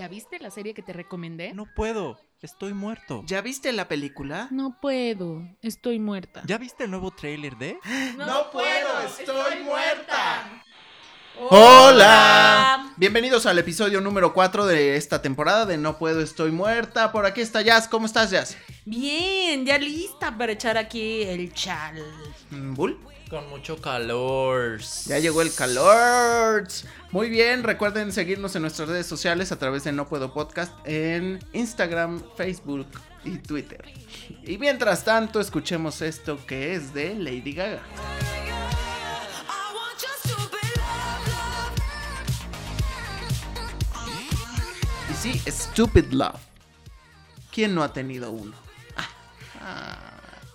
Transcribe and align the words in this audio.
¿Ya 0.00 0.08
viste 0.08 0.38
la 0.38 0.50
serie 0.50 0.72
que 0.72 0.80
te 0.80 0.94
recomendé? 0.94 1.52
No 1.52 1.66
puedo, 1.76 2.18
estoy 2.40 2.72
muerto. 2.72 3.22
¿Ya 3.26 3.42
viste 3.42 3.70
la 3.70 3.86
película? 3.86 4.48
No 4.50 4.78
puedo, 4.80 5.42
estoy 5.60 5.98
muerta. 5.98 6.42
¿Ya 6.46 6.56
viste 6.56 6.84
el 6.84 6.90
nuevo 6.90 7.10
tráiler 7.10 7.58
de? 7.58 7.78
No 8.16 8.50
puedo, 8.50 9.02
estoy 9.06 9.62
muerta. 9.62 10.64
Hola. 11.38 11.50
Hola. 11.50 12.94
Bienvenidos 12.96 13.44
al 13.44 13.58
episodio 13.58 14.00
número 14.00 14.32
4 14.32 14.64
de 14.64 14.96
esta 14.96 15.20
temporada 15.20 15.66
de 15.66 15.76
No 15.76 15.98
Puedo, 15.98 16.22
Estoy 16.22 16.50
Muerta. 16.50 17.12
Por 17.12 17.26
aquí 17.26 17.42
está 17.42 17.60
Jazz. 17.60 17.86
¿Cómo 17.86 18.06
estás, 18.06 18.30
Jazz? 18.30 18.56
Bien, 18.86 19.66
ya 19.66 19.76
lista 19.76 20.34
para 20.34 20.52
echar 20.52 20.78
aquí 20.78 21.24
el 21.24 21.52
chal. 21.52 22.02
Mm, 22.48 22.72
¿Bull? 22.72 22.98
Con 23.30 23.48
mucho 23.48 23.80
calor. 23.80 24.80
Ya 25.06 25.20
llegó 25.20 25.40
el 25.40 25.54
calor. 25.54 26.66
Muy 27.12 27.30
bien, 27.30 27.62
recuerden 27.62 28.10
seguirnos 28.10 28.56
en 28.56 28.62
nuestras 28.62 28.88
redes 28.88 29.06
sociales 29.06 29.52
a 29.52 29.56
través 29.58 29.84
de 29.84 29.92
No 29.92 30.08
Puedo 30.08 30.34
Podcast 30.34 30.72
en 30.84 31.38
Instagram, 31.52 32.20
Facebook 32.36 32.88
y 33.24 33.38
Twitter. 33.38 33.84
Y 34.42 34.58
mientras 34.58 35.04
tanto, 35.04 35.38
escuchemos 35.40 36.02
esto 36.02 36.44
que 36.44 36.74
es 36.74 36.92
de 36.92 37.14
Lady 37.14 37.52
Gaga. 37.52 37.82
Y 45.10 45.14
sí, 45.14 45.42
Stupid 45.50 46.12
Love. 46.12 46.40
¿Quién 47.52 47.74
no 47.74 47.82
ha 47.82 47.92
tenido 47.92 48.30
uno? 48.30 48.54
Ah, 49.62 49.96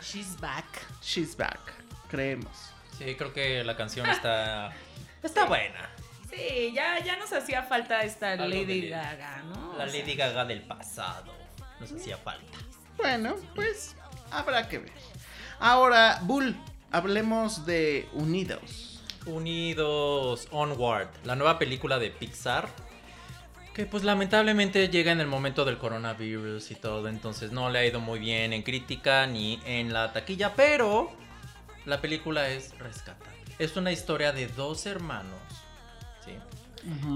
She's 0.02 0.40
back. 0.40 0.66
she's 1.02 1.36
back, 1.36 1.60
creemos. 2.10 2.72
Sí, 2.98 3.16
creo 3.16 3.34
que 3.34 3.64
la 3.64 3.76
canción 3.76 4.10
está. 4.10 4.72
Está 5.24 5.46
buena. 5.46 5.90
Sí, 6.30 6.72
ya, 6.74 7.00
ya 7.04 7.18
nos 7.18 7.34
hacía 7.34 7.64
falta 7.64 8.04
esta 8.04 8.34
Algo 8.34 8.48
Lady 8.48 8.82
de- 8.82 8.90
Gaga, 8.90 9.42
¿no? 9.48 9.74
La 9.78 9.86
O 9.86 9.90
sea, 9.90 10.00
Lady 10.00 10.16
Gaga 10.16 10.46
del 10.46 10.62
pasado. 10.62 11.34
Nos 11.80 11.92
hacía 11.92 12.18
falta. 12.18 12.58
Bueno, 12.98 13.36
pues 13.56 13.96
habrá 14.32 14.70
que 14.70 14.78
ver. 14.80 14.92
Ahora, 15.60 16.20
Bull, 16.22 16.56
hablemos 16.92 17.66
de 17.66 18.08
Unidos. 18.14 19.02
Unidos 19.26 20.48
Onward, 20.52 21.10
la 21.24 21.36
nueva 21.36 21.58
película 21.58 21.98
de 21.98 22.12
Pixar. 22.12 22.70
Que 23.74 23.86
pues 23.86 24.04
lamentablemente 24.04 24.88
llega 24.90 25.12
en 25.12 25.20
el 25.20 25.28
momento 25.28 25.66
del 25.66 25.78
coronavirus 25.78 26.70
y 26.72 26.76
todo, 26.76 27.08
entonces 27.10 27.52
no 27.52 27.70
le 27.70 27.80
ha 27.80 27.86
ido 27.86 28.00
muy 28.00 28.20
bien 28.20 28.54
en 28.54 28.62
crítica 28.62 29.26
ni 29.28 29.60
en 29.66 29.92
la 29.92 30.14
taquilla, 30.14 30.54
pero 30.56 31.12
la 31.86 32.02
película 32.02 32.50
es 32.50 32.78
rescatable. 32.78 33.36
Es 33.60 33.76
una 33.78 33.92
historia 33.92 34.32
de 34.32 34.48
dos 34.48 34.86
hermanos, 34.86 35.40
¿sí? 36.24 36.34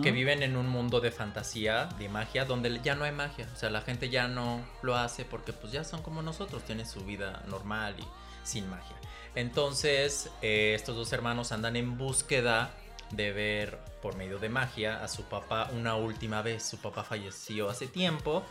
que 0.02 0.12
viven 0.12 0.42
en 0.42 0.58
un 0.58 0.68
mundo 0.68 1.00
de 1.00 1.12
fantasía, 1.12 1.90
de 2.00 2.10
magia, 2.10 2.46
donde 2.46 2.80
ya 2.84 2.96
no 2.96 3.06
hay 3.06 3.12
magia. 3.12 3.48
O 3.54 3.56
sea, 3.56 3.70
la 3.70 3.82
gente 3.82 4.10
ya 4.10 4.28
no 4.28 4.66
lo 4.82 4.96
hace 4.96 5.26
porque 5.26 5.54
pues 5.54 5.72
ya 5.72 5.84
son 5.84 6.02
como 6.02 6.22
nosotros, 6.22 6.64
tienen 6.64 6.88
su 6.88 7.02
vida 7.02 7.44
normal 7.48 7.96
y 8.00 8.04
sin 8.44 8.70
magia. 8.70 8.96
Entonces, 9.36 10.32
eh, 10.42 10.74
estos 10.76 10.96
dos 10.96 11.14
hermanos 11.14 11.52
andan 11.52 11.76
en 11.76 11.98
búsqueda 11.98 12.72
de 13.12 13.32
ver 13.32 13.80
por 14.02 14.16
medio 14.16 14.40
de 14.40 14.50
magia 14.50 15.04
a 15.04 15.08
su 15.08 15.24
papá 15.24 15.70
una 15.74 15.96
última 15.96 16.42
vez. 16.42 16.64
Su 16.64 16.78
papá 16.78 17.04
falleció 17.04 17.70
hace 17.70 17.88
tiempo 17.88 18.44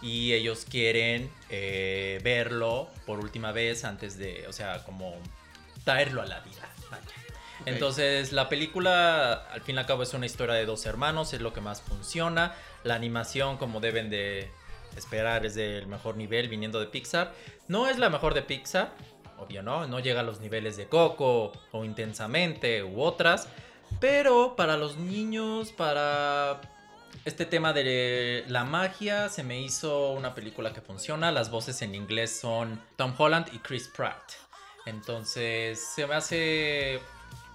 y 0.00 0.32
ellos 0.32 0.66
quieren 0.68 1.30
eh, 1.50 2.20
verlo 2.22 2.88
por 3.06 3.18
última 3.18 3.52
vez 3.52 3.84
antes 3.84 4.16
de, 4.16 4.46
o 4.48 4.52
sea, 4.52 4.82
como 4.84 5.14
traerlo 5.84 6.22
a 6.22 6.26
la 6.26 6.40
vida. 6.40 6.68
Vaya. 6.90 7.04
Entonces, 7.66 8.32
la 8.32 8.48
película, 8.48 9.32
al 9.50 9.62
fin 9.62 9.76
y 9.76 9.78
al 9.78 9.86
cabo, 9.86 10.02
es 10.02 10.12
una 10.14 10.26
historia 10.26 10.54
de 10.54 10.66
dos 10.66 10.84
hermanos, 10.86 11.32
es 11.32 11.40
lo 11.40 11.52
que 11.52 11.60
más 11.60 11.82
funciona. 11.82 12.54
La 12.82 12.94
animación, 12.94 13.56
como 13.56 13.80
deben 13.80 14.10
de 14.10 14.50
esperar, 14.96 15.46
es 15.46 15.54
del 15.54 15.86
mejor 15.86 16.16
nivel 16.16 16.48
viniendo 16.48 16.80
de 16.80 16.86
Pixar. 16.86 17.32
No 17.68 17.88
es 17.88 17.98
la 17.98 18.10
mejor 18.10 18.34
de 18.34 18.42
Pixar, 18.42 18.92
obvio, 19.38 19.62
¿no? 19.62 19.86
No 19.86 20.00
llega 20.00 20.20
a 20.20 20.22
los 20.24 20.40
niveles 20.40 20.76
de 20.76 20.86
Coco 20.86 21.52
o 21.72 21.84
Intensamente 21.84 22.82
u 22.82 23.00
otras. 23.00 23.48
Pero 24.00 24.56
para 24.56 24.76
los 24.76 24.96
niños, 24.96 25.72
para 25.72 26.60
este 27.24 27.46
tema 27.46 27.72
de 27.72 28.44
la 28.48 28.64
magia, 28.64 29.28
se 29.28 29.42
me 29.42 29.60
hizo 29.60 30.10
una 30.12 30.34
película 30.34 30.72
que 30.72 30.80
funciona. 30.80 31.30
Las 31.32 31.50
voces 31.50 31.80
en 31.82 31.94
inglés 31.94 32.38
son 32.38 32.82
Tom 32.96 33.14
Holland 33.16 33.48
y 33.52 33.58
Chris 33.58 33.88
Pratt. 33.88 34.43
Entonces, 34.86 35.82
se 35.94 36.06
me 36.06 36.14
hace 36.14 37.00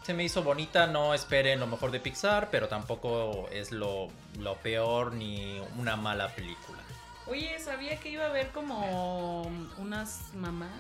se 0.04 0.14
me 0.16 0.24
hizo 0.24 0.42
bonita, 0.42 0.88
no 0.88 1.14
esperen 1.14 1.60
lo 1.60 1.68
mejor 1.68 1.92
de 1.92 2.00
Pixar, 2.00 2.50
pero 2.50 2.68
tampoco 2.68 3.48
es 3.52 3.72
lo, 3.72 4.08
lo 4.40 4.56
peor 4.56 5.14
ni 5.14 5.62
una 5.78 5.96
mala 5.98 6.34
película. 6.34 6.80
Oye, 7.28 7.60
¿sabía 7.60 8.00
que 8.00 8.10
iba 8.10 8.24
a 8.26 8.30
haber 8.30 8.50
como 8.50 9.44
unas 9.78 10.34
mamás? 10.34 10.72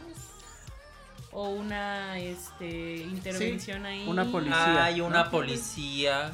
O 1.32 1.50
una 1.50 2.18
este, 2.18 2.98
intervención 2.98 3.86
ahí. 3.86 4.08
una 4.08 4.26
policía. 4.26 4.84
Hay 4.86 5.02
una 5.02 5.26
¿no? 5.26 5.30
policía 5.32 6.32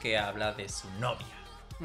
que 0.00 0.18
habla 0.18 0.54
de 0.54 0.68
su 0.68 0.90
novia. 0.98 1.26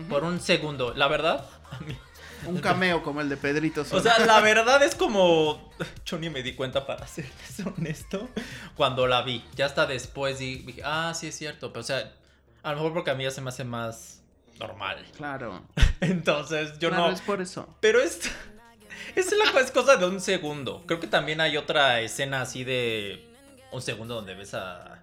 Por 0.10 0.24
un 0.24 0.40
segundo, 0.40 0.96
la 0.96 1.08
verdad, 1.08 1.48
a 1.72 1.78
mí- 1.82 1.96
Un 2.46 2.60
cameo 2.60 3.04
como 3.04 3.22
el 3.22 3.30
de 3.30 3.38
Pedrito 3.38 3.82
o 3.82 3.86
Sola. 3.86 4.02
sea, 4.02 4.26
la 4.26 4.40
verdad 4.42 4.82
es 4.84 4.96
como 4.96 5.72
yo 6.06 6.18
ni 6.20 6.30
me 6.30 6.44
di 6.44 6.54
cuenta 6.54 6.86
para 6.86 7.06
serles 7.08 7.62
honesto 7.78 8.30
cuando 8.76 9.08
la 9.08 9.22
vi. 9.22 9.44
Ya 9.56 9.66
hasta 9.66 9.86
después 9.86 10.40
di- 10.40 10.58
dije, 10.64 10.82
ah, 10.84 11.14
sí 11.16 11.28
es 11.28 11.36
cierto, 11.38 11.72
pero 11.72 11.82
o 11.82 11.84
sea, 11.84 12.12
a 12.64 12.70
lo 12.72 12.78
mejor 12.78 12.94
porque 12.94 13.12
a 13.12 13.16
mí 13.16 13.24
ya 13.24 13.32
se 13.32 13.42
me 13.42 13.50
hace 13.50 13.64
más 13.64 14.22
normal. 14.60 15.06
Claro. 15.18 15.64
Entonces, 16.02 16.78
yo 16.80 16.90
Claro, 16.90 17.08
no 17.08 17.14
es 17.14 17.22
por 17.22 17.42
eso. 17.42 17.68
Pero 17.80 18.00
es. 18.02 18.20
Es 19.16 19.32
la 19.32 19.60
es 19.60 19.72
cosa 19.72 19.98
de 19.98 20.06
un 20.06 20.22
segundo. 20.22 20.84
Creo 20.86 21.00
que 21.00 21.08
también 21.08 21.42
hay 21.42 21.58
otra 21.58 22.00
escena 22.02 22.42
así 22.42 22.64
de. 22.64 23.28
Un 23.72 23.82
segundo 23.82 24.16
donde 24.16 24.34
ves 24.36 24.54
a. 24.54 25.03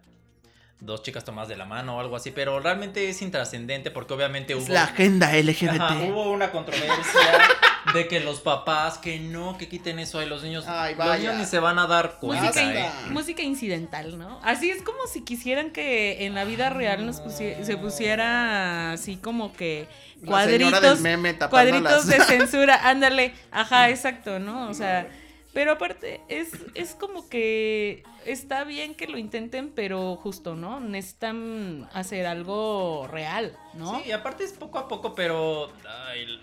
Dos 0.80 1.02
chicas 1.02 1.24
tomadas 1.24 1.48
de 1.48 1.56
la 1.56 1.66
mano 1.66 1.96
o 1.96 2.00
algo 2.00 2.16
así. 2.16 2.30
Pero 2.30 2.58
realmente 2.58 3.08
es 3.08 3.20
intrascendente 3.22 3.90
porque 3.90 4.14
obviamente 4.14 4.54
Es 4.54 4.64
hubo. 4.64 4.72
la 4.72 4.84
agenda 4.84 5.30
LGBT. 5.36 5.68
Ajá, 5.80 5.94
hubo 6.04 6.30
una 6.30 6.50
controversia 6.50 6.94
de 7.94 8.08
que 8.08 8.20
los 8.20 8.40
papás 8.40 8.96
que 8.98 9.18
no, 9.20 9.58
que 9.58 9.68
quiten 9.68 9.98
eso 9.98 10.18
a 10.20 10.24
los 10.24 10.42
niños. 10.42 10.64
Ay, 10.66 10.94
los 10.94 11.06
vaya. 11.06 11.18
niños 11.18 11.34
ni 11.36 11.44
se 11.44 11.58
van 11.58 11.78
a 11.78 11.86
dar 11.86 12.16
cuenta. 12.18 12.46
Música. 12.46 12.86
¿eh? 12.86 12.90
música 13.10 13.42
incidental, 13.42 14.18
¿no? 14.18 14.40
Así 14.42 14.70
es 14.70 14.82
como 14.82 15.06
si 15.06 15.22
quisieran 15.22 15.70
que 15.70 16.24
en 16.24 16.34
la 16.34 16.44
vida 16.44 16.70
real 16.70 17.04
nos 17.04 17.16
se 17.16 17.76
pusiera 17.76 18.92
así 18.92 19.16
como 19.16 19.52
que 19.52 19.86
La 20.22 20.44
señora 20.46 20.80
del 20.80 20.90
cuadritos, 20.96 21.00
meme 21.00 21.38
cuadritos 21.38 22.06
de 22.06 22.20
censura, 22.24 22.88
ándale, 22.88 23.34
ajá, 23.50 23.90
exacto, 23.90 24.38
¿no? 24.38 24.68
O 24.68 24.74
sea, 24.74 25.08
pero 25.52 25.72
aparte 25.72 26.20
es, 26.28 26.50
es 26.74 26.94
como 26.94 27.28
que 27.28 28.02
está 28.24 28.64
bien 28.64 28.94
que 28.94 29.06
lo 29.08 29.18
intenten, 29.18 29.70
pero 29.70 30.16
justo, 30.16 30.54
¿no? 30.54 30.80
Necesitan 30.80 31.88
hacer 31.92 32.26
algo 32.26 33.06
real, 33.10 33.56
¿no? 33.74 33.98
Sí, 34.00 34.08
y 34.08 34.12
aparte 34.12 34.44
es 34.44 34.52
poco 34.52 34.78
a 34.78 34.88
poco, 34.88 35.14
pero. 35.14 35.72
ay, 36.08 36.40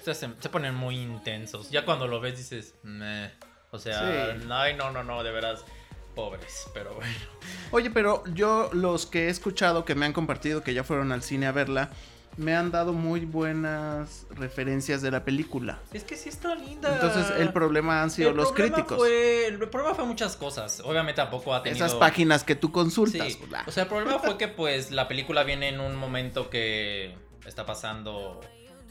o 0.00 0.04
sea, 0.04 0.14
se, 0.14 0.28
se 0.40 0.48
ponen 0.48 0.74
muy 0.74 0.96
intensos. 0.98 1.70
Ya 1.70 1.84
cuando 1.84 2.06
lo 2.06 2.20
ves 2.20 2.36
dices. 2.38 2.74
"Meh". 2.82 3.30
O 3.70 3.78
sea, 3.78 3.98
Sí. 4.38 4.46
ay, 4.50 4.74
no, 4.74 4.90
no, 4.90 5.04
no, 5.04 5.22
de 5.22 5.30
veras. 5.32 5.64
Pobres, 6.14 6.66
pero 6.74 6.94
bueno. 6.94 7.14
Oye, 7.70 7.90
pero 7.90 8.24
yo 8.34 8.70
los 8.72 9.06
que 9.06 9.26
he 9.26 9.28
escuchado 9.30 9.84
que 9.84 9.94
me 9.94 10.04
han 10.04 10.12
compartido 10.12 10.64
que 10.64 10.74
ya 10.74 10.82
fueron 10.82 11.12
al 11.12 11.22
cine 11.22 11.46
a 11.46 11.52
verla, 11.52 11.90
me 12.38 12.54
han 12.54 12.70
dado 12.70 12.92
muy 12.92 13.26
buenas 13.26 14.26
referencias 14.30 15.02
de 15.02 15.10
la 15.10 15.24
película. 15.24 15.80
Es 15.92 16.04
que 16.04 16.16
sí 16.16 16.28
está 16.28 16.54
linda. 16.54 16.94
Entonces 16.94 17.32
el 17.38 17.52
problema 17.52 18.00
han 18.00 18.10
sido 18.10 18.30
El 18.30 18.36
los 18.36 18.52
críticos. 18.52 18.96
Fue, 18.96 19.46
el 19.46 19.58
problema 19.68 19.94
fue 19.94 20.06
muchas 20.06 20.36
cosas. 20.36 20.80
Obviamente 20.84 21.20
tampoco 21.20 21.52
ha 21.52 21.62
tenido. 21.62 21.84
Esas 21.84 21.98
páginas 21.98 22.44
que 22.44 22.54
tú 22.54 22.70
consultas. 22.70 23.32
Sí, 23.32 23.40
bla. 23.48 23.64
O 23.66 23.72
sea, 23.72 23.82
el 23.82 23.88
problema 23.88 24.20
fue 24.20 24.38
que 24.38 24.46
pues 24.46 24.92
la 24.92 25.08
película 25.08 25.42
viene 25.42 25.68
en 25.68 25.80
un 25.80 25.96
momento 25.96 26.48
que 26.48 27.16
está 27.44 27.66
pasando 27.66 28.40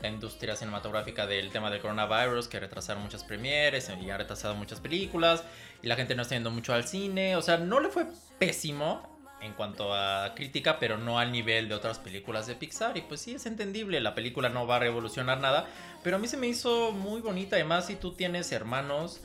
la 0.01 0.09
industria 0.09 0.55
cinematográfica 0.55 1.25
del 1.25 1.49
tema 1.49 1.71
del 1.71 1.79
coronavirus, 1.79 2.49
que 2.49 2.59
retrasaron 2.59 3.01
muchas 3.01 3.23
premieres 3.23 3.89
y 4.01 4.09
ha 4.09 4.17
retrasado 4.17 4.55
muchas 4.55 4.81
películas 4.81 5.43
y 5.81 5.87
la 5.87 5.95
gente 5.95 6.15
no 6.15 6.21
está 6.21 6.35
yendo 6.35 6.51
mucho 6.51 6.73
al 6.73 6.85
cine. 6.85 7.37
O 7.37 7.41
sea, 7.41 7.57
no 7.57 7.79
le 7.79 7.87
fue 7.87 8.07
pésimo 8.37 9.16
en 9.41 9.53
cuanto 9.53 9.93
a 9.93 10.33
crítica, 10.35 10.79
pero 10.79 10.97
no 10.97 11.19
al 11.19 11.31
nivel 11.31 11.69
de 11.69 11.75
otras 11.75 11.99
películas 11.99 12.47
de 12.47 12.55
Pixar. 12.55 12.97
Y 12.97 13.01
pues 13.01 13.21
sí, 13.21 13.35
es 13.35 13.45
entendible, 13.45 13.99
la 13.99 14.15
película 14.15 14.49
no 14.49 14.65
va 14.65 14.77
a 14.77 14.79
revolucionar 14.79 15.39
nada, 15.39 15.67
pero 16.03 16.17
a 16.17 16.19
mí 16.19 16.27
se 16.27 16.37
me 16.37 16.47
hizo 16.47 16.91
muy 16.91 17.21
bonita. 17.21 17.55
Además, 17.55 17.87
si 17.87 17.95
tú 17.95 18.13
tienes 18.13 18.51
hermanos 18.51 19.21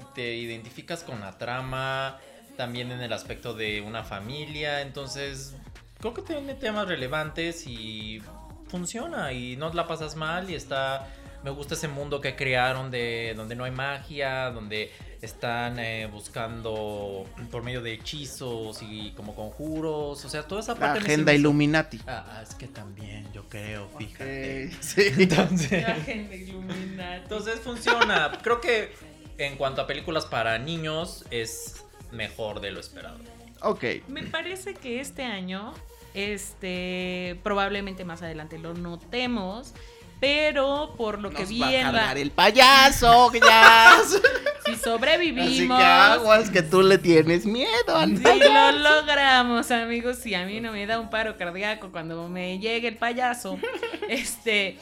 y 0.00 0.14
te 0.14 0.34
identificas 0.34 1.04
con 1.04 1.20
la 1.20 1.38
trama, 1.38 2.18
también 2.56 2.90
en 2.92 3.00
el 3.00 3.12
aspecto 3.12 3.54
de 3.54 3.80
una 3.80 4.04
familia, 4.04 4.82
entonces 4.82 5.54
creo 5.98 6.14
que 6.14 6.22
tiene 6.22 6.54
temas 6.54 6.88
relevantes 6.88 7.66
y 7.66 8.20
funciona 8.68 9.32
y 9.32 9.56
no 9.56 9.72
la 9.72 9.86
pasas 9.86 10.16
mal 10.16 10.50
y 10.50 10.54
está 10.54 11.08
Me 11.44 11.50
gusta 11.50 11.74
ese 11.74 11.88
mundo 11.88 12.20
que 12.20 12.36
crearon 12.36 12.90
de 12.90 13.34
donde 13.36 13.54
no 13.56 13.64
hay 13.64 13.72
magia, 13.72 14.50
donde 14.50 14.92
están 15.20 15.78
eh, 15.78 16.06
buscando 16.06 17.24
por 17.50 17.62
medio 17.62 17.80
de 17.82 17.92
hechizos 17.94 18.80
y 18.82 19.12
como 19.12 19.34
conjuros, 19.34 20.24
o 20.24 20.28
sea, 20.28 20.42
toda 20.42 20.60
esa 20.60 20.74
La 20.74 20.80
parte 20.80 21.00
me 21.00 21.06
agenda 21.06 21.32
Illuminati. 21.32 22.00
Ah, 22.06 22.40
es 22.42 22.54
que 22.54 22.66
también 22.68 23.32
yo 23.32 23.48
creo, 23.48 23.88
fíjate. 23.98 24.70
Sí. 24.80 25.02
Entonces, 25.18 25.82
La 25.82 25.94
gente 25.96 26.36
Illuminati. 26.36 27.22
entonces 27.22 27.60
funciona. 27.60 28.32
Creo 28.42 28.60
que 28.60 28.92
en 29.38 29.56
cuanto 29.56 29.82
a 29.82 29.86
películas 29.86 30.26
para 30.26 30.58
niños 30.58 31.24
es 31.30 31.84
mejor 32.10 32.60
de 32.60 32.70
lo 32.70 32.80
esperado. 32.80 33.18
Ok. 33.62 33.84
Me 34.08 34.24
parece 34.24 34.74
que 34.74 35.00
este 35.00 35.22
año, 35.22 35.72
este, 36.14 37.38
probablemente 37.42 38.04
más 38.04 38.22
adelante 38.22 38.58
lo 38.58 38.74
notemos, 38.74 39.74
pero 40.22 40.94
por 40.96 41.18
lo 41.20 41.30
que 41.30 41.44
vi 41.44 41.58
va 41.58 41.66
a 41.66 41.72
en 41.80 41.92
la- 41.92 42.12
el 42.12 42.30
payaso, 42.30 43.32
ya. 43.32 43.96
si 44.64 44.70
Así 44.70 44.80
sobrevivimos, 44.80 45.80
que 45.80 45.84
aguas 45.84 46.48
que 46.48 46.62
tú 46.62 46.80
le 46.80 46.98
tienes 46.98 47.44
miedo. 47.44 47.96
al 47.96 48.16
si 48.16 48.22
lo 48.22 48.70
logramos, 48.70 49.72
amigos, 49.72 50.18
si 50.18 50.36
a 50.36 50.46
mí 50.46 50.60
no 50.60 50.70
me 50.70 50.86
da 50.86 51.00
un 51.00 51.10
paro 51.10 51.36
cardíaco 51.36 51.90
cuando 51.90 52.28
me 52.28 52.60
llegue 52.60 52.86
el 52.86 52.98
payaso, 52.98 53.58
este, 54.08 54.78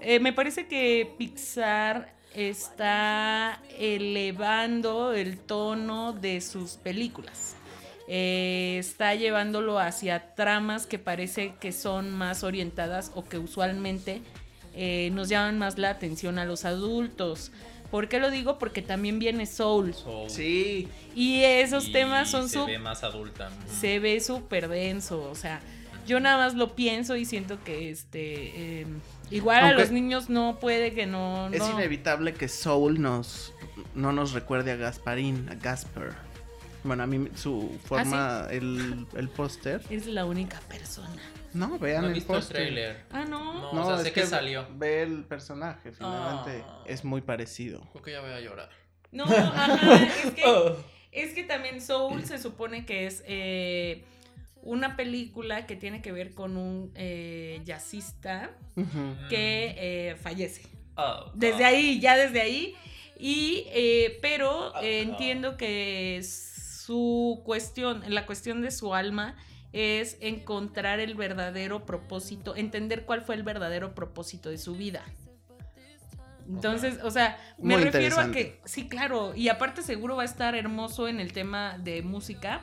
eh, 0.00 0.18
me 0.18 0.32
parece 0.32 0.66
que 0.66 1.14
Pixar 1.16 2.12
está 2.34 3.62
elevando 3.78 5.12
el 5.12 5.38
tono 5.38 6.12
de 6.12 6.40
sus 6.40 6.72
películas. 6.72 7.54
Eh, 8.08 8.78
está 8.80 9.14
llevándolo 9.14 9.78
hacia 9.78 10.34
tramas 10.34 10.86
que 10.86 10.98
parece 10.98 11.54
que 11.60 11.70
son 11.70 12.10
más 12.10 12.42
orientadas 12.42 13.12
o 13.14 13.24
que 13.24 13.38
usualmente 13.38 14.22
eh, 14.74 15.10
nos 15.12 15.28
llaman 15.28 15.58
más 15.58 15.78
la 15.78 15.90
atención 15.90 16.38
a 16.38 16.44
los 16.44 16.64
adultos. 16.64 17.52
¿Por 17.90 18.08
qué 18.08 18.18
lo 18.20 18.30
digo? 18.30 18.58
Porque 18.58 18.80
también 18.80 19.18
viene 19.18 19.44
Soul. 19.46 19.92
So, 19.94 20.28
Sí. 20.28 20.88
Y 21.14 21.42
esos 21.44 21.88
y 21.88 21.92
temas 21.92 22.30
son 22.30 22.48
se 22.48 22.64
ve 22.64 22.78
más 22.78 23.04
adulta. 23.04 23.50
Se 23.80 23.98
ve 23.98 24.18
súper 24.20 24.68
denso. 24.68 25.28
O 25.30 25.34
sea, 25.34 25.60
yo 26.06 26.18
nada 26.18 26.38
más 26.38 26.54
lo 26.54 26.74
pienso 26.74 27.16
y 27.16 27.26
siento 27.26 27.62
que 27.62 27.90
este 27.90 28.80
eh, 28.80 28.86
igual 29.30 29.60
Aunque- 29.64 29.74
a 29.74 29.78
los 29.78 29.90
niños 29.90 30.30
no 30.30 30.58
puede 30.58 30.94
que 30.94 31.04
no. 31.06 31.48
Es 31.52 31.60
no. 31.60 31.72
inevitable 31.72 32.32
que 32.32 32.48
Soul 32.48 33.00
nos 33.00 33.52
no 33.94 34.10
nos 34.12 34.32
recuerde 34.32 34.72
a 34.72 34.76
Gasparín, 34.76 35.48
a 35.50 35.54
Gasper. 35.54 36.12
Bueno, 36.84 37.02
a 37.02 37.06
mí 37.06 37.28
su 37.36 37.78
forma, 37.84 38.46
el, 38.50 39.06
el 39.14 39.28
póster. 39.28 39.82
Es 39.90 40.06
la 40.06 40.24
única 40.24 40.58
persona. 40.68 41.20
No, 41.54 41.78
vean 41.78 42.02
No 42.02 42.10
el 42.10 42.22
póster. 42.22 42.56
trailer. 42.56 43.04
Ah, 43.10 43.24
no. 43.24 43.54
No. 43.54 43.72
No, 43.72 43.82
o 43.82 43.86
sea, 43.86 43.96
es 43.96 44.02
sé 44.02 44.12
que 44.12 44.26
salió. 44.26 44.66
Ve 44.74 45.02
el 45.02 45.24
personaje, 45.24 45.92
finalmente. 45.92 46.64
Ah. 46.66 46.82
Es 46.86 47.04
muy 47.04 47.20
parecido. 47.20 47.80
Creo 47.92 48.02
que 48.02 48.12
ya 48.12 48.20
voy 48.20 48.30
a 48.30 48.40
llorar. 48.40 48.70
No, 49.10 49.24
ajá, 49.24 50.02
es 50.04 50.30
que, 50.32 50.42
Oh. 50.46 50.76
es 51.12 51.34
que 51.34 51.44
también 51.44 51.80
Soul 51.80 52.24
se 52.24 52.38
supone 52.38 52.86
que 52.86 53.06
es 53.06 53.22
eh, 53.26 54.04
una 54.62 54.96
película 54.96 55.66
que 55.66 55.76
tiene 55.76 56.00
que 56.00 56.12
ver 56.12 56.34
con 56.34 56.56
un 56.56 56.92
eh, 56.94 57.60
jazzista 57.64 58.50
que 59.28 59.74
eh, 59.76 60.16
fallece. 60.16 60.62
Oh, 60.96 61.30
Desde 61.34 61.64
oh. 61.64 61.66
ahí, 61.66 62.00
ya 62.00 62.16
desde 62.16 62.40
ahí. 62.40 62.74
Y, 63.18 63.66
eh, 63.68 64.18
pero 64.22 64.74
ah. 64.74 64.80
entiendo 64.82 65.56
que 65.56 66.20
su 66.22 67.42
cuestión, 67.44 68.02
la 68.08 68.24
cuestión 68.26 68.62
de 68.62 68.70
su 68.70 68.94
alma 68.94 69.36
es 69.72 70.18
encontrar 70.20 71.00
el 71.00 71.14
verdadero 71.14 71.86
propósito, 71.86 72.54
entender 72.56 73.04
cuál 73.04 73.22
fue 73.22 73.34
el 73.34 73.42
verdadero 73.42 73.94
propósito 73.94 74.50
de 74.50 74.58
su 74.58 74.76
vida. 74.76 75.04
Entonces, 76.48 76.98
o 77.02 77.10
sea, 77.10 77.38
me 77.58 77.74
Muy 77.74 77.84
refiero 77.84 78.18
a 78.18 78.30
que, 78.30 78.60
sí, 78.64 78.88
claro, 78.88 79.34
y 79.34 79.48
aparte 79.48 79.82
seguro 79.82 80.16
va 80.16 80.22
a 80.22 80.26
estar 80.26 80.54
hermoso 80.54 81.08
en 81.08 81.20
el 81.20 81.32
tema 81.32 81.78
de 81.78 82.02
música, 82.02 82.60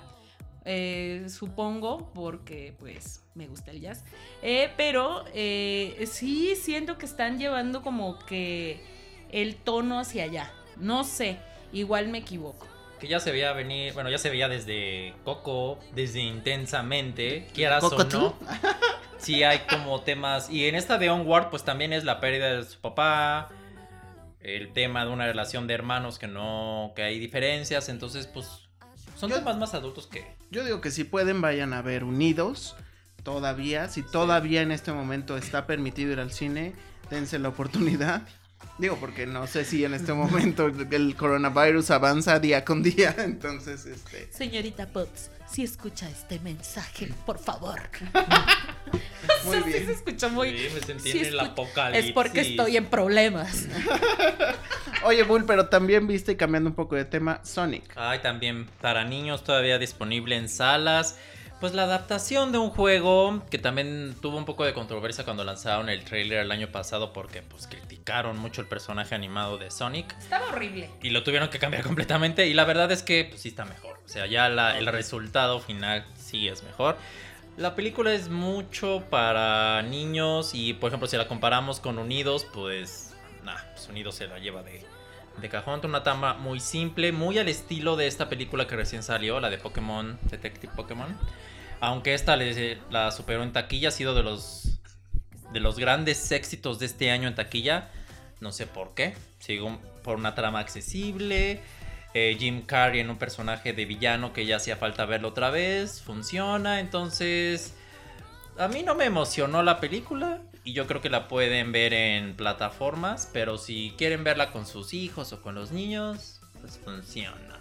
eh, 0.65 1.25
supongo, 1.29 2.11
porque 2.13 2.75
pues 2.77 3.23
me 3.33 3.47
gusta 3.47 3.71
el 3.71 3.79
jazz, 3.79 4.03
Eh, 4.41 4.71
pero 4.75 5.23
eh, 5.33 6.05
sí 6.12 6.55
siento 6.55 6.97
que 6.97 7.05
están 7.05 7.39
llevando 7.39 7.81
como 7.81 8.19
que 8.25 8.83
el 9.31 9.55
tono 9.55 10.00
hacia 10.00 10.25
allá, 10.25 10.51
no 10.77 11.03
sé, 11.03 11.39
igual 11.71 12.09
me 12.09 12.19
equivoco. 12.19 12.67
Que 13.00 13.07
ya 13.07 13.19
se 13.19 13.31
veía 13.31 13.54
venir, 13.54 13.94
bueno, 13.94 14.10
ya 14.10 14.18
se 14.18 14.30
veía 14.30 14.48
desde 14.50 15.13
Coco, 15.24 15.80
desde 15.94 16.19
Intensamente, 16.22 17.48
quieras 17.54 17.84
o 17.84 18.04
no. 18.04 18.36
Sí 19.18 19.44
hay 19.44 19.60
como 19.69 20.01
temas, 20.01 20.50
y 20.50 20.66
en 20.68 20.75
esta 20.75 20.98
de 20.98 21.10
Onward 21.10 21.50
pues 21.50 21.63
también 21.63 21.92
es 21.94 22.04
la 22.06 22.19
pérdida 22.19 22.54
de 22.56 22.63
su 22.63 22.80
papá, 22.80 23.50
el 24.40 24.72
tema 24.72 25.04
de 25.06 25.12
una 25.12 25.25
relación 25.25 25.68
de 25.68 25.74
hermanos 25.74 26.18
que 26.19 26.28
no, 26.28 26.94
que 26.96 27.04
hay 27.04 27.19
diferencias, 27.19 27.90
entonces 27.90 28.28
pues 28.28 28.69
son 29.18 29.30
Yo- 29.30 29.36
temas 29.38 29.57
más 29.57 29.74
adultos 29.74 30.07
que... 30.07 30.25
Yo 30.51 30.63
digo 30.63 30.80
que 30.81 30.90
si 30.92 31.04
pueden, 31.04 31.42
vayan 31.42 31.74
a 31.74 31.81
ver 31.81 32.04
Unidos. 32.04 32.75
Todavía, 33.24 33.90
si 33.90 34.01
todavía 34.01 34.62
en 34.62 34.72
este 34.72 34.92
momento 34.94 35.38
está 35.38 35.68
permitido 35.68 36.13
ir 36.13 36.19
al 36.19 36.31
cine, 36.31 36.74
dense 37.10 37.38
la 37.38 37.50
oportunidad. 37.50 38.22
Digo, 38.77 38.95
porque 38.97 39.25
no 39.25 39.45
sé 39.45 39.65
si 39.65 39.83
en 39.83 39.94
este 39.94 40.13
momento 40.13 40.67
el 40.91 41.15
coronavirus 41.17 41.91
avanza 41.91 42.39
día 42.39 42.63
con 42.63 42.81
día. 42.81 43.13
Entonces, 43.19 43.85
este. 43.85 44.29
Señorita 44.31 44.88
Potts, 44.88 45.31
si 45.51 45.63
escucha 45.63 46.09
este 46.09 46.39
mensaje, 46.39 47.09
por 47.25 47.39
favor. 47.39 47.81
Muy 49.45 49.57
Eso 49.57 49.65
sí 49.65 49.71
bien. 49.71 49.85
se 49.85 49.91
escuchó 49.94 50.29
muy... 50.29 50.57
Sí, 50.57 50.67
me 50.73 50.81
sentí 50.81 51.11
sí 51.11 51.19
en 51.19 51.25
el 51.25 51.39
apocalipsis. 51.39 52.07
Es 52.07 52.11
porque 52.13 52.41
estoy 52.41 52.75
en 52.77 52.85
problemas. 52.88 53.67
Oye, 55.03 55.23
Bull, 55.23 55.45
pero 55.45 55.67
también 55.67 56.07
viste, 56.07 56.35
cambiando 56.35 56.69
un 56.69 56.75
poco 56.75 56.95
de 56.95 57.05
tema, 57.05 57.39
Sonic. 57.44 57.83
Ay, 57.95 58.19
también 58.19 58.67
para 58.81 59.05
niños 59.05 59.44
todavía 59.44 59.77
disponible 59.77 60.35
en 60.35 60.50
salas. 60.50 61.17
Pues 61.59 61.73
la 61.73 61.83
adaptación 61.83 62.53
de 62.53 62.57
un 62.57 62.69
juego 62.69 63.44
que 63.50 63.57
también 63.57 64.15
tuvo 64.21 64.38
un 64.38 64.45
poco 64.45 64.63
de 64.63 64.73
controversia 64.73 65.25
cuando 65.25 65.44
lanzaron 65.44 65.89
el 65.89 66.06
trailer 66.06 66.39
el 66.39 66.51
año 66.51 66.69
pasado 66.71 67.11
porque 67.11 67.41
pues 67.41 67.67
criticaron 67.67 68.38
mucho 68.38 68.61
el 68.61 68.67
personaje 68.67 69.13
animado 69.13 69.57
de 69.57 69.69
Sonic 69.69 70.17
Estaba 70.17 70.47
horrible. 70.47 70.89
y 71.03 71.09
lo 71.09 71.23
tuvieron 71.23 71.50
que 71.50 71.59
cambiar 71.59 71.83
completamente 71.89 72.47
y 72.47 72.53
la 72.53 72.63
verdad 72.63 72.89
es 72.94 73.03
que 73.03 73.25
pues 73.29 73.41
sí 73.41 73.50
está 73.50 73.65
mejor. 73.65 74.00
O 74.06 74.07
sea, 74.07 74.25
ya 74.25 74.47
la- 74.47 74.77
el 74.77 74.85
resultado 74.88 75.59
final 75.59 76.06
sí 76.15 76.47
es 76.47 76.63
mejor. 76.63 76.95
La 77.57 77.75
película 77.75 78.13
es 78.13 78.29
mucho 78.29 79.03
para 79.09 79.81
niños 79.81 80.51
y 80.53 80.71
por 80.73 80.88
ejemplo 80.88 81.09
si 81.09 81.17
la 81.17 81.27
comparamos 81.27 81.81
con 81.81 82.00
Unidos 82.00 82.47
pues 82.53 83.13
nah, 83.44 83.57
pues 83.73 83.89
Unidos 83.89 84.15
se 84.15 84.27
la 84.27 84.39
lleva 84.39 84.63
de, 84.63 84.85
de 85.41 85.50
cajón. 85.50 85.81
Una 85.83 86.03
trama 86.03 86.33
muy 86.33 86.59
simple, 86.59 87.12
muy 87.12 87.38
al 87.38 87.50
estilo 87.50 87.95
de 87.95 88.07
esta 88.07 88.30
película 88.30 88.68
que 88.68 88.75
recién 88.75 89.03
salió, 89.03 89.39
la 89.39 89.50
de 89.50 89.57
Pokémon, 89.57 90.19
Detective 90.24 90.71
Pokémon. 90.75 91.18
Aunque 91.80 92.13
esta 92.13 92.38
la 92.89 93.12
superó 93.12 93.44
en 93.44 93.53
taquilla, 93.53 93.89
ha 93.89 93.91
sido 93.91 94.13
de 94.13 94.24
los, 94.24 94.80
de 95.53 95.59
los 95.59 95.80
grandes 95.80 96.31
éxitos 96.31 96.80
de 96.80 96.86
este 96.86 97.12
año 97.12 97.27
en 97.27 97.36
taquilla. 97.36 97.89
No 98.41 98.51
sé 98.51 98.68
por 98.68 98.93
qué. 98.93 99.15
Sigo 99.39 99.79
por 100.03 100.17
una 100.17 100.36
trama 100.36 100.60
accesible. 100.60 101.62
eh, 102.13 102.36
Jim 102.39 102.63
Carrey 102.65 103.00
en 103.00 103.10
un 103.10 103.17
personaje 103.17 103.74
de 103.74 103.86
villano 103.86 104.34
que 104.34 104.46
ya 104.46 104.58
hacía 104.58 104.75
falta 104.75 105.05
verlo 105.05 105.29
otra 105.29 105.50
vez. 105.50 106.01
Funciona. 106.01 106.79
Entonces. 106.79 107.75
A 108.58 108.67
mí 108.67 108.84
no 108.84 108.96
me 108.96 109.05
emocionó 109.05 109.63
la 109.63 109.79
película. 109.79 110.41
Y 110.63 110.74
yo 110.74 110.88
creo 110.88 111.01
que 111.01 111.10
la 111.10 111.28
pueden 111.28 111.72
ver 111.72 111.94
en 111.94 112.36
plataformas. 112.36 113.30
Pero 113.34 113.58
si 113.58 113.94
quieren 113.98 114.24
verla 114.24 114.51
con 114.51 114.66
sus 114.66 114.94
hijos 114.94 115.32
o 115.34 115.42
con 115.42 115.56
los 115.56 115.72
niños. 115.72 116.39
Pues 116.62 116.78
funciona. 116.84 117.58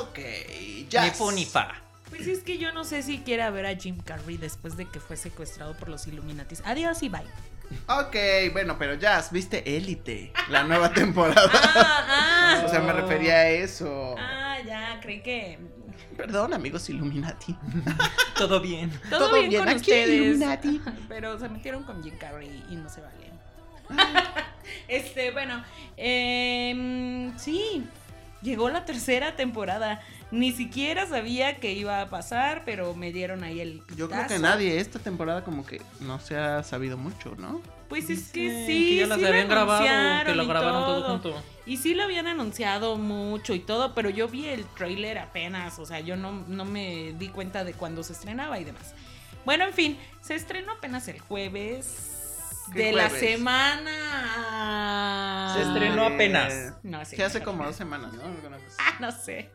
Ok, 0.00 0.18
Ni 0.18 0.86
ya. 0.88 1.10
fu 1.12 1.30
ni 1.30 1.44
fa. 1.44 1.80
Pues 2.10 2.26
es 2.26 2.40
que 2.42 2.58
yo 2.58 2.72
no 2.72 2.84
sé 2.84 3.02
si 3.02 3.18
quiera 3.18 3.50
ver 3.50 3.66
a 3.66 3.74
Jim 3.76 3.98
Carrey 4.00 4.36
después 4.36 4.76
de 4.76 4.86
que 4.88 5.00
fue 5.00 5.16
secuestrado 5.16 5.76
por 5.76 5.88
los 5.88 6.06
Illuminatis. 6.06 6.62
Adiós 6.64 7.02
y 7.02 7.08
bye. 7.08 7.22
Ok, 7.88 8.16
bueno, 8.52 8.76
pero 8.78 8.94
Jazz, 8.94 9.32
viste 9.32 9.76
Élite, 9.76 10.32
la 10.50 10.62
nueva 10.64 10.92
temporada. 10.94 11.50
Ah, 11.52 12.06
ah. 12.08 12.62
o 12.64 12.68
sea, 12.68 12.80
me 12.80 12.92
refería 12.92 13.34
a 13.34 13.48
eso. 13.48 14.14
Ah, 14.18 14.58
ya, 14.64 14.98
creí 15.02 15.20
que. 15.22 15.58
Perdón, 16.16 16.54
amigos 16.54 16.88
Illuminati. 16.88 17.56
Todo 18.38 18.60
bien. 18.60 18.90
Todo, 19.10 19.28
Todo 19.28 19.34
bien, 19.34 19.50
bien, 19.50 19.60
con 19.62 19.68
aquí, 19.68 19.80
ustedes. 19.80 20.08
Illuminati. 20.08 20.80
Pero 21.08 21.38
se 21.38 21.48
metieron 21.48 21.82
con 21.84 22.02
Jim 22.02 22.16
Carrey 22.18 22.64
y 22.70 22.76
no 22.76 22.88
se 22.88 23.00
valen. 23.00 23.26
este, 24.88 25.30
bueno, 25.30 25.62
em, 25.96 27.36
sí, 27.38 27.84
llegó 28.42 28.68
la 28.70 28.84
tercera 28.84 29.36
temporada. 29.36 30.00
Ni 30.30 30.52
siquiera 30.52 31.06
sabía 31.06 31.56
que 31.58 31.72
iba 31.72 32.00
a 32.00 32.08
pasar, 32.08 32.62
pero 32.64 32.94
me 32.94 33.12
dieron 33.12 33.44
ahí 33.44 33.60
el. 33.60 33.82
Yo 33.96 34.08
creo 34.08 34.22
que 34.22 34.34
pitazo. 34.34 34.42
nadie, 34.42 34.80
esta 34.80 34.98
temporada 34.98 35.44
como 35.44 35.64
que 35.64 35.80
no 36.00 36.18
se 36.18 36.36
ha 36.36 36.62
sabido 36.62 36.96
mucho, 36.96 37.34
¿no? 37.38 37.60
Pues 37.88 38.10
es 38.10 38.32
que 38.32 38.66
sí, 38.66 38.88
que 38.88 38.96
ya 38.96 39.06
las 39.06 39.18
sí 39.18 39.24
habían 39.24 39.48
grabado, 39.48 40.24
que 40.26 40.34
lo 40.34 40.42
y 40.42 40.46
grabaron 40.46 40.84
todo. 40.84 41.02
todo. 41.02 41.12
junto. 41.12 41.42
Y 41.66 41.76
sí 41.76 41.94
lo 41.94 42.02
habían 42.02 42.26
anunciado 42.26 42.96
mucho 42.96 43.54
y 43.54 43.60
todo, 43.60 43.94
pero 43.94 44.10
yo 44.10 44.26
vi 44.28 44.46
el 44.46 44.64
trailer 44.64 45.18
apenas, 45.18 45.78
o 45.78 45.86
sea, 45.86 46.00
yo 46.00 46.16
no, 46.16 46.44
no 46.48 46.64
me 46.64 47.14
di 47.18 47.28
cuenta 47.28 47.62
de 47.62 47.74
cuándo 47.74 48.02
se 48.02 48.12
estrenaba 48.12 48.58
y 48.58 48.64
demás. 48.64 48.94
Bueno, 49.44 49.64
en 49.64 49.72
fin, 49.72 49.96
se 50.20 50.34
estrenó 50.34 50.72
apenas 50.72 51.06
el 51.06 51.20
jueves 51.20 52.16
¿Qué 52.72 52.86
de 52.86 52.92
la 52.92 53.08
semana 53.10 53.92
Se 55.56 55.62
estrenó 55.62 56.04
apenas. 56.06 56.74
No, 56.82 57.04
sí. 57.04 57.16
Que 57.16 57.24
hace 57.24 57.42
como 57.42 57.64
dos 57.64 57.76
semanas, 57.76 58.12
¿no? 58.12 58.22
Alguna 58.22 58.56
cosa. 58.58 58.76
Ah, 58.78 58.96
no 59.00 59.10
sé. 59.12 59.50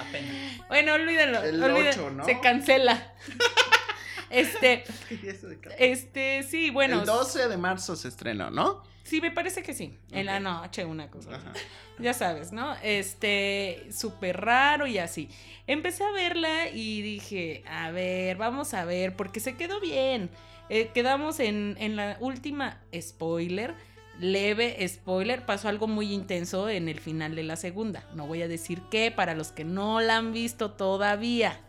Apenas. 0.00 0.66
Bueno, 0.68 0.94
olvídalo. 0.94 1.42
El 1.42 1.62
olvídalo. 1.62 1.90
ocho, 1.90 2.10
¿no? 2.10 2.24
Se 2.24 2.40
cancela. 2.40 3.12
este, 4.30 4.84
¿Qué 5.08 5.16
día 5.16 5.32
es 5.32 5.42
de 5.42 5.58
cada- 5.60 5.76
este, 5.76 6.42
sí, 6.44 6.70
bueno. 6.70 7.00
el 7.00 7.06
12 7.06 7.48
de 7.48 7.56
marzo 7.56 7.96
se 7.96 8.08
estrenó, 8.08 8.50
¿no? 8.50 8.82
Sí, 9.04 9.20
me 9.20 9.30
parece 9.30 9.62
que 9.62 9.74
sí. 9.74 9.98
En 10.12 10.26
la 10.26 10.36
Ok. 10.36 10.42
noche, 10.42 10.84
una 10.84 11.10
cosa. 11.10 11.34
Ajá. 11.34 11.52
Ya 11.98 12.14
sabes, 12.14 12.52
¿no? 12.52 12.74
Este, 12.82 13.88
súper 13.92 14.40
raro 14.40 14.86
y 14.86 14.98
así. 14.98 15.28
Empecé 15.66 16.04
a 16.04 16.12
verla 16.12 16.68
y 16.68 17.02
dije, 17.02 17.64
a 17.68 17.90
ver, 17.90 18.36
vamos 18.36 18.74
a 18.74 18.84
ver, 18.84 19.14
porque 19.16 19.40
se 19.40 19.56
quedó 19.56 19.80
bien. 19.80 20.30
Eh, 20.68 20.90
quedamos 20.94 21.40
en, 21.40 21.76
en 21.80 21.96
la 21.96 22.16
última 22.20 22.80
spoiler, 22.98 23.74
leve 24.22 24.86
spoiler, 24.88 25.44
pasó 25.44 25.68
algo 25.68 25.86
muy 25.86 26.12
intenso 26.12 26.68
en 26.68 26.88
el 26.88 27.00
final 27.00 27.34
de 27.34 27.42
la 27.42 27.56
segunda. 27.56 28.04
No 28.14 28.26
voy 28.26 28.42
a 28.42 28.48
decir 28.48 28.80
qué 28.90 29.10
para 29.10 29.34
los 29.34 29.52
que 29.52 29.64
no 29.64 30.00
la 30.00 30.16
han 30.16 30.32
visto 30.32 30.70
todavía. 30.70 31.60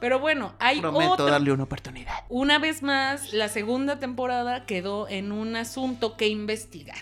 Pero 0.00 0.18
bueno, 0.18 0.54
hay 0.58 0.80
Prometo 0.80 1.12
otra 1.12 1.26
darle 1.26 1.52
una 1.52 1.64
oportunidad. 1.64 2.14
una 2.30 2.58
vez 2.58 2.82
más, 2.82 3.34
la 3.34 3.48
segunda 3.48 3.98
temporada 3.98 4.64
quedó 4.64 5.08
en 5.08 5.30
un 5.30 5.56
asunto 5.56 6.16
que 6.16 6.28
investigar, 6.28 6.96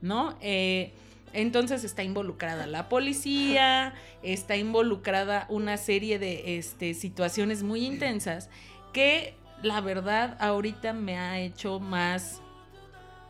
¿no? 0.00 0.36
Eh, 0.40 0.92
entonces 1.32 1.84
está 1.84 2.02
involucrada 2.02 2.66
la 2.66 2.88
policía, 2.88 3.94
está 4.22 4.56
involucrada 4.56 5.46
una 5.50 5.76
serie 5.76 6.18
de 6.18 6.56
este, 6.56 6.94
situaciones 6.94 7.62
muy 7.62 7.84
intensas 7.84 8.48
que 8.92 9.34
la 9.62 9.80
verdad 9.80 10.36
ahorita 10.40 10.94
me 10.94 11.18
ha 11.18 11.38
hecho 11.38 11.78
más 11.78 12.40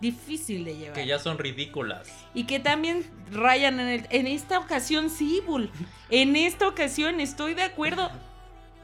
difícil 0.00 0.64
de 0.64 0.76
llevar. 0.76 0.94
Que 0.94 1.06
ya 1.06 1.18
son 1.18 1.38
ridículas. 1.38 2.08
Y 2.34 2.44
que 2.44 2.58
también 2.60 3.04
rayan 3.32 3.80
en, 3.80 3.88
el- 3.88 4.06
en 4.10 4.26
esta 4.26 4.58
ocasión, 4.58 5.10
sí, 5.10 5.40
Bull. 5.46 5.70
En 6.10 6.36
esta 6.36 6.68
ocasión 6.68 7.20
estoy 7.20 7.54
de 7.54 7.62
acuerdo. 7.62 8.10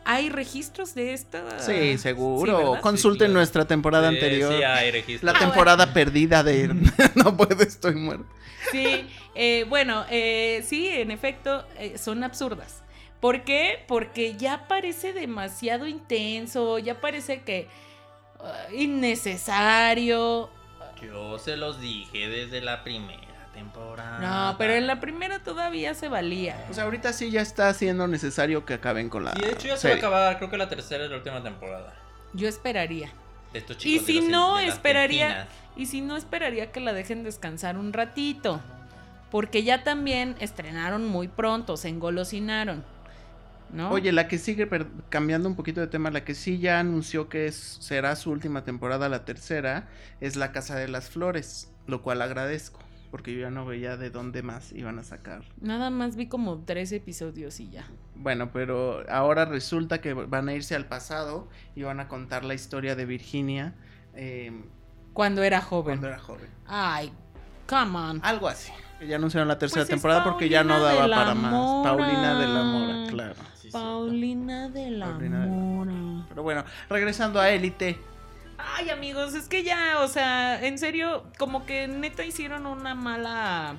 ¿Hay 0.04 0.30
registros 0.30 0.94
de 0.96 1.12
esta? 1.12 1.60
Sí, 1.60 1.96
seguro. 1.96 2.78
Consulten 2.80 3.12
Sí, 3.14 3.18
claro. 3.26 3.32
nuestra 3.34 3.64
temporada 3.66 4.08
Sí, 4.10 4.16
anterior. 4.16 4.52
Sí, 4.56 4.62
hay 4.64 4.90
registro. 4.90 5.30
La 5.30 5.38
Ah, 5.38 5.40
temporada 5.40 5.92
perdida 5.92 6.42
de 6.42 6.74
No 7.14 7.36
puedo, 7.36 7.62
estoy 7.62 7.94
muerto. 7.94 8.26
Sí, 8.72 9.06
eh, 9.36 9.64
bueno, 9.68 10.04
eh, 10.10 10.64
sí, 10.66 10.88
en 10.88 11.10
efecto, 11.12 11.64
eh, 11.78 11.98
son 11.98 12.24
absurdas. 12.24 12.82
¿Por 13.20 13.44
qué? 13.44 13.84
Porque 13.86 14.34
ya 14.36 14.66
parece 14.66 15.12
demasiado 15.12 15.86
intenso, 15.86 16.78
ya 16.80 17.00
parece 17.00 17.42
que 17.42 17.68
ah, 18.40 18.66
innecesario. 18.74 20.50
Yo 21.02 21.38
se 21.38 21.56
los 21.56 21.80
dije 21.80 22.28
desde 22.28 22.60
la 22.60 22.84
primera 22.84 23.20
temporada. 23.54 24.18
No, 24.50 24.58
pero 24.58 24.74
en 24.74 24.86
la 24.86 25.00
primera 25.00 25.40
todavía 25.40 25.94
se 25.94 26.08
valía. 26.08 26.64
O 26.70 26.74
sea, 26.74 26.84
ahorita 26.84 27.12
sí 27.12 27.30
ya 27.30 27.40
está 27.42 27.72
siendo 27.74 28.06
necesario 28.06 28.64
que 28.64 28.74
acaben 28.74 29.08
con 29.08 29.24
la. 29.24 29.32
Sí, 29.32 29.40
de 29.40 29.52
hecho 29.52 29.68
ya 29.68 29.76
se 29.76 29.88
va 29.88 29.94
a 29.94 29.98
acabar. 29.98 30.38
Creo 30.38 30.50
que 30.50 30.56
la 30.56 30.68
tercera 30.68 31.04
es 31.04 31.10
la 31.10 31.16
última 31.16 31.42
temporada. 31.42 31.92
Yo 32.32 32.48
esperaría. 32.48 33.10
De 33.52 33.58
estos 33.58 33.76
Y 33.76 33.80
chicos. 33.80 34.06
de 34.06 34.12
si 34.12 34.20
los- 34.20 34.28
no, 34.30 34.56
de 34.56 34.66
esperaría. 34.68 35.48
Y 35.76 35.86
si 35.86 36.00
no, 36.00 36.16
esperaría 36.16 36.70
que 36.72 36.80
la 36.80 36.92
dejen 36.92 37.24
descansar 37.24 37.76
un 37.76 37.92
ratito. 37.92 38.60
Porque 39.30 39.62
ya 39.62 39.82
también 39.82 40.36
estrenaron 40.40 41.06
muy 41.06 41.28
pronto, 41.28 41.76
se 41.78 41.88
engolosinaron. 41.88 42.84
¿No? 43.72 43.90
Oye, 43.90 44.12
la 44.12 44.28
que 44.28 44.38
sigue, 44.38 44.68
cambiando 45.08 45.48
un 45.48 45.56
poquito 45.56 45.80
de 45.80 45.86
tema, 45.86 46.10
la 46.10 46.24
que 46.24 46.34
sí 46.34 46.58
ya 46.58 46.78
anunció 46.78 47.28
que 47.28 47.46
es- 47.46 47.78
será 47.80 48.14
su 48.16 48.30
última 48.30 48.64
temporada, 48.64 49.08
la 49.08 49.24
tercera, 49.24 49.88
es 50.20 50.36
La 50.36 50.52
Casa 50.52 50.76
de 50.76 50.88
las 50.88 51.08
Flores, 51.08 51.72
lo 51.86 52.02
cual 52.02 52.20
agradezco, 52.20 52.80
porque 53.10 53.32
yo 53.34 53.40
ya 53.40 53.50
no 53.50 53.64
veía 53.64 53.96
de 53.96 54.10
dónde 54.10 54.42
más 54.42 54.72
iban 54.72 54.98
a 54.98 55.02
sacar. 55.04 55.44
Nada 55.60 55.88
más 55.90 56.16
vi 56.16 56.26
como 56.28 56.64
tres 56.64 56.92
episodios 56.92 57.60
y 57.60 57.70
ya. 57.70 57.86
Bueno, 58.14 58.52
pero 58.52 59.04
ahora 59.10 59.46
resulta 59.46 60.00
que 60.02 60.12
van 60.12 60.48
a 60.48 60.54
irse 60.54 60.74
al 60.74 60.86
pasado 60.86 61.48
y 61.74 61.82
van 61.82 61.98
a 62.00 62.08
contar 62.08 62.44
la 62.44 62.54
historia 62.54 62.94
de 62.94 63.06
Virginia 63.06 63.74
eh, 64.14 64.52
Cuando 65.14 65.42
era 65.42 65.62
joven. 65.62 65.94
cuando 65.98 66.08
era 66.08 66.18
joven. 66.18 66.48
Ay, 66.66 67.10
come 67.66 67.98
on. 67.98 68.20
Algo 68.22 68.48
así. 68.48 68.70
Que 69.02 69.08
Ya 69.08 69.16
anunciaron 69.16 69.48
la 69.48 69.58
tercera 69.58 69.80
Pues 69.80 69.88
es 69.88 69.94
temporada 69.96 70.22
porque 70.22 70.48
ya 70.48 70.62
no 70.62 70.80
daba 70.80 71.08
para 71.08 71.34
más. 71.34 71.52
Paulina 71.82 72.38
de 72.38 72.46
la 72.46 72.62
Mora, 72.62 73.10
claro. 73.10 73.34
Sí, 73.54 73.62
sí. 73.62 73.70
Paulina 73.70 74.68
de 74.68 74.90
la 74.92 75.06
Paulina 75.06 75.40
de 75.40 75.46
la 75.46 75.52
Mora. 75.52 75.92
Pero 76.28 76.42
bueno, 76.44 76.64
regresando 76.88 77.40
a 77.40 77.50
Élite. 77.50 77.98
Ay, 78.58 78.90
amigos, 78.90 79.34
es 79.34 79.48
que 79.48 79.64
ya, 79.64 79.98
o 80.02 80.06
sea, 80.06 80.64
en 80.64 80.78
serio, 80.78 81.24
como 81.36 81.66
que 81.66 81.88
neta 81.88 82.24
hicieron 82.24 82.64
una 82.64 82.94
mala, 82.94 83.74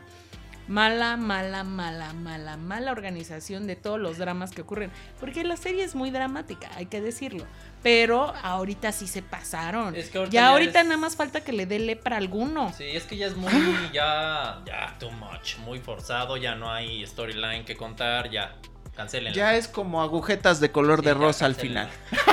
mala, 0.67 1.15
mala, 1.15 1.63
mala, 1.63 2.11
mala, 2.11 2.57
mala 2.57 2.91
organización 2.91 3.65
de 3.65 3.77
todos 3.77 4.01
los 4.01 4.17
dramas 4.17 4.51
que 4.51 4.63
ocurren. 4.63 4.91
Porque 5.21 5.45
la 5.45 5.55
serie 5.55 5.85
es 5.85 5.95
muy 5.95 6.11
dramática, 6.11 6.69
hay 6.75 6.87
que 6.87 6.99
decirlo. 6.99 7.45
Pero 7.83 8.33
ahorita 8.41 8.91
sí 8.93 9.07
se 9.07 9.21
pasaron. 9.21 9.93
Es 9.95 10.09
que 10.09 10.17
ahorita 10.17 10.33
ya 10.33 10.41
ya 10.41 10.47
ahorita 10.49 10.79
es- 10.81 10.85
nada 10.85 10.97
más 10.97 11.15
falta 11.17 11.41
que 11.41 11.51
le 11.51 11.65
dé 11.65 11.79
lepra 11.79 12.15
a 12.15 12.19
alguno. 12.19 12.73
Sí, 12.77 12.85
es 12.85 13.03
que 13.03 13.17
ya 13.17 13.27
es 13.27 13.35
muy, 13.35 13.51
ya, 13.93 14.61
ya, 14.65 14.95
too 14.99 15.11
much, 15.11 15.57
muy 15.59 15.79
forzado, 15.79 16.37
ya 16.37 16.55
no 16.55 16.71
hay 16.71 17.05
storyline 17.05 17.65
que 17.65 17.75
contar, 17.75 18.29
ya, 18.29 18.55
cancelen. 18.95 19.33
Ya 19.33 19.55
es 19.55 19.67
como 19.67 20.01
agujetas 20.01 20.59
de 20.61 20.71
color 20.71 20.99
Sí, 21.01 21.05
de 21.05 21.13
rosa 21.13 21.45
al 21.45 21.55
final. 21.55 21.89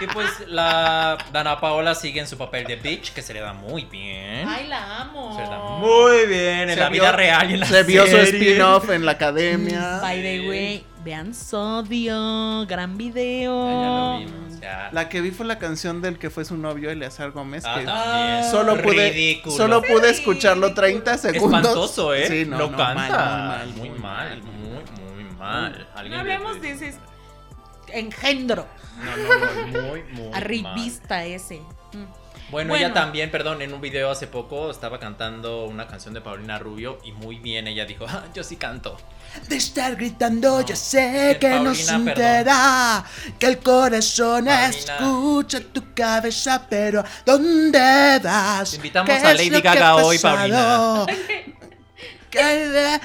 Y 0.00 0.06
pues 0.08 0.28
la 0.48 1.16
Dana 1.32 1.60
Paola 1.60 1.94
sigue 1.94 2.18
en 2.18 2.26
su 2.26 2.36
papel 2.36 2.64
de 2.66 2.74
bitch, 2.74 3.12
que 3.12 3.22
se 3.22 3.32
le 3.34 3.38
da 3.40 3.52
muy 3.52 3.84
bien. 3.84 4.48
Ay, 4.48 4.66
la 4.66 5.02
amo. 5.02 5.32
se 5.36 5.42
le 5.42 5.48
da 5.48 5.58
muy 5.78 6.26
bien 6.26 6.68
en 6.70 6.70
Se 6.70 6.76
la 6.80 6.88
vio- 6.88 7.02
vida 7.02 7.12
real 7.12 7.48
y 7.50 7.54
en 7.54 7.60
la 7.60 7.66
Se 7.66 7.84
vio 7.84 8.04
su 8.06 8.10
serie. 8.10 8.24
spin-off 8.50 8.90
en 8.90 9.06
la 9.06 9.12
academia. 9.12 10.00
By 10.00 10.20
the 10.20 10.48
way, 10.48 10.84
vean 11.04 11.32
Sodio, 11.32 12.66
gran 12.66 12.96
video. 12.98 13.64
Ya, 13.68 13.80
ya 13.80 13.88
lo 13.88 14.18
vimos, 14.18 14.51
ya. 14.62 14.88
La 14.92 15.08
que 15.08 15.20
vi 15.20 15.30
fue 15.32 15.44
la 15.44 15.58
canción 15.58 16.00
del 16.00 16.18
que 16.18 16.30
fue 16.30 16.44
su 16.44 16.56
novio, 16.56 16.90
Eleazar 16.90 17.32
Gómez. 17.32 17.64
Ah, 17.66 17.78
que 17.80 17.84
también. 17.84 18.50
solo 18.50 18.80
pude, 18.80 19.10
Ridículo. 19.10 19.56
solo 19.56 19.82
pude 19.82 20.10
escucharlo 20.10 20.72
30 20.72 21.18
segundos. 21.18 21.60
Espantoso, 21.60 22.14
¿eh? 22.14 22.26
Sí, 22.28 22.44
no, 22.48 22.58
Lo 22.58 22.70
no, 22.70 22.76
canta. 22.78 23.08
mal, 23.08 23.68
muy 23.74 23.90
mal, 23.90 24.42
muy, 24.42 25.24
muy 25.24 25.24
mal. 25.36 25.86
No 25.92 25.98
Alguien 25.98 26.20
hablemos 26.20 26.60
de 26.62 26.70
ese 26.70 26.94
engendro, 27.88 28.66
No, 29.04 29.16
no, 29.16 29.80
no, 29.82 29.88
muy, 29.88 30.02
muy 30.04 30.28
mal. 30.30 30.34
arribista 30.42 31.24
ese. 31.24 31.60
Mm. 31.92 32.04
Bueno, 32.50 32.68
Bueno. 32.70 32.74
ella 32.76 32.92
también, 32.92 33.30
perdón, 33.30 33.62
en 33.62 33.72
un 33.72 33.80
video 33.80 34.10
hace 34.10 34.26
poco 34.26 34.70
estaba 34.70 34.98
cantando 35.00 35.64
una 35.64 35.86
canción 35.86 36.12
de 36.12 36.20
Paulina 36.20 36.58
Rubio 36.58 36.98
y 37.02 37.12
muy 37.12 37.38
bien 37.38 37.66
ella 37.66 37.86
dijo, 37.86 38.04
"Ah, 38.08 38.24
yo 38.34 38.44
sí 38.44 38.56
canto. 38.56 38.96
De 39.48 39.56
estar 39.56 39.96
gritando, 39.96 40.60
No, 40.60 40.66
yo 40.66 40.76
sé 40.76 41.32
es 41.32 41.38
que 41.38 41.48
no 41.50 41.64
Paulina, 41.72 41.74
sincerá 41.74 43.04
que 43.38 43.46
el 43.46 43.58
corazón 43.58 44.44
Paulina. 44.46 44.68
escucha 44.68 45.60
tu 45.60 45.94
cabeza, 45.94 46.66
pero 46.68 47.02
¿dónde 47.24 48.20
vas? 48.22 48.70
Te 48.70 48.76
invitamos 48.76 49.10
¿Qué 49.10 49.26
a 49.26 49.34
Lady 49.34 49.60
Gaga 49.60 49.96
hoy, 49.96 50.18
pasado? 50.18 51.06
¿Qué 52.30 53.00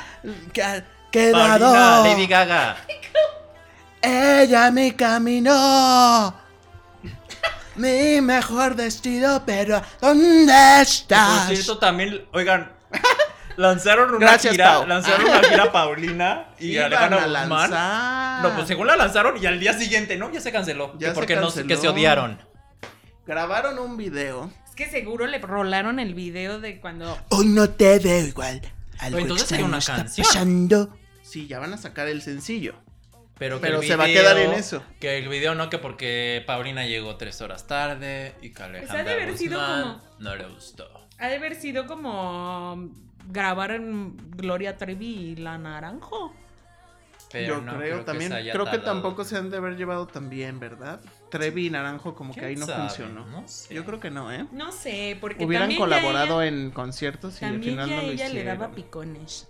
quedado? 1.12 1.60
Paulina, 1.74 2.00
Lady 2.04 2.28
Gaga. 2.28 2.78
Ella 4.02 4.72
me 4.72 4.96
caminó. 4.96 6.34
Mi 7.76 8.22
mejor 8.22 8.76
vestido, 8.76 9.44
pero 9.46 9.82
¿dónde 10.02 10.52
Por 10.52 10.82
estás? 10.82 11.48
cierto, 11.50 11.78
también, 11.78 12.26
oigan, 12.34 12.72
lanzaron 13.58 14.10
una 14.16 14.20
Gracias, 14.28 14.54
gira, 14.54 14.66
Pau. 14.76 14.88
lanzaron 14.88 15.26
una 15.28 15.44
gira 15.44 15.72
Paulina 15.72 16.46
y 16.60 16.72
Iban 16.74 16.86
Alejandra 16.86 17.24
a 17.24 17.28
Guzmán. 17.28 17.50
lanzar. 17.72 18.44
No, 18.44 18.56
pues 18.56 18.68
según 18.68 18.88
la 18.88 18.96
lanzaron 18.96 19.42
y 19.42 19.46
al 19.46 19.60
día 19.60 19.74
siguiente, 19.74 20.18
¿no? 20.18 20.32
Ya 20.32 20.40
se 20.42 20.52
canceló. 20.52 20.94
Ya 20.94 21.00
que 21.00 21.06
se 21.08 21.14
porque 21.14 21.36
no 21.36 21.52
que 21.54 21.76
se 21.78 21.88
odiaron. 21.88 22.40
Grabaron 23.26 23.78
un 23.80 23.98
video. 23.98 24.50
Es 24.70 24.76
que 24.76 24.90
seguro 24.90 25.28
le 25.28 25.40
rolaron 25.40 26.00
el 26.00 26.14
video 26.14 26.60
de 26.60 26.80
cuando. 26.80 27.18
Hoy 27.30 27.48
no 27.48 27.70
te 27.70 28.00
veo 28.00 28.26
igual. 28.26 28.62
Algo 29.00 29.20
entonces 29.20 29.52
hay 29.52 29.58
extraño 29.60 29.66
una 29.66 29.78
está 29.80 29.96
canción. 29.98 30.26
pasando. 30.28 30.98
Sí, 31.24 31.48
ya 31.48 31.60
van 31.60 31.74
a 31.74 31.78
sacar 31.78 32.08
el 32.08 32.22
sencillo. 32.22 32.76
Pero, 33.38 33.58
que 33.62 33.68
Pero 33.68 33.82
el 33.82 33.88
se 33.88 33.96
va 33.96 34.06
a 34.06 34.08
video- 34.08 34.24
quedar 34.24 34.38
en 34.40 34.54
eso. 34.54 34.82
Que 35.00 35.20
el 35.20 35.28
video 35.30 35.54
no, 35.54 35.70
que 35.70 35.78
porque 35.78 36.44
Paulina 36.48 36.88
llegó 36.88 37.18
tres 37.18 37.40
horas 37.42 37.68
tarde 37.68 38.34
y 38.42 38.50
que 38.52 38.64
Alejandra 38.64 38.88
Pues 38.94 39.00
ha 39.00 39.04
de 39.04 39.14
haber 39.24 39.38
sido 39.38 39.60
Guzmán 39.60 40.02
no 40.20 40.36
le 40.36 40.46
gustó. 40.48 41.08
ha 41.20 41.28
de 41.28 41.36
haber 41.36 41.54
sido 41.56 41.86
como 41.86 42.90
grabar 43.28 43.72
en 43.72 44.16
Gloria 44.32 44.78
Trevi 44.78 45.08
y 45.08 45.36
La 45.36 45.58
Naranjo. 45.58 46.34
Pero 47.32 47.56
Yo 47.56 47.62
no 47.62 47.78
creo, 47.78 48.06
también. 48.06 48.32
Creo 48.32 48.66
que 48.72 48.78
tampoco 48.78 49.26
se 49.26 49.38
han 49.38 49.50
de 49.50 49.58
haber 49.58 49.76
llevado 49.76 50.08
tan 50.08 50.30
bien, 50.30 50.60
¿verdad? 50.62 51.02
Trevi 51.30 51.68
y 51.68 51.70
Naranjo 51.70 52.16
como 52.16 52.34
que 52.34 52.40
¿Quién 52.40 52.50
ahí 52.52 52.56
no 52.56 52.66
sabe? 52.66 52.88
funcionó. 52.88 53.26
No 53.28 53.46
sé. 53.48 53.74
Yo 53.76 53.84
creo 53.84 54.00
que 54.00 54.10
no, 54.10 54.32
¿eh? 54.32 54.46
No 54.54 54.72
sé, 54.72 55.18
porque 55.20 55.44
Hubieran 55.46 55.64
también 55.64 55.82
colaborado 55.82 56.42
en 56.42 56.72
conciertos 56.72 57.42
y 57.42 57.46
al 57.46 57.62
final 57.62 57.90
ya 57.90 57.96
no 57.98 58.02
lo 58.04 58.08
ella 58.12 58.24
le 58.30 58.30
hicieron. 58.40 58.60
daba 58.60 58.74
picones. 58.74 59.50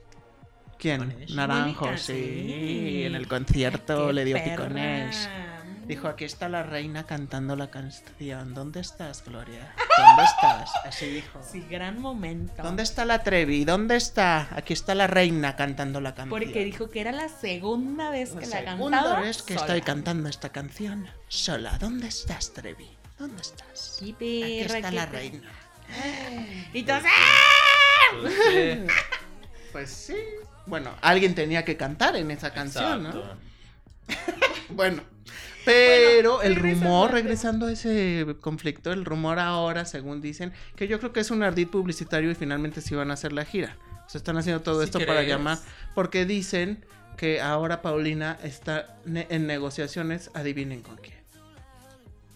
¿Quién? 0.79 1.25
Naranjo, 1.35 1.85
Mónica, 1.85 1.97
sí. 1.97 2.13
sí. 2.13 3.03
En 3.03 3.13
el 3.15 3.27
concierto 3.27 4.07
Qué 4.07 4.13
le 4.13 4.25
dio 4.25 4.37
perra. 4.37 4.55
picones. 4.67 5.29
Dijo, 5.87 6.09
aquí 6.09 6.25
está 6.25 6.49
la 6.49 6.63
reina 6.63 7.05
cantando 7.05 7.55
la 7.55 7.69
canción. 7.69 8.53
¿Dónde 8.53 8.81
estás, 8.81 9.23
Gloria? 9.23 9.73
¿Dónde 9.97 10.23
estás? 10.23 10.71
Así 10.85 11.05
dijo. 11.07 11.39
Sí, 11.49 11.61
gran 11.69 12.01
momento. 12.01 12.61
¿Dónde 12.61 12.83
está 12.83 13.05
la 13.05 13.23
Trevi? 13.23 13.63
¿Dónde 13.63 13.95
está? 13.95 14.49
Aquí 14.51 14.73
está 14.73 14.95
la 14.95 15.07
reina 15.07 15.55
cantando 15.55 16.01
la 16.01 16.13
canción. 16.13 16.29
Porque 16.41 16.65
dijo 16.65 16.89
que 16.89 16.99
era 16.99 17.13
la 17.13 17.29
segunda 17.29 18.09
vez 18.09 18.33
la 18.33 18.39
que 18.41 18.47
la 18.47 18.71
segunda 18.71 18.97
cantaba. 18.97 19.21
vez 19.21 19.41
que 19.41 19.53
sola. 19.53 19.65
estoy 19.65 19.81
cantando 19.81 20.27
esta 20.27 20.49
canción 20.49 21.07
sola. 21.29 21.77
¿Dónde 21.77 22.07
estás, 22.07 22.51
Trevi? 22.53 22.89
¿Dónde 23.17 23.41
estás? 23.41 23.99
Aquí 24.03 24.59
está 24.59 24.91
la 24.91 25.05
reina. 25.05 25.49
Y 26.73 26.79
entonces. 26.79 27.11
Pues, 28.21 28.33
sí, 28.33 28.87
Pues 29.71 29.89
sí. 29.89 30.15
Bueno, 30.65 30.91
alguien 31.01 31.33
tenía 31.33 31.63
que 31.63 31.77
cantar 31.77 32.17
en 32.17 32.29
esa 32.31 32.51
canción, 32.51 33.03
¿no? 33.03 33.46
Bueno, 34.69 35.01
pero 35.65 36.35
Bueno, 36.37 36.41
el 36.43 36.55
rumor, 36.57 37.11
regresando 37.11 37.67
a 37.67 37.71
ese 37.71 38.25
conflicto, 38.41 38.91
el 38.91 39.05
rumor 39.05 39.39
ahora, 39.39 39.85
según 39.85 40.21
dicen, 40.21 40.53
que 40.75 40.87
yo 40.87 40.99
creo 40.99 41.13
que 41.13 41.21
es 41.21 41.31
un 41.31 41.41
ardid 41.43 41.67
publicitario 41.69 42.29
y 42.31 42.35
finalmente 42.35 42.81
sí 42.81 42.93
van 42.95 43.11
a 43.11 43.13
hacer 43.15 43.31
la 43.33 43.45
gira. 43.45 43.77
O 44.05 44.09
sea, 44.09 44.19
están 44.19 44.37
haciendo 44.37 44.61
todo 44.61 44.79
¿Sí 44.79 44.85
esto 44.85 44.99
para 45.05 45.23
llamar, 45.23 45.57
porque 45.95 46.25
dicen 46.25 46.85
que 47.17 47.41
ahora 47.41 47.81
Paulina 47.81 48.37
está 48.43 48.97
ne- 49.05 49.27
en 49.29 49.47
negociaciones, 49.47 50.31
adivinen 50.33 50.81
con 50.81 50.97
quién. 50.97 51.17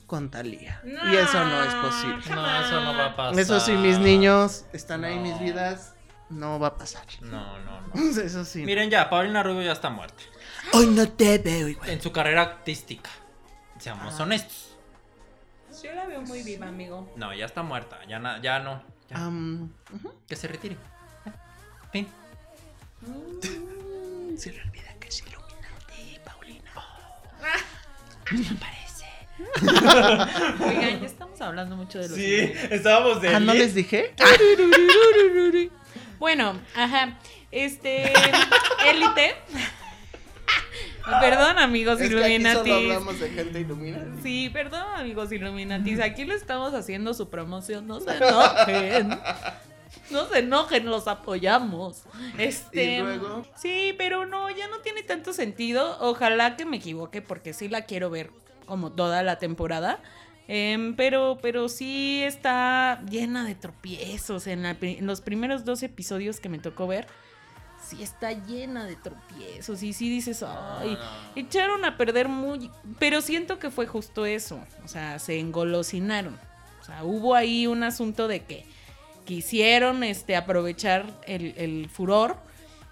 Con 0.08 0.30
Talía. 0.30 0.82
Y 0.84 1.16
eso 1.16 1.46
no 1.46 1.64
es 1.64 1.74
posible. 1.76 2.36
No, 2.36 2.62
eso 2.66 2.82
no 2.82 2.94
va 2.98 3.06
a 3.08 3.16
pasar. 3.16 3.40
Eso 3.40 3.60
sí, 3.62 3.72
mis 3.74 3.98
niños, 4.00 4.66
están 4.74 5.06
ahí 5.06 5.18
mis 5.20 5.40
vidas, 5.40 5.94
no 6.30 6.60
va 6.60 6.68
a 6.68 6.78
pasar. 6.78 7.04
No, 7.22 7.60
no, 7.60 7.82
no. 7.82 7.94
Eso 8.22 8.44
sí. 8.44 8.64
Miren 8.66 8.90
ya, 8.90 9.10
Paulina 9.10 9.42
Rubio 9.44 9.62
ya 9.64 9.72
está 9.74 9.90
muerta. 9.90 10.22
Hoy 10.74 10.88
no 10.88 11.08
te 11.10 11.38
veo 11.38 11.68
igual. 11.68 11.90
En 11.90 12.02
su 12.02 12.12
carrera 12.12 12.42
artística. 12.44 13.10
Seamos 13.80 14.20
Ah. 14.20 14.24
honestos. 14.24 14.78
Yo 15.84 15.92
la 15.94 16.06
veo 16.06 16.22
muy 16.22 16.44
viva, 16.44 16.68
amigo. 16.68 17.12
No, 17.16 17.34
ya 17.34 17.46
está 17.46 17.64
muerta. 17.64 18.00
Ya, 18.08 18.20
na- 18.20 18.40
ya 18.42 18.60
no. 18.60 18.84
Ya. 19.10 19.18
Am, 19.18 19.74
ujú. 19.94 20.14
Que 20.28 20.36
se 20.36 20.48
retire. 20.48 20.78
Fin. 21.92 22.08
Se 24.38 24.52
le 24.54 24.62
olvida 24.62 24.94
que 25.00 25.08
es 25.08 25.20
Illuminati, 25.28 26.20
Paulina. 26.24 26.72
Oigan, 30.66 31.00
ya 31.02 31.06
estamos 31.06 31.42
hablando 31.42 31.76
mucho 31.76 32.00
de 32.00 32.10
los 32.10 32.18
Illuminati. 32.18 32.74
estábamos 32.76 33.22
de. 33.22 33.30
Ah, 33.36 33.40
¿no 33.40 33.54
les 33.54 33.74
dije? 33.74 34.14
Bueno, 36.20 36.60
ajá. 36.76 37.18
Este. 37.52 38.14
Élite. 38.88 39.36
Perdón, 41.22 41.58
amigos 41.58 42.02
Illuminati. 42.02 42.70
de 42.70 43.30
gente 43.30 43.60
Illuminati. 43.60 44.22
Sí, 44.22 44.50
perdón, 44.50 44.86
amigos 44.96 45.32
Illuminatis. 45.32 46.00
Aquí 46.00 46.26
le 46.26 46.36
estamos 46.36 46.74
haciendo 46.74 47.14
su 47.14 47.30
promoción. 47.30 47.88
No 47.88 48.00
se 48.00 48.16
enojen. 48.18 49.10
No 50.10 50.26
se 50.28 50.40
enojen, 50.40 50.86
los 50.86 51.08
apoyamos. 51.08 52.04
Este. 52.38 52.98
¿Y 52.98 53.00
luego? 53.00 53.46
Sí, 53.56 53.94
pero 53.98 54.26
no, 54.26 54.50
ya 54.50 54.68
no 54.68 54.80
tiene 54.80 55.04
tanto 55.04 55.34
sentido. 55.34 55.98
Ojalá 56.00 56.56
que 56.56 56.66
me 56.66 56.78
equivoque, 56.78 57.22
porque 57.22 57.54
sí 57.54 57.68
la 57.68 57.84
quiero 57.84 58.10
ver 58.10 58.32
como 58.66 58.92
toda 58.92 59.24
la 59.24 59.38
temporada. 59.38 60.00
Em, 60.48 60.96
pero, 60.96 61.40
pero 61.42 61.70
sí 61.70 62.22
está 62.24 63.02
llena 63.10 63.46
de 63.46 63.56
tropiezos. 63.56 64.48
En, 64.48 64.64
la 64.64 64.76
en 64.82 65.06
los 65.06 65.22
primeros 65.22 65.66
dos 65.66 65.84
episodios 65.84 66.40
que 66.40 66.50
me 66.50 66.60
tocó 66.60 66.88
ver, 66.88 67.08
sí 67.92 68.04
está 68.04 68.32
llena 68.32 68.86
de 68.86 68.96
tropiezos. 68.96 69.84
Y 69.84 69.94
sí 69.94 70.10
dices, 70.10 70.44
ay, 70.44 70.98
echaron 71.36 71.86
a 71.86 71.98
perder 71.98 72.28
muy. 72.28 72.72
Pero 73.00 73.22
siento 73.22 73.60
que 73.60 73.70
fue 73.70 73.86
justo 73.88 74.26
eso. 74.26 74.60
O 74.84 74.88
sea, 74.88 75.20
se 75.20 75.40
engolosinaron. 75.40 76.40
O 76.82 76.84
sea, 76.84 77.04
hubo 77.04 77.36
ahí 77.36 77.68
un 77.68 77.84
asunto 77.84 78.28
de 78.28 78.44
que 78.44 78.66
quisieron 79.26 80.04
este, 80.04 80.36
aprovechar 80.36 81.06
el, 81.28 81.54
el 81.58 81.90
furor 81.90 82.38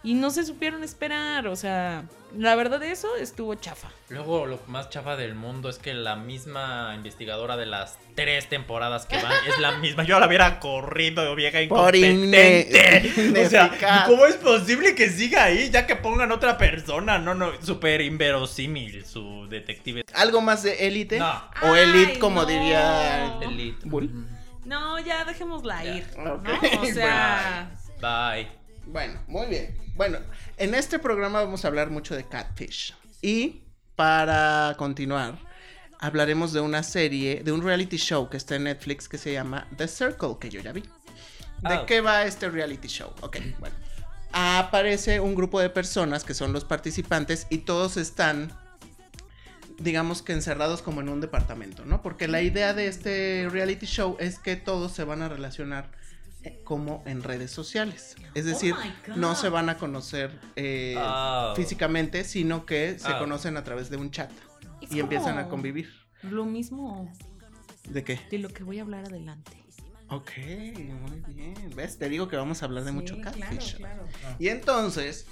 y 0.04 0.14
no 0.14 0.30
se 0.32 0.46
supieron 0.46 0.84
esperar. 0.84 1.48
O 1.48 1.56
sea, 1.56 2.04
la 2.38 2.56
verdad 2.56 2.80
de 2.80 2.92
eso 2.92 3.16
estuvo 3.16 3.56
chafa. 3.56 3.90
Luego, 4.10 4.46
lo 4.46 4.60
más 4.68 4.90
chafa 4.90 5.16
del 5.16 5.36
mundo 5.36 5.68
es 5.70 5.78
que 5.78 5.94
la 5.94 6.16
misma 6.16 6.94
investigadora 6.96 7.58
de 7.58 7.66
las 7.66 7.98
tres 8.16 8.48
temporadas 8.50 9.06
que 9.06 9.22
van 9.22 9.34
es 9.48 9.60
la 9.60 9.74
misma. 9.80 10.04
Yo 10.04 10.20
la 10.20 10.28
hubiera 10.28 10.60
corrido, 10.60 11.36
vieja 11.36 11.58
Por 11.70 11.96
incompetente. 11.96 13.12
ine- 13.16 13.46
o 13.46 13.50
sea. 13.50 14.06
¿cómo 14.08 14.26
es 14.26 14.36
posible 14.36 14.96
que 14.96 15.10
siga 15.10 15.46
ahí? 15.46 15.70
Ya 15.70 15.86
que 15.88 15.96
pongan 15.96 16.32
otra 16.32 16.58
persona. 16.58 17.18
No, 17.20 17.34
no, 17.36 17.52
súper 17.62 18.02
inverosímil 18.02 19.06
su 19.06 19.48
detective. 19.50 20.04
¿Algo 20.14 20.42
más 20.42 20.64
de 20.64 20.88
élite? 20.88 21.20
No. 21.20 21.44
O 21.64 21.76
elite, 21.76 22.14
Ay, 22.14 22.20
como 22.20 22.42
no. 22.42 22.46
diría 22.48 23.38
Elite. 23.42 23.88
Bull. 23.88 24.28
No, 24.66 25.00
ya 25.00 25.26
dejémosla 25.26 25.84
Ya. 25.84 25.96
ir. 25.96 26.06
Ok, 26.16 26.48
¿no? 26.48 26.82
O 26.82 26.86
sea, 26.86 27.72
Bye. 28.02 28.59
Bueno, 28.92 29.22
muy 29.28 29.46
bien. 29.48 29.78
Bueno, 29.96 30.18
en 30.58 30.74
este 30.74 30.98
programa 30.98 31.44
vamos 31.44 31.64
a 31.64 31.68
hablar 31.68 31.92
mucho 31.92 32.16
de 32.16 32.28
Catfish. 32.28 32.96
Y 33.22 33.62
para 33.96 34.74
continuar, 34.78 35.38
hablaremos 36.00 36.54
de 36.54 36.62
una 36.62 36.82
serie, 36.82 37.44
de 37.44 37.52
un 37.52 37.62
reality 37.62 37.98
show 37.98 38.30
que 38.30 38.38
está 38.38 38.56
en 38.56 38.64
Netflix 38.64 39.08
que 39.08 39.18
se 39.20 39.32
llama 39.34 39.68
The 39.78 39.88
Circle, 39.88 40.38
que 40.40 40.50
yo 40.50 40.60
ya 40.62 40.72
vi. 40.72 40.82
¿De 40.82 40.90
Ah. 41.76 41.84
qué 41.86 42.02
va 42.02 42.24
este 42.26 42.50
reality 42.50 42.88
show? 42.88 43.14
Ok, 43.22 43.38
bueno. 43.60 43.76
Aparece 44.32 45.20
un 45.20 45.36
grupo 45.36 45.60
de 45.60 45.70
personas 45.70 46.24
que 46.24 46.34
son 46.34 46.52
los 46.54 46.64
participantes 46.66 47.46
y 47.52 47.60
todos 47.60 47.96
están, 47.98 48.52
digamos 49.78 50.22
que 50.24 50.34
encerrados 50.34 50.82
como 50.82 51.02
en 51.02 51.10
un 51.10 51.22
departamento, 51.22 51.86
¿no? 51.86 52.02
Porque 52.02 52.28
la 52.28 52.42
idea 52.42 52.74
de 52.74 52.88
este 52.88 53.48
reality 53.52 53.86
show 53.86 54.18
es 54.20 54.40
que 54.40 54.56
todos 54.56 54.94
se 54.94 55.04
van 55.04 55.22
a 55.22 55.30
relacionar 55.30 55.92
como 56.64 57.04
en 57.06 57.22
redes 57.24 57.52
sociales. 57.52 58.16
Es 58.34 58.46
Oh 58.46 58.50
decir, 58.50 58.76
no 59.16 59.36
se 59.36 59.50
van 59.50 59.70
a 59.70 59.78
conocer 59.78 60.40
eh, 60.56 60.96
Oh. 60.98 61.54
físicamente, 61.56 62.24
sino 62.24 62.66
que 62.66 62.98
se 63.00 63.12
Oh. 63.12 63.20
conocen 63.20 63.58
a 63.58 63.64
través 63.64 63.90
de 63.90 63.98
un 63.98 64.12
chat 64.12 64.32
Es 64.82 64.92
y 64.94 65.00
empiezan 65.00 65.38
a 65.38 65.48
convivir. 65.48 65.92
lo 66.24 66.46
mismo 66.46 67.12
¿De 67.90 68.04
qué? 68.04 68.20
de 68.32 68.40
lo 68.40 68.50
que 68.50 68.64
voy 68.64 68.80
a 68.80 68.84
hablar 68.84 69.06
adelante. 69.06 69.64
Ok, 70.12 70.32
muy 70.38 71.22
bien. 71.36 71.56
¿Ves? 71.76 71.98
Te 72.00 72.10
digo 72.10 72.28
que 72.28 72.36
vamos 72.36 72.62
a 72.64 72.66
hablar 72.66 72.84
de 72.84 72.92
mucho 72.92 73.20
catfish. 73.22 73.76
claro, 73.78 74.08
claro. 74.20 74.36
Y 74.40 74.48
entonces, 74.48 75.28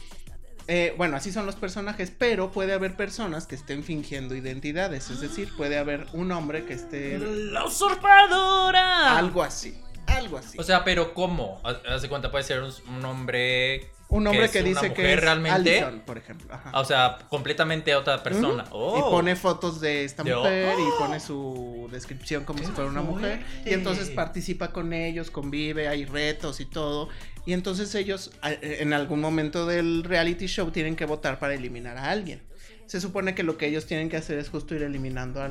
eh, 0.67 0.93
bueno, 0.97 1.15
así 1.17 1.31
son 1.31 1.45
los 1.47 1.55
personajes, 1.55 2.11
pero 2.15 2.51
puede 2.51 2.73
haber 2.73 2.95
personas 2.95 3.47
que 3.47 3.55
estén 3.55 3.83
fingiendo 3.83 4.35
identidades. 4.35 5.09
Es 5.09 5.19
decir, 5.21 5.49
puede 5.57 5.77
haber 5.79 6.05
un 6.13 6.31
hombre 6.31 6.65
que 6.65 6.73
esté 6.73 7.17
¡La 7.17 7.65
usurpadora! 7.65 9.17
algo 9.17 9.41
así. 9.41 9.81
Algo 10.07 10.37
así. 10.37 10.57
O 10.57 10.63
sea, 10.63 10.83
pero 10.83 11.13
¿cómo? 11.13 11.61
Haz 11.63 12.01
de 12.01 12.09
cuenta, 12.09 12.31
puede 12.31 12.43
ser 12.43 12.61
un, 12.63 12.71
un 12.95 13.05
hombre. 13.05 13.91
un 14.09 14.25
hombre 14.27 14.45
es 14.45 14.51
que 14.51 14.59
una 14.59 14.67
dice 14.69 14.81
que 14.93 15.01
mujer 15.01 15.17
es 15.17 15.21
realmente. 15.23 15.79
Allison, 15.81 15.99
por 16.05 16.17
ejemplo. 16.17 16.53
Ajá. 16.53 16.71
O 16.79 16.85
sea, 16.85 17.17
completamente 17.29 17.93
otra 17.95 18.23
persona. 18.23 18.63
Ujú. 18.63 18.77
Oh. 18.77 18.97
Y 18.97 19.01
pone 19.11 19.35
fotos 19.35 19.79
de 19.81 20.03
esta 20.05 20.23
De- 20.23 20.33
mujer 20.35 20.75
y 20.79 20.99
pone 20.99 21.19
su 21.19 21.87
descripción 21.91 22.43
como 22.45 22.59
si 22.59 22.65
fuera 22.67 22.89
una 22.89 23.01
mujer. 23.01 23.41
fuerte! 23.43 23.69
Y 23.69 23.73
entonces 23.73 24.09
participa 24.09 24.71
con 24.71 24.93
ellos, 24.93 25.29
convive, 25.29 25.87
hay 25.87 26.05
retos 26.05 26.59
y 26.61 26.65
todo. 26.65 27.09
Y 27.45 27.53
entonces 27.53 27.93
ellos 27.95 28.31
eh, 28.43 28.77
en 28.81 28.93
algún 28.93 29.21
momento 29.21 29.65
del 29.65 30.03
reality 30.03 30.47
show 30.47 30.71
tienen 30.71 30.95
que 30.95 31.05
votar 31.05 31.39
para 31.39 31.53
eliminar 31.53 31.97
a 31.97 32.09
alguien. 32.11 32.41
Se 32.87 33.01
supone 33.01 33.35
que 33.35 33.43
lo 33.43 33.57
que 33.57 33.67
ellos 33.67 33.85
tienen 33.85 34.09
que 34.09 34.15
hacer 34.17 34.37
es 34.39 34.49
justo 34.49 34.73
ir 34.73 34.83
eliminando 34.83 35.41
a 35.41 35.49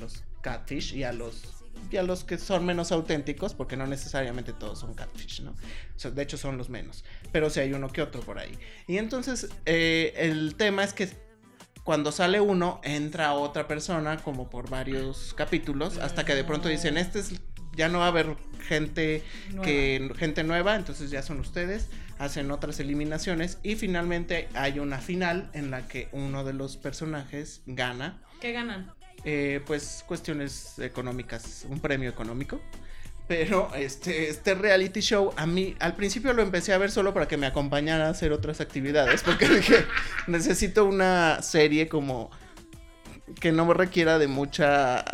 los 0.00 0.22
catfish 0.40 0.94
y 0.94 1.02
a 1.04 1.12
los 1.12 1.42
y 1.90 1.96
a 1.96 2.02
los 2.02 2.24
que 2.24 2.38
son 2.38 2.64
menos 2.64 2.92
auténticos, 2.92 3.54
porque 3.54 3.76
no 3.76 3.86
necesariamente 3.86 4.52
todos 4.52 4.80
son 4.80 4.94
catfish, 4.94 5.42
¿no? 5.42 5.50
O 5.50 5.98
sea, 5.98 6.10
de 6.10 6.22
hecho 6.22 6.36
son 6.36 6.56
los 6.56 6.70
menos, 6.70 7.04
pero 7.32 7.50
sí 7.50 7.60
hay 7.60 7.72
uno 7.72 7.88
que 7.88 8.02
otro 8.02 8.20
por 8.22 8.38
ahí. 8.38 8.58
Y 8.86 8.98
entonces 8.98 9.48
eh, 9.66 10.14
el 10.16 10.54
tema 10.54 10.84
es 10.84 10.94
que 10.94 11.10
cuando 11.84 12.12
sale 12.12 12.40
uno, 12.40 12.80
entra 12.84 13.34
otra 13.34 13.66
persona 13.66 14.16
como 14.18 14.48
por 14.48 14.70
varios 14.70 15.34
capítulos, 15.34 15.98
hasta 15.98 16.24
que 16.24 16.34
de 16.34 16.44
pronto 16.44 16.68
dicen, 16.68 16.96
este 16.96 17.18
es, 17.18 17.40
ya 17.76 17.88
no 17.88 17.98
va 17.98 18.06
a 18.06 18.08
haber 18.08 18.36
gente 18.68 19.22
que 19.62 20.12
gente 20.16 20.44
nueva, 20.44 20.76
entonces 20.76 21.10
ya 21.10 21.22
son 21.22 21.40
ustedes, 21.40 21.88
hacen 22.18 22.50
otras 22.52 22.78
eliminaciones 22.78 23.58
y 23.62 23.74
finalmente 23.74 24.48
hay 24.54 24.78
una 24.78 24.98
final 24.98 25.50
en 25.54 25.70
la 25.70 25.88
que 25.88 26.08
uno 26.12 26.44
de 26.44 26.52
los 26.52 26.76
personajes 26.76 27.62
gana, 27.66 28.22
¿Qué 28.42 28.50
ganan? 28.50 28.92
Eh, 29.24 29.60
pues 29.66 30.04
cuestiones 30.06 30.78
económicas, 30.78 31.66
un 31.68 31.80
premio 31.80 32.10
económico. 32.10 32.60
Pero 33.28 33.70
este, 33.74 34.28
este 34.28 34.54
reality 34.54 35.00
show, 35.00 35.32
a 35.36 35.46
mí 35.46 35.76
al 35.78 35.94
principio 35.94 36.32
lo 36.32 36.42
empecé 36.42 36.72
a 36.72 36.78
ver 36.78 36.90
solo 36.90 37.14
para 37.14 37.28
que 37.28 37.36
me 37.36 37.46
acompañara 37.46 38.08
a 38.08 38.10
hacer 38.10 38.32
otras 38.32 38.60
actividades, 38.60 39.22
porque 39.22 39.48
dije, 39.56 39.86
necesito 40.26 40.84
una 40.84 41.40
serie 41.40 41.88
como 41.88 42.30
que 43.40 43.52
no 43.52 43.64
me 43.64 43.74
requiera 43.74 44.18
de 44.18 44.26
mucha 44.26 45.04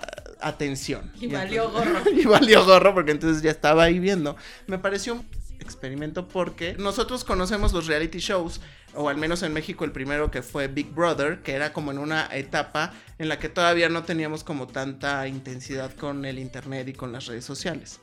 atención. 0.41 1.13
Y 1.21 1.29
valió 1.29 1.67
entonces- 1.67 1.93
gorro. 1.93 2.11
y 2.21 2.25
valió 2.25 2.65
gorro 2.65 2.95
porque 2.95 3.13
entonces 3.13 3.43
ya 3.43 3.51
estaba 3.51 3.85
ahí 3.85 3.99
viendo. 3.99 4.37
Me 4.67 4.79
pareció 4.79 5.15
un 5.15 5.27
experimento 5.61 6.29
porque 6.29 6.75
nosotros 6.79 7.25
conocemos 7.25 7.73
los 7.73 7.87
reality 7.87 8.19
shows 8.19 8.61
o 8.95 9.09
al 9.09 9.17
menos 9.17 9.43
en 9.43 9.53
México 9.53 9.85
el 9.85 9.93
primero 9.93 10.31
que 10.31 10.43
fue 10.43 10.69
Big 10.69 10.91
Brother, 10.91 11.43
que 11.43 11.53
era 11.53 11.73
como 11.73 11.91
en 11.91 11.99
una 11.99 12.29
etapa 12.35 12.93
en 13.19 13.29
la 13.29 13.39
que 13.39 13.49
todavía 13.49 13.89
no 13.89 14.05
teníamos 14.05 14.45
como 14.45 14.67
tanta 14.67 15.27
intensidad 15.29 15.93
con 15.95 16.25
el 16.25 16.39
internet 16.39 16.89
y 16.89 16.93
con 16.95 17.13
las 17.13 17.27
redes 17.27 17.45
sociales. 17.45 18.01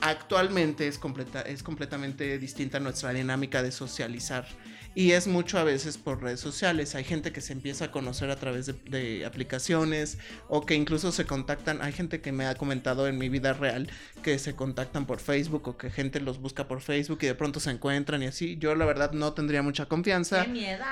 Actualmente 0.00 0.86
es, 0.86 0.98
completa, 0.98 1.42
es 1.42 1.62
completamente 1.62 2.38
distinta 2.38 2.78
nuestra 2.80 3.12
dinámica 3.12 3.62
de 3.62 3.72
socializar 3.72 4.46
y 4.94 5.12
es 5.12 5.26
mucho 5.26 5.58
a 5.58 5.64
veces 5.64 5.98
por 5.98 6.22
redes 6.22 6.40
sociales. 6.40 6.94
Hay 6.94 7.04
gente 7.04 7.32
que 7.32 7.40
se 7.40 7.52
empieza 7.52 7.86
a 7.86 7.90
conocer 7.90 8.30
a 8.30 8.36
través 8.36 8.66
de, 8.66 8.72
de, 8.72 9.24
aplicaciones 9.24 10.18
o 10.48 10.66
que 10.66 10.74
incluso 10.74 11.12
se 11.12 11.26
contactan. 11.26 11.80
Hay 11.82 11.92
gente 11.92 12.20
que 12.20 12.32
me 12.32 12.46
ha 12.46 12.54
comentado 12.54 13.06
en 13.06 13.18
mi 13.18 13.28
vida 13.28 13.52
real 13.52 13.88
que 14.22 14.38
se 14.38 14.54
contactan 14.54 15.06
por 15.06 15.20
Facebook 15.20 15.68
o 15.68 15.76
que 15.76 15.90
gente 15.90 16.20
los 16.20 16.40
busca 16.40 16.66
por 16.66 16.80
Facebook 16.80 17.18
y 17.22 17.26
de 17.26 17.34
pronto 17.34 17.60
se 17.60 17.70
encuentran 17.70 18.22
y 18.22 18.26
así. 18.26 18.56
Yo 18.58 18.74
la 18.74 18.84
verdad 18.84 19.12
no 19.12 19.32
tendría 19.32 19.62
mucha 19.62 19.86
confianza. 19.86 20.44
¡Qué 20.44 20.50
miedo! 20.50 20.84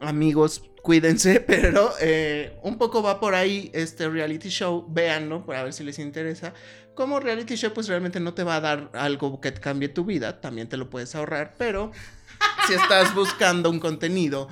Amigos, 0.00 0.62
cuídense, 0.82 1.40
pero 1.46 1.92
eh, 2.00 2.58
un 2.62 2.78
poco 2.78 3.02
va 3.02 3.20
por 3.20 3.34
ahí 3.34 3.70
este 3.74 4.08
reality 4.08 4.48
show, 4.48 4.86
véanlo 4.88 5.44
para 5.44 5.62
ver 5.62 5.74
si 5.74 5.84
les 5.84 5.98
interesa. 5.98 6.54
Como 6.94 7.20
reality 7.20 7.54
show, 7.54 7.72
pues 7.72 7.86
realmente 7.86 8.18
no 8.18 8.34
te 8.34 8.42
va 8.42 8.56
a 8.56 8.60
dar 8.60 8.90
algo 8.94 9.40
que 9.40 9.52
cambie 9.52 9.88
tu 9.88 10.04
vida, 10.04 10.40
también 10.40 10.68
te 10.68 10.76
lo 10.76 10.90
puedes 10.90 11.14
ahorrar, 11.14 11.54
pero 11.56 11.92
si 12.70 12.82
estás 12.82 13.14
buscando 13.14 13.70
un 13.70 13.80
contenido 13.80 14.48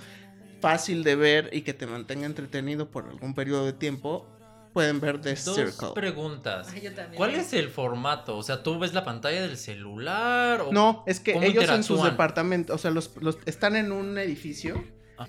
fácil 0.60 1.04
de 1.04 1.14
ver 1.16 1.50
y 1.52 1.62
que 1.62 1.72
te 1.74 1.86
mantenga 1.86 2.26
entretenido 2.26 2.90
por 2.90 3.06
algún 3.08 3.34
periodo 3.34 3.64
de 3.66 3.72
tiempo, 3.72 4.26
pueden 4.72 5.00
ver 5.00 5.20
The 5.20 5.34
Dos 5.36 5.54
Circle. 5.54 5.88
preguntas. 5.94 6.68
Ay, 6.72 6.80
yo 6.82 6.92
también. 6.94 7.16
¿Cuál 7.16 7.34
es 7.34 7.52
el 7.52 7.68
formato? 7.68 8.36
O 8.36 8.42
sea, 8.42 8.62
¿tú 8.62 8.78
ves 8.78 8.92
la 8.92 9.04
pantalla 9.04 9.42
del 9.42 9.56
celular? 9.56 10.62
O... 10.62 10.72
No, 10.72 11.04
es 11.06 11.20
que 11.20 11.32
¿Cómo 11.34 11.44
ellos 11.46 11.68
en 11.68 11.82
sus 11.84 12.02
departamentos, 12.02 12.74
o 12.74 12.78
sea, 12.78 12.90
los, 12.90 13.10
los- 13.20 13.38
están 13.46 13.76
en 13.76 13.92
un 13.92 14.18
edificio. 14.18 14.82
Ah. 15.16 15.26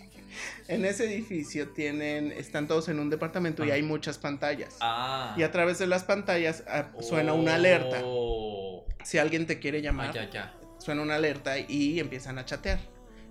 En 0.67 0.86
ese 0.86 1.06
edificio 1.06 1.69
tienen, 1.69 2.32
están 2.32 2.67
todos 2.67 2.89
en 2.89 2.99
un 2.99 3.10
departamento 3.10 3.63
y 3.65 3.71
Ah. 3.71 3.75
hay 3.75 3.84
muchas 3.84 4.17
pantallas. 4.17 4.75
Ah. 4.82 5.34
Y 5.38 5.43
a 5.43 5.52
través 5.52 5.80
de 5.80 5.88
las 5.88 6.04
pantallas 6.04 6.63
ah, 6.67 6.89
suena 7.02 7.34
una 7.34 7.56
alerta. 7.56 8.02
Oh. 8.04 8.86
Si 9.04 9.17
alguien 9.17 9.45
te 9.47 9.60
quiere 9.60 9.80
Ah, 9.80 9.82
llamar, 9.82 10.13
ya, 10.13 10.30
ya. 10.30 10.54
Suena 10.80 11.02
una 11.04 11.15
alerta 11.15 11.60
y 11.60 12.00
empiezan 12.00 12.39
a 12.39 12.46
chatear. 12.46 12.80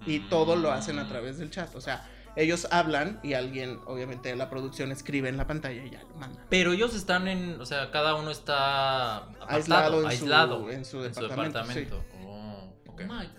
Y 0.07 0.21
todo 0.29 0.55
lo 0.55 0.71
hacen 0.71 0.99
a 1.01 1.09
través 1.09 1.39
del 1.39 1.51
chat. 1.51 1.75
O 1.75 1.81
sea, 1.81 2.09
ellos 2.37 2.69
hablan 2.71 3.19
y 3.25 3.33
alguien, 3.35 3.81
obviamente, 3.87 4.29
de 4.29 4.37
la 4.37 4.49
producción 4.49 4.93
escribe 4.93 5.29
en 5.29 5.37
la 5.37 5.47
pantalla 5.49 5.85
y 5.85 5.91
ya 5.91 6.03
lo 6.03 6.15
manda. 6.15 6.45
Pero 6.49 6.73
ellos 6.73 6.95
están 6.95 7.27
en, 7.27 7.61
o 7.61 7.67
sea, 7.67 7.91
cada 7.91 8.15
uno 8.15 8.31
está 8.31 9.17
apartado, 9.17 9.49
Aislado 9.57 10.07
aislado, 10.07 10.71
en 10.71 10.85
su- 10.85 11.05
en 11.05 11.13
su 11.15 11.23
en 11.25 11.29
departamento, 11.31 12.05
Oh. 12.25 12.25
Oh. 12.31 12.69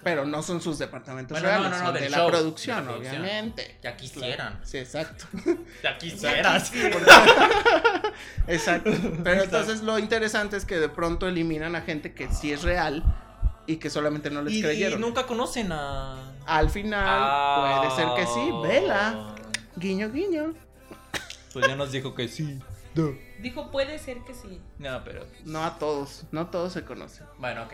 Pero 0.04 0.26
no 0.26 0.42
son 0.42 0.62
sus 0.62 0.80
departamentos 0.80 1.38
Bueno, 1.40 1.48
no, 1.48 1.60
reales, 1.64 1.72
no, 1.72 1.78
no, 1.80 1.86
son 1.86 1.94
del 1.94 2.04
de 2.04 2.10
show, 2.10 2.26
la 2.26 2.32
producción, 2.32 2.78
de 2.78 2.82
la 2.84 2.88
producción. 2.92 3.16
obviamente. 3.22 3.78
Ya 3.84 3.98
quisieran. 3.98 4.60
Sí, 4.64 4.78
exacto. 4.78 5.26
Ya 5.84 5.98
quisieras. 5.98 6.72
Exacto. 8.48 8.92
Pero 9.24 9.44
entonces 9.44 9.82
lo 9.82 10.00
interesante 10.00 10.58
es 10.58 10.66
que 10.66 10.78
de 10.80 10.90
pronto 10.90 11.28
eliminan 11.28 11.76
a 11.76 11.82
gente 11.82 12.14
que 12.14 12.30
sí 12.32 12.52
es 12.52 12.64
real 12.64 13.04
y 13.72 13.78
que 13.78 13.90
solamente 13.90 14.30
no 14.30 14.42
les 14.42 14.54
y, 14.54 14.60
y 14.60 14.62
creyeron. 14.64 15.00
nunca 15.02 15.26
conocen 15.28 15.72
a. 15.72 16.34
Al 16.46 16.70
final 16.70 17.04
Ah. 17.06 17.82
puede 17.84 17.96
ser 17.96 18.16
que 18.16 18.26
sí, 18.34 18.50
vela. 18.64 19.36
Guiño, 19.76 20.12
guiño. 20.12 20.54
Pues 21.54 21.68
ya 21.68 21.76
nos 21.76 21.92
dijo 21.92 22.16
que 22.16 22.28
sí. 22.28 22.60
Dijo, 23.40 23.72
puede 23.72 23.98
ser 24.00 24.18
que 24.26 24.34
sí. 24.34 24.60
No, 24.78 25.02
pero. 25.06 25.26
No 25.46 25.64
a 25.64 25.78
todos, 25.80 26.26
no 26.32 26.48
todos 26.48 26.74
se 26.74 26.84
conocen. 26.84 27.26
Bueno, 27.38 27.64
ok. 27.64 27.74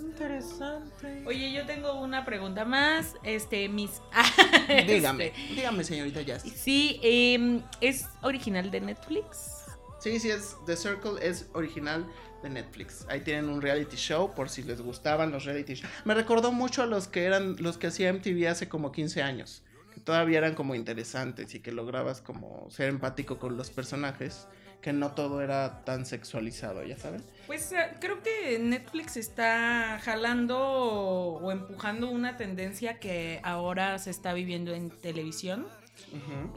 Interesante. 0.00 1.22
Oye, 1.26 1.52
yo 1.52 1.66
tengo 1.66 1.94
una 1.94 2.24
pregunta 2.24 2.64
más. 2.64 3.14
Este, 3.22 3.68
mis. 3.68 4.00
Dígame, 4.86 5.28
Este, 5.28 5.54
dígame, 5.54 5.84
señorita 5.84 6.20
Jazz. 6.22 6.42
Sí, 6.42 7.00
em, 7.02 7.62
es 7.80 8.06
original 8.22 8.70
de 8.70 8.80
Netflix. 8.80 9.64
Sí, 9.98 10.20
sí, 10.20 10.30
es 10.30 10.56
The 10.66 10.76
Circle 10.76 11.12
es 11.26 11.48
original 11.54 12.04
de 12.42 12.50
Netflix. 12.50 13.06
Ahí 13.08 13.20
tienen 13.20 13.48
un 13.48 13.62
reality 13.62 13.96
show 13.96 14.34
por 14.34 14.48
si 14.48 14.62
les 14.62 14.80
gustaban 14.80 15.30
los 15.30 15.44
reality 15.44 15.74
shows. 15.74 15.92
Me 16.04 16.14
recordó 16.14 16.52
mucho 16.52 16.82
a 16.82 16.86
los 16.86 17.08
que 17.08 17.24
eran 17.24 17.56
los 17.58 17.78
que 17.78 17.88
hacía 17.88 18.12
MTV 18.12 18.48
hace 18.48 18.68
como 18.68 18.92
15 18.92 19.22
años, 19.22 19.62
que 19.94 20.00
todavía 20.00 20.38
eran 20.38 20.54
como 20.54 20.74
interesantes 20.74 21.54
y 21.54 21.60
que 21.60 21.72
lograbas 21.72 22.20
como 22.20 22.70
ser 22.70 22.88
empático 22.88 23.38
con 23.38 23.56
los 23.56 23.70
personajes, 23.70 24.48
que 24.80 24.92
no 24.92 25.12
todo 25.12 25.40
era 25.42 25.84
tan 25.84 26.04
sexualizado, 26.04 26.84
ya 26.84 26.98
saben. 26.98 27.22
Pues 27.46 27.72
eh, 27.72 27.78
creo 28.00 28.20
que 28.22 28.58
Netflix 28.58 29.16
está 29.16 30.00
jalando 30.02 30.58
o 30.58 31.52
empujando 31.52 32.10
una 32.10 32.36
tendencia 32.36 32.98
que 32.98 33.40
ahora 33.44 33.98
se 33.98 34.10
está 34.10 34.34
viviendo 34.34 34.74
en 34.74 34.90
televisión. 34.90 35.66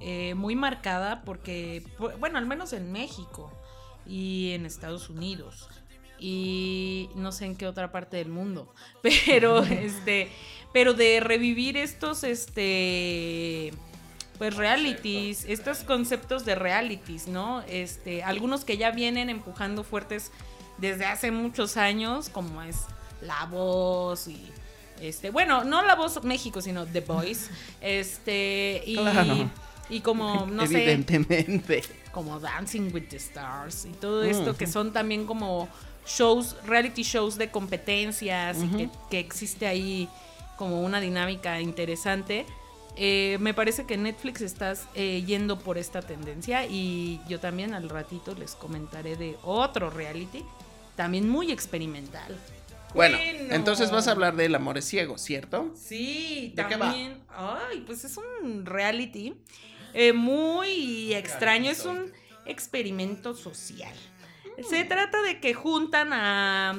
Eh, 0.01 0.33
muy 0.33 0.55
marcada 0.55 1.23
porque, 1.23 1.83
bueno, 2.19 2.37
al 2.37 2.47
menos 2.47 2.73
en 2.73 2.91
México 2.91 3.51
y 4.07 4.51
en 4.51 4.65
Estados 4.65 5.09
Unidos 5.09 5.67
y 6.19 7.09
no 7.15 7.31
sé 7.31 7.45
en 7.45 7.55
qué 7.55 7.67
otra 7.67 7.91
parte 7.91 8.17
del 8.17 8.29
mundo, 8.29 8.73
pero 9.01 9.63
este, 9.63 10.29
pero 10.73 10.93
de 10.93 11.19
revivir 11.19 11.77
estos, 11.77 12.23
este, 12.23 13.73
pues 14.37 14.55
realities, 14.55 15.45
estos 15.45 15.79
conceptos 15.79 16.45
de 16.45 16.55
realities, 16.55 17.27
¿no? 17.27 17.61
Este, 17.67 18.23
algunos 18.23 18.65
que 18.65 18.77
ya 18.77 18.91
vienen 18.91 19.29
empujando 19.29 19.83
fuertes 19.83 20.31
desde 20.77 21.05
hace 21.05 21.31
muchos 21.31 21.77
años, 21.77 22.29
como 22.29 22.61
es 22.61 22.77
La 23.21 23.45
Voz 23.45 24.27
y 24.27 24.51
este, 25.01 25.29
bueno, 25.29 25.63
no 25.63 25.81
La 25.83 25.95
Voz 25.95 26.23
México, 26.23 26.61
sino 26.61 26.85
The 26.85 27.01
Voice, 27.01 27.49
este, 27.81 28.81
y, 28.85 28.95
Claro. 28.95 29.49
y 29.89 29.99
como, 30.01 30.45
no 30.45 30.65
sé, 30.65 30.81
Evidentemente. 30.83 31.83
Como 32.15 32.39
Dancing 32.39 32.91
with 32.93 33.09
the 33.09 33.17
Stars 33.17 33.83
y 33.83 33.89
todo 33.89 34.23
esto 34.23 34.51
Ujú. 34.51 34.55
que 34.57 34.67
son 34.67 34.93
también 34.93 35.25
como 35.25 35.67
shows, 36.07 36.55
reality 36.65 37.03
shows 37.03 37.37
de 37.37 37.51
competencias 37.51 38.57
y 38.63 38.69
que, 38.69 38.89
que 39.11 39.19
existe 39.19 39.67
ahí 39.67 40.07
como 40.57 40.81
una 40.81 41.01
dinámica 41.01 41.59
interesante. 41.59 42.45
Eh, 42.95 43.37
me 43.41 43.53
parece 43.53 43.85
que 43.85 43.97
Netflix 43.97 44.39
estás 44.39 44.87
eh, 44.95 45.25
yendo 45.27 45.59
por 45.59 45.77
esta 45.77 46.01
tendencia 46.01 46.65
y 46.65 47.19
yo 47.27 47.41
también 47.41 47.73
al 47.73 47.89
ratito 47.89 48.33
les 48.33 48.55
comentaré 48.55 49.17
de 49.17 49.35
otro 49.43 49.89
reality, 49.89 50.45
también 50.95 51.27
muy 51.27 51.51
experimental. 51.51 52.39
Bueno, 52.93 53.17
entonces 53.19 53.91
vas 53.91 54.07
a 54.07 54.11
hablar 54.11 54.37
del 54.37 54.55
amor 54.55 54.77
es 54.77 54.85
ciego, 54.85 55.17
¿cierto? 55.17 55.73
Sí, 55.75 56.53
¿De 56.55 56.65
qué 56.65 56.77
va? 56.77 56.91
también. 56.91 57.19
Ay, 57.27 57.83
pues 57.85 58.05
es 58.05 58.15
un 58.15 58.65
reality 58.65 59.33
eh, 59.95 60.13
muy 60.13 61.13
extraño, 61.13 61.71
es 61.71 61.85
un 61.85 62.11
experimento 62.45 63.33
social. 63.33 63.93
Se 64.69 64.83
trata 64.85 65.21
de 65.23 65.39
que 65.39 65.53
juntan 65.53 66.13
a 66.13 66.75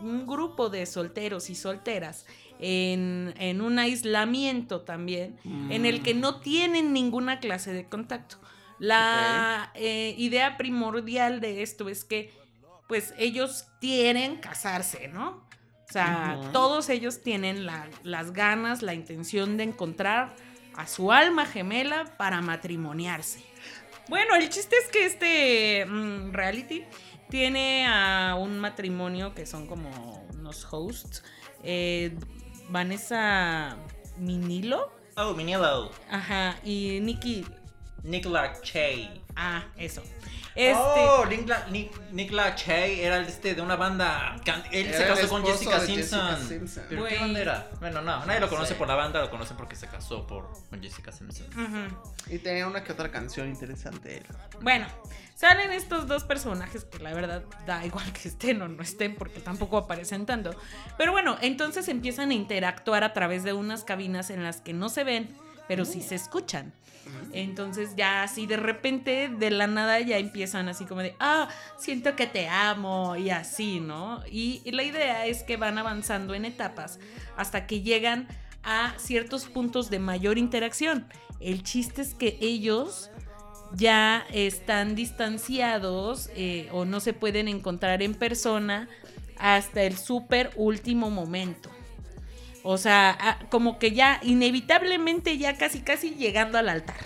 un 0.00 0.26
grupo 0.26 0.68
de 0.68 0.84
solteros 0.86 1.48
y 1.50 1.54
solteras 1.54 2.26
en, 2.58 3.32
en 3.38 3.60
un 3.62 3.78
aislamiento 3.78 4.80
también, 4.82 5.38
en 5.70 5.86
el 5.86 6.02
que 6.02 6.14
no 6.14 6.40
tienen 6.40 6.92
ninguna 6.92 7.38
clase 7.40 7.72
de 7.72 7.86
contacto. 7.88 8.36
La 8.78 9.70
eh, 9.74 10.14
idea 10.18 10.56
primordial 10.56 11.40
de 11.40 11.62
esto 11.62 11.88
es 11.88 12.04
que 12.04 12.32
pues 12.88 13.14
ellos 13.18 13.66
quieren 13.80 14.36
casarse, 14.36 15.08
¿no? 15.08 15.44
O 15.88 15.92
sea, 15.92 16.38
todos 16.52 16.88
ellos 16.90 17.22
tienen 17.22 17.64
la- 17.66 17.88
las 18.02 18.32
ganas, 18.32 18.82
la 18.82 18.94
intención 18.94 19.56
de 19.56 19.64
encontrar 19.64 20.34
a 20.76 20.86
su 20.86 21.12
alma 21.12 21.46
gemela 21.46 22.04
para 22.16 22.40
matrimoniarse. 22.40 23.44
Bueno, 24.08 24.34
el 24.34 24.48
chiste 24.50 24.76
es 24.76 24.88
que 24.88 25.06
este 25.06 25.86
mm, 25.86 26.32
reality 26.32 26.84
tiene 27.30 27.86
a 27.88 28.34
un 28.38 28.58
matrimonio 28.60 29.34
que 29.34 29.46
son 29.46 29.66
como 29.66 30.26
unos 30.34 30.66
hosts. 30.70 31.22
eh, 31.62 32.14
Vanessa 32.68 33.76
Minilo, 34.18 34.92
Oh, 35.16 35.32
Minilo. 35.34 35.90
ajá, 36.10 36.56
y 36.64 36.98
Nikki, 37.00 37.44
Nick 38.02 38.26
Lachey. 38.26 39.22
ah, 39.36 39.64
eso. 39.76 40.02
Este, 40.54 40.74
Oh, 40.76 41.26
Nick, 41.26 41.48
La- 41.48 41.66
Nick, 41.66 42.10
Nick 42.12 42.30
Lachey 42.30 43.00
era 43.00 43.16
el 43.18 43.26
este 43.26 43.54
de 43.54 43.60
una 43.62 43.74
banda. 43.76 44.36
Él 44.70 44.86
se 44.92 45.02
Era 45.04 45.14
casó 45.14 45.28
con 45.28 45.44
Jessica 45.44 45.80
Simpson. 45.80 46.28
Jessica 46.28 46.48
Simpson. 46.48 46.84
¿Pero 46.88 47.04
qué 47.06 47.18
banda 47.18 47.40
era? 47.40 47.70
Bueno, 47.80 48.02
no, 48.02 48.24
nadie 48.24 48.38
lo 48.40 48.46
No 48.46 48.50
conoce 48.52 48.74
sé. 48.74 48.74
por 48.78 48.86
la 48.86 48.94
banda, 48.94 49.20
lo 49.20 49.30
conocen 49.30 49.56
porque 49.56 49.74
se 49.74 49.88
casó 49.88 50.26
por, 50.26 50.48
con 50.70 50.80
Jessica 50.80 51.10
Simpson. 51.10 51.46
Y 52.28 52.38
tenía 52.38 52.66
una 52.68 52.84
que 52.84 52.92
otra 52.92 53.10
canción 53.10 53.48
interesante. 53.48 54.18
él. 54.18 54.26
Bueno, 54.60 54.86
salen 55.34 55.72
estos 55.72 56.06
dos 56.06 56.22
personajes 56.22 56.84
que 56.84 57.00
la 57.00 57.12
verdad 57.12 57.42
da 57.66 57.84
igual 57.84 58.12
que 58.12 58.28
estén 58.28 58.62
o 58.62 58.68
no 58.68 58.82
estén 58.82 59.16
porque 59.16 59.40
tampoco 59.40 59.76
aparecen 59.76 60.24
tanto. 60.24 60.54
Pero 60.96 61.10
bueno, 61.10 61.36
entonces 61.40 61.88
empiezan 61.88 62.30
a 62.30 62.34
interactuar 62.34 63.02
a 63.02 63.12
través 63.12 63.42
de 63.42 63.52
unas 63.52 63.82
cabinas 63.82 64.30
en 64.30 64.44
las 64.44 64.60
que 64.60 64.72
no 64.72 64.88
se 64.88 65.02
ven, 65.02 65.36
pero 65.68 65.84
sí 65.84 66.02
se 66.02 66.14
escuchan. 66.14 66.72
Entonces 67.32 67.96
ya 67.96 68.22
así 68.22 68.46
de 68.46 68.56
repente, 68.56 69.28
de 69.28 69.50
la 69.50 69.66
nada, 69.66 70.00
ya 70.00 70.18
empiezan 70.18 70.68
así 70.68 70.84
como 70.86 71.02
de, 71.02 71.14
ah, 71.20 71.48
siento 71.76 72.16
que 72.16 72.26
te 72.26 72.48
amo 72.48 73.16
y 73.16 73.30
así, 73.30 73.80
¿no? 73.80 74.22
Y, 74.30 74.62
y 74.64 74.70
la 74.72 74.84
idea 74.84 75.26
es 75.26 75.42
que 75.42 75.56
van 75.56 75.76
avanzando 75.76 76.34
en 76.34 76.44
etapas 76.44 76.98
hasta 77.36 77.66
que 77.66 77.82
llegan 77.82 78.28
a 78.62 78.94
ciertos 78.96 79.46
puntos 79.46 79.90
de 79.90 79.98
mayor 79.98 80.38
interacción. 80.38 81.06
El 81.40 81.62
chiste 81.62 82.02
es 82.02 82.14
que 82.14 82.38
ellos 82.40 83.10
ya 83.74 84.24
están 84.32 84.94
distanciados 84.94 86.30
eh, 86.34 86.68
o 86.72 86.84
no 86.84 87.00
se 87.00 87.12
pueden 87.12 87.48
encontrar 87.48 88.02
en 88.02 88.14
persona 88.14 88.88
hasta 89.38 89.82
el 89.82 89.96
súper 89.96 90.50
último 90.56 91.10
momento. 91.10 91.70
O 92.66 92.78
sea, 92.78 93.16
ah, 93.20 93.38
como 93.50 93.78
que 93.78 93.92
ya 93.92 94.20
inevitablemente 94.22 95.36
ya 95.36 95.58
casi 95.58 95.80
casi 95.80 96.14
llegando 96.14 96.56
al 96.56 96.70
altar. 96.70 96.96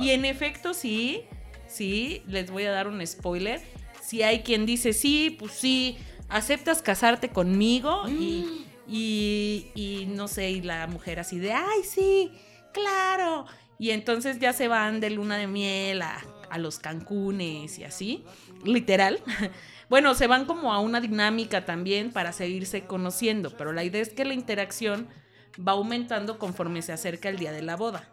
Y 0.00 0.10
en 0.10 0.24
efecto 0.24 0.74
sí, 0.74 1.22
sí, 1.68 2.22
les 2.26 2.50
voy 2.50 2.64
a 2.64 2.72
dar 2.72 2.88
un 2.88 3.04
spoiler. 3.06 3.60
Si 4.02 4.22
hay 4.22 4.40
quien 4.40 4.66
dice, 4.66 4.92
sí, 4.92 5.36
pues 5.38 5.52
sí, 5.52 5.98
aceptas 6.28 6.82
casarte 6.82 7.28
conmigo 7.28 8.08
y, 8.08 8.66
y, 8.88 9.70
y 9.76 10.06
no 10.06 10.26
sé, 10.26 10.50
y 10.50 10.62
la 10.62 10.88
mujer 10.88 11.20
así 11.20 11.38
de, 11.38 11.52
ay, 11.52 11.82
sí, 11.84 12.32
claro. 12.72 13.46
Y 13.78 13.90
entonces 13.90 14.40
ya 14.40 14.52
se 14.52 14.66
van 14.66 14.98
de 14.98 15.10
luna 15.10 15.36
de 15.36 15.46
miel 15.46 16.02
a, 16.02 16.24
a 16.50 16.58
los 16.58 16.80
Cancunes 16.80 17.78
y 17.78 17.84
así, 17.84 18.24
literal. 18.64 19.20
Bueno, 19.88 20.14
se 20.14 20.26
van 20.26 20.46
como 20.46 20.72
a 20.72 20.80
una 20.80 21.00
dinámica 21.00 21.64
también 21.64 22.12
para 22.12 22.32
seguirse 22.32 22.86
conociendo, 22.86 23.56
pero 23.56 23.72
la 23.72 23.84
idea 23.84 24.02
es 24.02 24.08
que 24.10 24.24
la 24.24 24.34
interacción 24.34 25.08
va 25.56 25.72
aumentando 25.72 26.38
conforme 26.38 26.82
se 26.82 26.92
acerca 26.92 27.28
el 27.28 27.38
día 27.38 27.52
de 27.52 27.62
la 27.62 27.76
boda. 27.76 28.08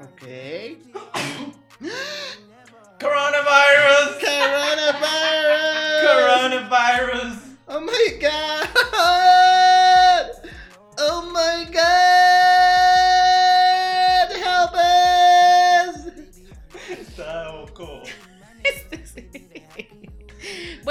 Ok. 0.00 0.22
Coronavirus. 3.00 4.18
Coronavirus. 4.20 5.72
Coronavirus. 6.06 7.38
Oh 7.66 7.80
my 7.80 8.18
god. 8.20 8.68
Oh 10.98 11.22
my 11.32 11.64
god. 11.72 12.11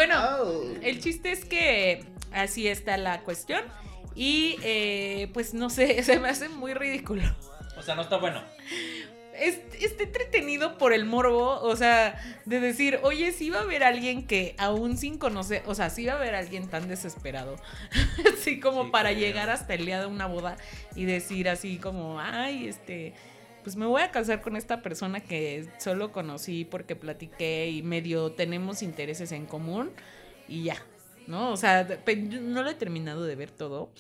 Bueno, 0.08 0.20
Oh. 0.42 0.64
el 0.82 1.00
chiste 1.00 1.32
es 1.32 1.46
que 1.46 2.04
así 2.34 2.68
está 2.68 2.98
la 2.98 3.22
cuestión 3.22 3.62
y 4.16 4.56
eh, 4.64 5.30
pues 5.32 5.54
no 5.54 5.70
sé, 5.70 6.02
se 6.04 6.18
me 6.20 6.28
hace 6.30 6.50
muy 6.50 6.74
ridículo. 6.74 7.22
O 7.78 7.84
sea, 7.84 7.94
no 7.94 8.02
está 8.02 8.18
bueno. 8.18 8.42
Es, 9.36 9.60
está 9.80 10.04
entretenido 10.04 10.80
por 10.80 10.92
el 10.94 11.06
morbo, 11.06 11.62
o 11.62 11.76
sea, 11.76 12.20
de 12.46 12.60
decir, 12.60 13.00
oye, 13.04 13.32
sí 13.32 13.52
va 13.52 13.60
a 13.60 13.62
haber 13.62 13.84
alguien 13.84 14.26
que 14.26 14.56
aún 14.58 14.98
sin 14.98 15.20
conocer, 15.20 15.62
o 15.68 15.76
sea, 15.76 15.92
sí 15.92 16.06
va 16.08 16.14
a 16.14 16.16
haber 16.16 16.34
alguien 16.34 16.68
tan 16.68 16.88
desesperado, 16.88 17.56
así 18.34 18.60
como 18.60 18.86
Sí, 18.86 18.90
para 18.92 19.12
llegar 19.12 19.52
hasta 19.52 19.76
el 19.76 19.86
día 19.86 20.00
de 20.00 20.08
una 20.08 20.26
boda 20.26 20.58
y 20.96 21.06
decir 21.06 21.48
así 21.48 21.78
como, 21.78 22.20
ay, 22.20 22.68
este, 22.68 23.14
pues 23.64 23.76
me 23.76 23.86
voy 23.86 24.02
a 24.02 24.12
casar 24.12 24.42
con 24.42 24.56
esta 24.56 24.82
persona 24.82 25.22
que 25.22 25.70
solo 25.80 26.12
conocí 26.12 26.66
porque 26.66 26.96
platiqué 26.96 27.70
y 27.70 27.82
medio 27.82 28.32
tenemos 28.32 28.82
intereses 28.82 29.32
en 29.32 29.46
común 29.46 29.92
y 30.48 30.64
ya, 30.64 30.78
¿no? 31.28 31.52
O 31.52 31.58
sea, 31.58 31.88
no 32.24 32.64
lo 32.64 32.70
he 32.70 32.76
terminado 32.76 33.24
de 33.24 33.36
ver 33.36 33.52
todo, 33.52 33.92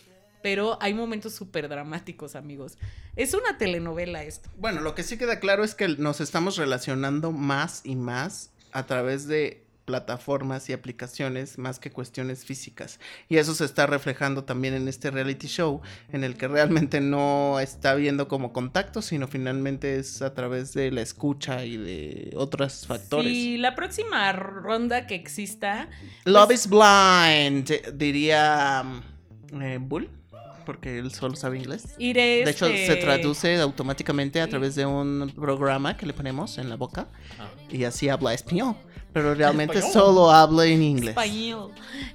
pero 0.42 0.78
hay 0.82 0.94
momentos 0.94 1.34
súper 1.34 1.70
dramáticos, 1.70 2.36
amigos. 2.36 2.78
Es 3.16 3.34
una 3.34 3.58
telenovela 3.58 4.24
esto. 4.24 4.50
Bueno, 4.58 4.82
lo 4.82 4.96
que 4.96 5.04
sí 5.04 5.18
queda 5.18 5.40
claro 5.40 5.64
es 5.64 5.76
que 5.76 5.88
nos 5.88 6.22
estamos 6.22 6.58
relacionando 6.58 7.32
más 7.32 7.82
y 7.84 7.96
más 7.96 8.52
a 8.72 8.86
través 8.86 9.28
de 9.28 9.64
plataformas 9.86 10.70
y 10.70 10.74
aplicaciones 10.74 11.58
más 11.58 11.80
que 11.80 11.92
cuestiones 11.92 12.46
físicas. 12.46 13.00
Y 13.30 13.38
eso 13.38 13.54
se 13.56 13.66
está 13.66 13.88
reflejando 13.88 14.44
también 14.44 14.74
en 14.74 14.88
este 14.88 15.12
reality 15.12 15.48
show, 15.48 15.82
en 16.12 16.24
el 16.24 16.38
que 16.38 16.48
realmente 16.48 17.02
no 17.02 17.60
está 17.60 17.96
viendo 17.96 18.28
como 18.28 18.54
contacto, 18.54 19.02
sino 19.02 19.28
finalmente 19.28 19.98
es 19.98 20.22
a 20.22 20.34
través 20.34 20.74
de 20.74 20.92
la 20.92 21.02
escucha 21.02 21.66
y 21.66 21.78
de 21.78 22.34
otros 22.36 22.86
factores. 22.88 23.32
Si 23.32 23.58
la 23.58 23.76
próxima 23.76 24.32
ronda 24.34 25.08
que 25.08 25.16
exista, 25.16 25.90
Love 26.26 26.46
pues- 26.48 26.66
is 26.66 26.70
blind, 26.70 27.72
diría 27.98 28.84
um, 29.52 29.62
eh, 29.62 29.78
Bull, 29.82 30.10
porque 30.66 31.00
él 31.00 31.12
solo 31.12 31.36
sabe 31.36 31.58
inglés. 31.58 31.96
iré. 31.98 32.46
De 32.46 32.52
hecho, 32.52 32.68
este, 32.68 32.86
se 32.88 32.96
traduce 32.98 33.58
automáticamente 33.60 34.40
a 34.42 34.48
través 34.48 34.76
de 34.76 34.86
un 34.86 35.32
programa 35.36 35.98
que 35.98 36.06
le 36.06 36.14
ponemos 36.14 36.58
en 36.60 36.70
la 36.70 36.76
boca 36.76 37.08
Ah. 37.40 37.50
y 37.70 37.84
así 37.84 38.10
habla 38.10 38.34
español. 38.34 38.76
Pero 39.14 39.36
realmente 39.36 39.80
Español. 39.80 39.94
solo 40.06 40.32
habla 40.32 40.66
en 40.66 40.82
inglés. 40.82 41.10
Español. 41.10 41.72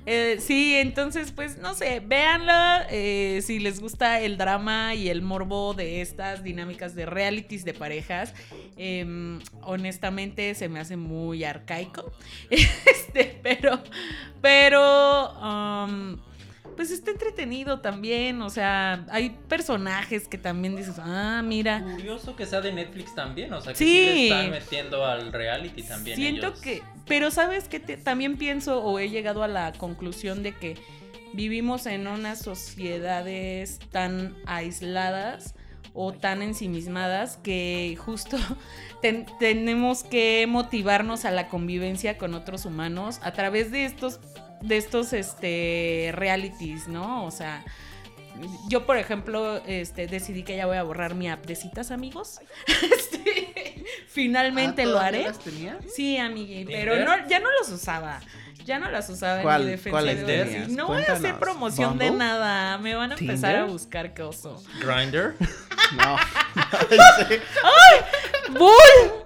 Eh, 0.06 0.38
sí, 0.40 0.74
entonces, 0.76 1.30
pues, 1.32 1.58
no 1.58 1.74
sé, 1.74 2.00
véanla. 2.00 2.86
eh, 2.90 3.40
si 3.44 3.58
les 3.58 3.80
gusta 3.80 4.20
el 4.20 4.38
drama 4.38 4.94
y 4.94 5.08
el 5.10 5.20
morbo 5.20 5.74
de 5.74 6.00
estas 6.00 6.42
dinámicas 6.42 6.94
de 6.94 7.04
realities 7.04 7.64
de 7.64 7.74
parejas, 7.74 8.32
em, 8.76 9.40
honestamente 9.62 10.54
se 10.54 10.68
me 10.68 10.80
hace 10.80 10.96
muy 10.96 11.44
arcaico. 11.44 12.12
Este, 12.50 13.38
pero, 13.42 13.78
pero, 14.40 15.32
um, 15.40 16.16
pues 16.76 16.90
está 16.90 17.10
entretenido 17.10 17.80
también. 17.80 18.40
O 18.42 18.50
sea, 18.50 19.04
hay 19.10 19.30
personajes 19.48 20.28
que 20.28 20.38
también 20.38 20.76
dices, 20.76 20.96
ah, 20.98 21.42
mira. 21.44 21.82
Curioso 21.82 22.36
que 22.36 22.46
sea 22.46 22.60
de 22.60 22.72
Netflix 22.72 23.14
también, 23.14 23.52
o 23.52 23.60
sea, 23.60 23.72
que 23.72 23.78
Sí. 23.78 23.84
sí, 23.84 24.04
le 24.04 24.24
están 24.28 24.50
metiendo 24.50 25.04
al 25.04 25.32
reality 25.32 25.82
también. 25.82 26.16
Siento 26.16 26.48
ellos. 26.48 26.60
que, 26.60 26.82
pero 27.06 27.30
sabes 27.30 27.68
que 27.68 27.80
también 27.80 28.36
pienso 28.36 28.82
o 28.82 28.98
he 28.98 29.08
llegado 29.10 29.42
a 29.42 29.48
la 29.48 29.72
conclusión 29.72 30.42
de 30.42 30.52
que 30.54 30.76
vivimos 31.32 31.86
en 31.86 32.06
unas 32.06 32.40
sociedades 32.40 33.78
tan 33.90 34.34
aisladas 34.46 35.54
o 35.98 36.12
tan 36.12 36.42
ensimismadas 36.42 37.38
que 37.42 37.96
justo 37.98 38.36
ten- 39.02 39.26
tenemos 39.38 40.04
que 40.04 40.46
motivarnos 40.48 41.24
a 41.24 41.30
la 41.30 41.48
convivencia 41.48 42.18
con 42.18 42.34
otros 42.34 42.64
humanos 42.66 43.18
a 43.22 43.32
través 43.32 43.70
de 43.70 43.84
estos 43.86 44.20
de 44.62 44.76
estos 44.76 45.12
este 45.12 46.10
realities, 46.14 46.88
¿no? 46.88 47.24
O 47.26 47.30
sea, 47.30 47.64
yo 48.68 48.84
por 48.86 48.96
ejemplo, 48.98 49.62
este 49.66 50.06
decidí 50.06 50.42
que 50.42 50.56
ya 50.56 50.66
voy 50.66 50.76
a 50.76 50.82
borrar 50.82 51.14
mi 51.14 51.28
app 51.30 51.44
de 51.46 51.56
citas, 51.56 51.90
amigos. 51.90 52.40
Este, 52.66 53.84
finalmente 54.08 54.82
Ah, 54.82 54.86
lo 54.86 54.90
¿todavía 54.92 55.08
haré. 55.20 55.28
las 55.28 55.38
tenía? 55.38 55.78
Sí, 55.94 56.18
amigui, 56.18 56.64
pero 56.66 56.96
no, 57.04 57.28
ya 57.28 57.38
no 57.40 57.48
los 57.60 57.68
usaba. 57.70 58.20
Ya 58.64 58.78
no 58.80 58.90
las 58.90 59.08
usaba 59.08 59.42
¿Cuál- 59.42 59.60
en 59.60 59.66
mi 59.66 59.70
defensa. 59.72 59.90
cuáles 59.90 60.26
de- 60.26 60.44
tenías? 60.44 60.68
No 60.70 60.88
voy 60.88 61.02
a 61.08 61.12
hacer 61.12 61.38
promoción 61.38 61.98
de 61.98 62.10
nada. 62.10 62.78
Me 62.78 62.94
van 62.96 63.12
a 63.12 63.14
empezar 63.16 63.54
a 63.56 63.64
buscar 63.64 64.12
qué 64.12 64.22
oso. 64.22 64.62
Grinder. 64.80 65.34
No. 65.96 66.16
Sí, 66.90 67.36
¡Bull! 68.58 69.24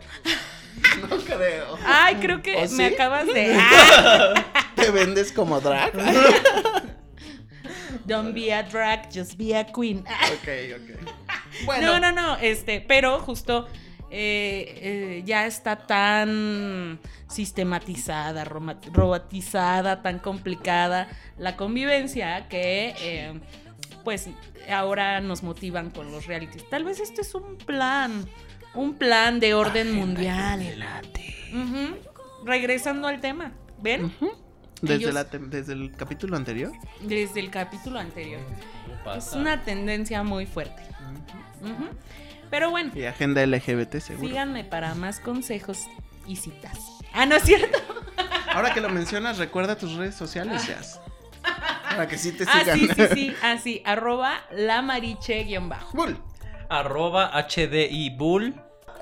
no 1.08 1.16
creo. 1.24 1.78
Ay, 1.86 2.16
creo 2.16 2.42
que 2.42 2.54
¿O 2.56 2.60
me 2.60 2.66
sí? 2.68 2.84
acabas 2.84 3.26
de. 3.26 3.56
¡Ah! 3.58 4.34
¿Te 4.80 4.90
vendes 4.90 5.32
como 5.32 5.60
drag? 5.60 5.92
Don't 8.06 8.34
be 8.34 8.52
a 8.52 8.62
drag, 8.62 9.08
just 9.12 9.36
be 9.36 9.56
a 9.56 9.64
queen. 9.64 9.98
ok, 9.98 10.48
ok. 10.76 11.10
Bueno, 11.64 11.98
No, 11.98 12.00
no, 12.00 12.12
no, 12.12 12.36
este, 12.36 12.80
pero 12.80 13.18
justo 13.18 13.66
eh, 14.10 14.78
eh, 14.82 15.22
ya 15.24 15.46
está 15.46 15.76
tan 15.76 16.98
sistematizada, 17.28 18.44
robotizada, 18.44 20.00
tan 20.00 20.20
complicada 20.20 21.08
la 21.38 21.56
convivencia 21.56 22.48
que 22.48 22.94
eh, 23.00 23.40
pues 24.04 24.28
ahora 24.68 25.20
nos 25.20 25.42
motivan 25.42 25.90
con 25.90 26.10
los 26.12 26.26
realities. 26.26 26.68
Tal 26.70 26.84
vez 26.84 27.00
este 27.00 27.20
es 27.20 27.34
un 27.34 27.56
plan, 27.56 28.26
un 28.74 28.94
plan 28.94 29.38
de 29.40 29.54
orden 29.54 29.92
mundial. 29.92 30.84
Regresando 32.44 33.06
al 33.08 33.20
tema, 33.20 33.52
¿ven? 33.80 34.06
Ujú. 34.06 34.32
Desde, 34.82 34.94
Ellos- 34.96 35.14
la 35.14 35.24
desde 35.24 35.72
el 35.74 35.92
capítulo 35.96 36.36
anterior. 36.36 36.72
Desde 37.02 37.40
el 37.40 37.50
capítulo 37.50 37.98
anterior. 37.98 38.40
¿Qué 39.04 39.18
Es 39.18 39.32
una 39.32 39.62
tendencia 39.62 40.22
muy 40.22 40.46
fuerte. 40.46 40.82
Pero 42.50 42.70
bueno. 42.70 42.90
Y 42.94 43.04
agenda 43.04 43.42
LGBT, 43.46 44.00
seguro. 44.00 44.28
Síganme 44.28 44.64
para 44.64 44.94
más 44.94 45.20
consejos 45.20 45.86
y 46.26 46.36
citas. 46.36 46.78
Ah, 47.12 47.26
no 47.26 47.36
es 47.36 47.42
cierto. 47.44 47.78
Ahora 48.52 48.74
que 48.74 48.80
lo 48.80 48.88
mencionas, 48.88 49.38
recuerda 49.38 49.76
tus 49.76 49.94
redes 49.94 50.14
sociales, 50.14 50.66
Jazz. 50.66 51.00
Para 51.42 52.08
que 52.08 52.18
sí 52.18 52.32
te 52.32 52.44
Ah, 52.48 52.60
sigan. 52.60 52.78
sí, 52.78 52.88
sí, 52.88 53.02
sí. 53.14 53.34
Ah, 53.42 53.56
sí. 53.62 53.82
Arroba 53.84 54.34
la 54.52 54.82
mariche 54.82 55.44
guion 55.44 55.68
bajo. 55.68 55.96
Bull. 55.96 56.16
Arroba 56.68 57.30
HDI 57.34 58.10
Bull. 58.16 58.54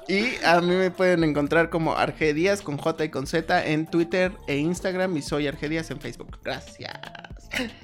Y 0.08 0.42
a 0.42 0.60
mí 0.62 0.74
me 0.74 0.90
pueden 0.90 1.22
encontrar 1.22 1.68
como 1.68 1.94
Argedías 1.94 2.62
con 2.62 2.78
J 2.78 3.04
y 3.04 3.08
con 3.10 3.26
Z 3.26 3.66
en 3.66 3.86
Twitter 3.86 4.32
e 4.46 4.56
Instagram 4.56 5.14
y 5.18 5.22
soy 5.22 5.46
Argedías 5.46 5.90
en 5.90 6.00
Facebook. 6.00 6.38
Gracias. 6.42 6.98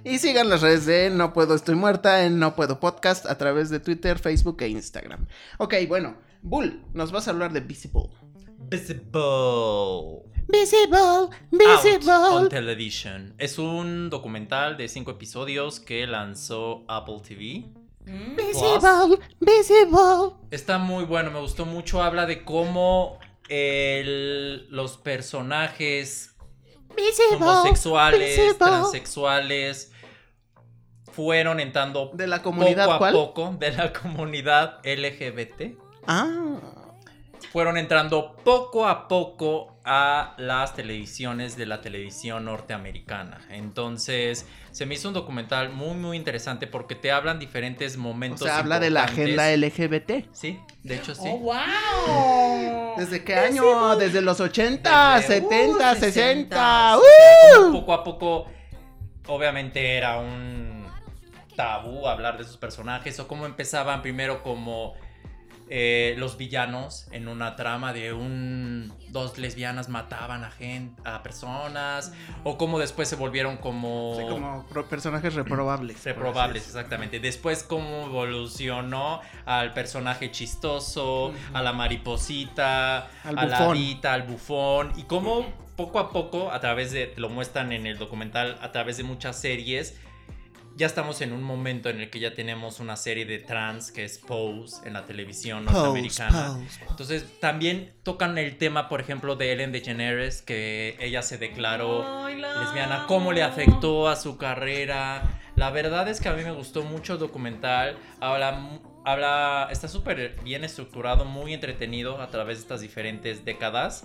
Y 0.04 0.18
sigan 0.18 0.48
las 0.48 0.62
redes 0.62 0.87
de 0.87 1.10
No 1.10 1.32
Puedo 1.34 1.54
Estoy 1.54 1.74
Muerta 1.74 2.24
en 2.24 2.38
No 2.38 2.54
Puedo 2.54 2.80
Podcast 2.80 3.26
a 3.26 3.37
través 3.37 3.68
de 3.68 3.78
Twitter, 3.78 4.18
Facebook 4.18 4.56
e 4.62 4.68
Instagram. 4.68 5.26
Ok, 5.58 5.74
bueno, 5.87 6.16
Bull, 6.42 6.82
nos 6.94 7.12
vas 7.12 7.28
a 7.28 7.32
hablar 7.32 7.52
de 7.52 7.60
Visible. 7.60 8.08
Visible. 8.70 10.22
Visible, 10.48 12.10
Out 12.12 12.32
on 12.32 12.48
Television. 12.48 13.34
Es 13.38 13.58
un 13.58 14.08
documental 14.10 14.76
de 14.76 14.88
cinco 14.88 15.10
episodios 15.10 15.80
que 15.80 16.06
lanzó 16.06 16.84
Apple 16.88 17.20
TV. 17.26 17.66
Mm. 18.06 18.37
Visible, 18.37 19.18
visible. 19.40 20.43
Está 20.55 20.79
muy 20.79 21.05
bueno, 21.05 21.31
me 21.33 21.40
gustó 21.40 21.67
mucho. 21.67 22.03
Habla 22.03 22.27
de 22.27 22.45
cómo 22.45 23.19
el- 23.49 24.69
los 24.71 24.97
personajes 24.97 26.37
Visible. 26.97 27.37
homosexuales, 27.45 28.21
visible. 28.37 28.55
transexuales, 28.55 29.93
fueron 31.12 31.59
entrando 31.61 32.11
¿De 32.14 32.27
la 32.27 32.43
comunidad 32.43 32.85
poco 32.85 32.95
a 32.95 32.99
cuál? 32.99 33.12
poco 33.12 33.57
de 33.59 33.73
la 33.73 33.93
comunidad 33.93 34.79
LGBT. 34.85 35.77
Ah. 36.07 36.57
Fueron 37.53 37.77
entrando 37.77 38.37
poco 38.45 38.87
a 38.87 39.07
poco 39.09 39.73
a 39.87 40.35
las 40.38 40.75
televisiones 40.75 41.57
de 41.59 41.66
la 41.66 41.83
televisión 41.83 42.47
norteamericana. 42.47 43.40
Entonces, 43.51 44.47
se 44.70 44.87
me 44.87 44.94
hizo 44.94 45.09
un 45.09 45.14
documental 45.14 45.70
muy, 45.70 45.94
muy 45.94 46.16
interesante 46.16 46.66
porque 46.66 46.94
te 46.94 47.12
hablan 47.12 47.38
diferentes 47.38 47.97
O 47.97 48.01
momentos. 48.01 48.40
sea, 48.40 48.59
habla 48.59 48.81
de 48.81 48.88
la 48.90 49.05
agenda 49.05 49.55
LGBT. 49.55 50.27
Sí, 50.33 50.59
de 50.83 50.94
hecho 50.97 51.14
sí. 51.14 51.23
¡Oh, 51.27 51.38
wow! 51.38 52.94
¿Desde 52.97 53.23
qué 53.25 53.35
año? 53.35 53.97
Desde 53.97 54.23
los 54.23 54.40
80, 54.40 55.16
Desde, 55.16 55.40
70, 55.40 55.92
uh, 55.92 55.97
60. 55.97 56.97
O 56.97 57.01
¡Uh! 57.01 57.03
sea, 57.03 57.57
como 57.61 57.81
poco 57.81 57.92
a 57.92 58.05
poco, 58.05 58.47
obviamente 59.27 59.97
era 59.97 60.18
un 60.18 60.87
tabú 61.57 62.09
hablar 62.09 62.37
de 62.37 62.44
esos 62.44 62.57
personajes 62.57 63.20
o 63.20 63.29
cómo 63.29 63.47
empezaban 63.47 64.01
primero 64.03 64.42
como 64.42 64.94
eh, 65.68 66.14
los 66.18 66.37
villanos 66.37 67.07
en 67.12 67.27
una 67.29 67.57
trama 67.57 67.92
de 67.92 68.12
un 68.12 68.92
dos 69.09 69.38
lesbianas 69.38 69.88
mataban 69.88 70.44
a 70.44 70.50
gente, 70.50 71.00
a 71.05 71.22
personas 71.22 72.12
o 72.42 72.59
cómo 72.59 72.79
después 72.79 73.09
se 73.09 73.16
volvieron 73.16 73.57
como, 73.57 74.14
Sí, 74.18 74.27
como 74.29 74.64
personajes 74.90 75.35
reprobables. 75.35 76.05
reprobables 76.05 76.66
exactamente. 76.66 77.20
Después 77.20 77.62
cómo 77.62 78.07
evolucionó 78.07 79.20
al 79.46 79.72
personaje 79.72 80.31
chistoso, 80.31 81.33
a 81.53 81.62
la 81.62 81.72
mariposita, 81.72 83.09
Al 83.24 83.38
a 83.38 83.46
la 83.46 83.59
hadita, 83.70 84.12
al 84.12 84.22
bufón 84.24 84.92
y 84.96 85.05
cómo 85.05 85.46
poco 85.77 85.98
a 85.98 86.11
poco 86.11 86.53
a 86.53 86.61
través 86.61 86.92
de 86.92 87.12
lo 87.16 87.29
muestran 87.29 87.72
en 87.72 87.87
el 87.87 87.98
documental 87.98 88.59
a 88.61 88.70
través 88.70 88.96
de 88.96 89.03
muchas 89.03 89.37
series 89.40 89.98
ya 90.76 90.87
estamos 90.87 91.20
en 91.20 91.32
un 91.32 91.42
momento 91.42 91.88
en 91.88 92.00
el 92.00 92.10
que 92.10 92.20
ya 92.20 92.34
tenemos 92.34 92.80
una 92.80 92.96
serie 92.96 93.24
de 93.24 93.38
trans 93.38 93.92
que 93.92 94.04
es 94.04 94.18
Pose 94.18 94.87
en 94.87 94.94
la 94.94 95.04
televisión 95.04 95.64
Pose, 95.64 95.76
norteamericana. 95.76 96.54
pose. 96.58 96.84
Entonces 96.88 97.40
también 97.40 97.92
tocan 98.02 98.37
el 98.38 98.56
tema, 98.56 98.88
por 98.88 99.00
ejemplo, 99.00 99.37
de 99.37 99.52
Ellen 99.52 99.72
DeGeneres, 99.72 100.42
que 100.42 100.96
ella 101.00 101.22
se 101.22 101.38
declaró 101.38 102.28
lesbiana, 102.28 103.04
cómo 103.06 103.32
le 103.32 103.42
afectó 103.42 104.08
a 104.08 104.16
su 104.16 104.37
carrera. 104.37 105.40
La 105.56 105.70
verdad 105.70 106.08
es 106.08 106.20
que 106.20 106.28
a 106.28 106.32
mí 106.32 106.42
me 106.42 106.52
gustó 106.52 106.82
mucho 106.82 107.14
el 107.14 107.18
documental. 107.20 107.96
Habla, 108.20 108.80
habla 109.04 109.68
está 109.70 109.87
súper 109.87 110.37
bien 110.42 110.64
estructurado, 110.64 111.24
muy 111.24 111.54
entretenido 111.54 112.20
a 112.20 112.28
través 112.30 112.58
de 112.58 112.62
estas 112.62 112.80
diferentes 112.80 113.44
décadas. 113.44 114.04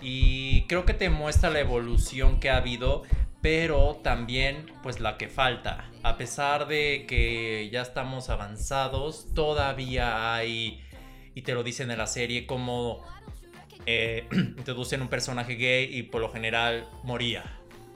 Y 0.00 0.66
creo 0.66 0.84
que 0.84 0.94
te 0.94 1.08
muestra 1.08 1.50
la 1.50 1.60
evolución 1.60 2.38
que 2.40 2.50
ha 2.50 2.58
habido, 2.58 3.02
pero 3.40 4.00
también 4.02 4.72
pues 4.82 5.00
la 5.00 5.16
que 5.16 5.28
falta. 5.28 5.84
A 6.02 6.16
pesar 6.16 6.66
de 6.66 7.04
que 7.06 7.68
ya 7.72 7.82
estamos 7.82 8.30
avanzados, 8.30 9.26
todavía 9.34 10.34
hay, 10.34 10.82
y 11.34 11.42
te 11.42 11.54
lo 11.54 11.62
dicen 11.62 11.90
en 11.90 11.98
la 11.98 12.06
serie, 12.06 12.46
como 12.46 13.02
eh, 13.86 14.26
introducen 14.32 15.02
un 15.02 15.08
personaje 15.08 15.54
gay 15.54 15.96
y 15.96 16.02
por 16.04 16.20
lo 16.20 16.30
general 16.32 16.88
moría. 17.02 17.44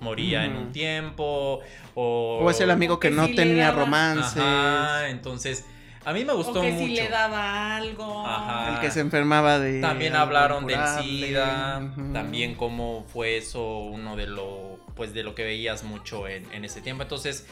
Moría 0.00 0.46
en 0.46 0.57
un 0.57 0.72
tiempo. 0.72 1.61
O, 1.94 2.40
O 2.42 2.50
es 2.50 2.59
el 2.62 2.70
amigo 2.70 2.98
que 2.98 3.11
que 3.11 3.14
no 3.14 3.26
tenía. 3.35 3.68
Ajá, 3.68 5.11
entonces 5.11 5.66
a 6.05 6.14
mí 6.14 6.24
me 6.24 6.33
gustó 6.33 6.61
o 6.61 6.62
que 6.62 6.72
mucho. 6.72 6.87
si 6.87 6.94
le 6.94 7.09
daba 7.09 7.76
algo. 7.76 8.26
Ajá. 8.26 8.74
El 8.74 8.81
que 8.81 8.90
se 8.90 9.00
enfermaba 9.00 9.59
de. 9.59 9.81
También 9.81 10.16
hablaron 10.16 10.66
del. 10.66 10.81
SIDA, 10.98 11.92
también 12.12 12.55
cómo 12.55 13.05
fue 13.09 13.37
eso 13.37 13.81
uno 13.81 14.16
de 14.16 14.26
lo 14.26 14.69
pues 14.94 15.14
de 15.14 15.22
lo 15.22 15.35
que 15.35 15.44
veías 15.44 15.83
mucho 15.85 16.29
en, 16.29 16.50
en 16.53 16.64
ese 16.64 16.81
tiempo. 16.81 17.03
Entonces, 17.03 17.46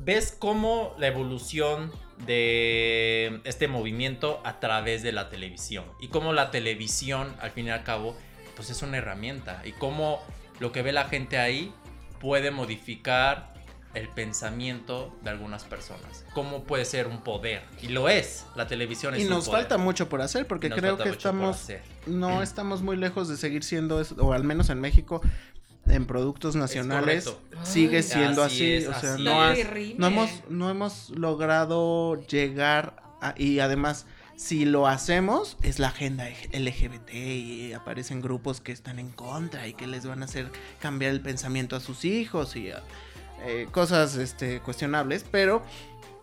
ves 0.00 0.34
cómo 0.38 0.94
la 0.98 1.08
evolución 1.08 1.92
de 2.26 3.40
este 3.44 3.68
movimiento 3.68 4.40
a 4.44 4.60
través 4.60 5.02
de 5.02 5.12
la 5.12 5.28
televisión 5.28 5.84
y 6.00 6.08
cómo 6.08 6.32
la 6.32 6.50
televisión 6.50 7.34
al 7.40 7.50
fin 7.50 7.66
y 7.66 7.70
al 7.70 7.84
cabo 7.84 8.16
pues 8.56 8.70
es 8.70 8.82
una 8.82 8.96
herramienta 8.98 9.62
y 9.64 9.72
cómo 9.72 10.20
lo 10.60 10.72
que 10.72 10.82
ve 10.82 10.92
la 10.92 11.04
gente 11.04 11.38
ahí 11.38 11.72
puede 12.20 12.50
modificar 12.50 13.54
el 13.94 14.08
pensamiento 14.08 15.16
de 15.22 15.30
algunas 15.30 15.64
personas. 15.64 16.24
Cómo 16.34 16.64
puede 16.64 16.84
ser 16.84 17.06
un 17.06 17.22
poder 17.22 17.62
y 17.80 17.88
lo 17.88 18.08
es. 18.08 18.44
La 18.54 18.66
televisión 18.66 19.14
es 19.14 19.20
Y 19.22 19.24
un 19.24 19.30
nos 19.30 19.46
poder. 19.46 19.62
falta 19.62 19.78
mucho 19.78 20.08
por 20.08 20.20
hacer 20.20 20.46
porque 20.46 20.68
nos 20.68 20.78
creo 20.78 20.98
que 20.98 21.08
estamos 21.08 21.68
no 22.06 22.42
estamos 22.42 22.82
muy 22.82 22.96
lejos 22.96 23.28
de 23.28 23.36
seguir 23.36 23.64
siendo 23.64 24.00
eso, 24.00 24.14
o 24.18 24.32
al 24.32 24.44
menos 24.44 24.70
en 24.70 24.80
México 24.80 25.22
en 25.90 26.06
productos 26.06 26.54
nacionales 26.56 27.24
sigue 27.64 28.02
siendo 28.02 28.42
así 28.42 28.54
así, 28.56 28.72
es, 28.74 28.88
o 28.88 28.94
sea, 29.00 29.14
así 29.14 29.22
no, 29.24 29.42
has- 29.42 29.58
no 29.98 30.06
hemos 30.06 30.30
no 30.48 30.70
hemos 30.70 31.10
logrado 31.10 32.20
llegar 32.26 33.02
a- 33.20 33.34
y 33.36 33.58
además 33.60 34.06
si 34.36 34.64
lo 34.64 34.86
hacemos 34.86 35.56
es 35.62 35.78
la 35.80 35.88
agenda 35.88 36.28
LGBT 36.52 37.12
y 37.14 37.72
aparecen 37.72 38.20
grupos 38.20 38.60
que 38.60 38.70
están 38.72 38.98
en 39.00 39.10
contra 39.10 39.66
y 39.66 39.74
que 39.74 39.86
les 39.88 40.06
van 40.06 40.22
a 40.22 40.26
hacer 40.26 40.50
cambiar 40.80 41.10
el 41.12 41.20
pensamiento 41.20 41.74
a 41.74 41.80
sus 41.80 42.04
hijos 42.04 42.54
y 42.54 42.70
eh, 43.44 43.66
cosas 43.72 44.14
este 44.16 44.60
cuestionables, 44.60 45.24
pero 45.30 45.62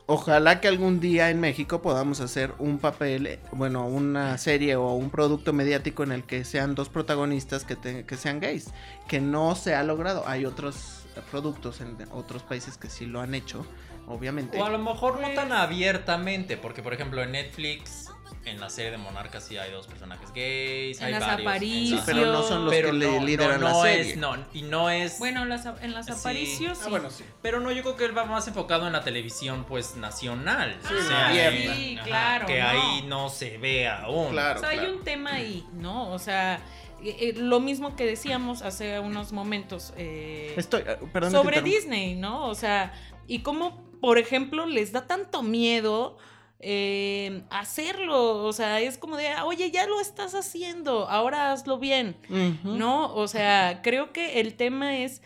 Ojalá 0.07 0.61
que 0.61 0.67
algún 0.67 0.99
día 0.99 1.31
en 1.31 1.39
México 1.39 1.81
podamos 1.81 2.19
hacer 2.19 2.53
un 2.59 2.77
papel, 2.77 3.25
eh, 3.25 3.39
bueno, 3.51 3.87
una 3.87 4.37
serie 4.37 4.75
o 4.75 4.93
un 4.93 5.09
producto 5.09 5.51
mediático 5.51 6.03
en 6.03 6.11
el 6.11 6.23
que 6.23 6.43
sean 6.43 6.75
dos 6.75 6.89
protagonistas 6.89 7.63
que, 7.63 7.75
te- 7.75 8.05
que 8.05 8.15
sean 8.15 8.39
gays, 8.39 8.69
que 9.07 9.19
no 9.19 9.55
se 9.55 9.73
ha 9.73 9.81
logrado. 9.81 10.23
Hay 10.27 10.45
otros 10.45 11.05
eh, 11.15 11.21
productos 11.31 11.81
en 11.81 11.97
otros 12.11 12.43
países 12.43 12.77
que 12.77 12.87
sí 12.87 13.07
lo 13.07 13.19
han 13.19 13.33
hecho, 13.33 13.65
obviamente. 14.07 14.59
O 14.61 14.65
a 14.65 14.69
lo 14.69 14.77
mejor 14.77 15.15
no 15.15 15.21
Pues- 15.23 15.35
tan 15.35 15.51
abiertamente, 15.51 16.55
porque 16.55 16.83
por 16.83 16.93
ejemplo 16.93 17.23
en 17.23 17.31
Netflix, 17.31 18.11
en 18.45 18.59
la 18.59 18.69
serie 18.69 18.91
de 18.91 18.97
Monarcas 18.97 19.43
sí 19.43 19.57
hay 19.57 19.71
dos 19.71 19.87
personajes 19.87 20.31
gays, 20.33 20.99
En 20.99 21.05
hay 21.05 21.11
las 21.13 21.21
varios. 21.21 21.39
en 21.41 21.47
Aparicio. 21.47 21.95
la- 21.97 22.05
pero 22.05 22.25
no 22.31 22.43
son 22.43 22.65
los 22.65 22.73
pero 22.73 22.91
que 22.91 22.97
no, 22.97 23.25
lideran 23.25 23.59
no, 23.61 23.69
no 23.69 23.83
la 23.83 23.91
es, 23.91 23.97
serie. 24.07 24.15
no, 24.17 24.35
y 24.53 24.61
no 24.61 24.89
es... 24.89 25.19
Bueno, 25.19 25.45
las- 25.45 25.65
en 25.81 25.93
las 25.93 26.05
Sí. 26.05 26.11
aparicios. 26.11 26.79
Ah, 26.85 26.89
bueno, 26.89 27.09
sí. 27.09 27.23
Pero 27.41 27.59
no, 27.59 27.71
yo 27.71 27.81
creo 27.83 27.95
que 27.95 28.05
él 28.05 28.17
va 28.17 28.25
más 28.25 28.47
enfocado 28.47 28.85
en 28.87 28.93
la 28.93 29.03
televisión, 29.03 29.65
pues, 29.67 29.95
nacional. 29.95 30.77
Sí, 30.87 30.93
o 30.93 31.01
sea, 31.07 31.27
ajá, 31.27 32.03
claro, 32.03 32.45
Que 32.45 32.59
no. 32.61 32.67
ahí 32.67 33.01
no 33.07 33.29
se 33.29 33.57
ve 33.57 33.87
aún. 33.87 34.29
Claro. 34.31 34.59
O 34.59 34.61
sea, 34.61 34.69
hay 34.69 34.85
un 34.87 35.03
tema 35.03 35.33
ahí, 35.33 35.65
¿no? 35.73 36.11
O 36.11 36.19
sea, 36.19 36.59
eh, 37.03 37.17
eh, 37.19 37.33
lo 37.35 37.59
mismo 37.59 37.95
que 37.95 38.05
decíamos 38.05 38.61
hace 38.61 38.99
unos 38.99 39.31
momentos 39.31 39.93
eh, 39.97 40.53
Estoy, 40.57 40.81
eh, 40.85 40.97
perdón, 41.11 41.31
sobre. 41.31 41.61
Disney, 41.61 42.15
¿no? 42.15 42.47
O 42.47 42.55
sea, 42.55 42.93
y 43.27 43.39
cómo, 43.39 43.83
por 44.01 44.17
ejemplo, 44.17 44.65
les 44.65 44.91
da 44.91 45.05
tanto 45.07 45.41
miedo 45.43 46.17
eh, 46.59 47.43
hacerlo. 47.49 48.43
O 48.43 48.53
sea, 48.53 48.79
es 48.79 48.97
como 48.97 49.17
de, 49.17 49.29
oye, 49.43 49.71
ya 49.71 49.87
lo 49.87 49.99
estás 49.99 50.35
haciendo, 50.35 51.07
ahora 51.09 51.51
hazlo 51.51 51.79
bien. 51.79 52.15
¿no? 52.63 53.13
O 53.13 53.27
sea, 53.27 53.81
creo 53.81 54.11
que 54.13 54.39
el 54.39 54.55
tema 54.55 54.97
es 54.97 55.21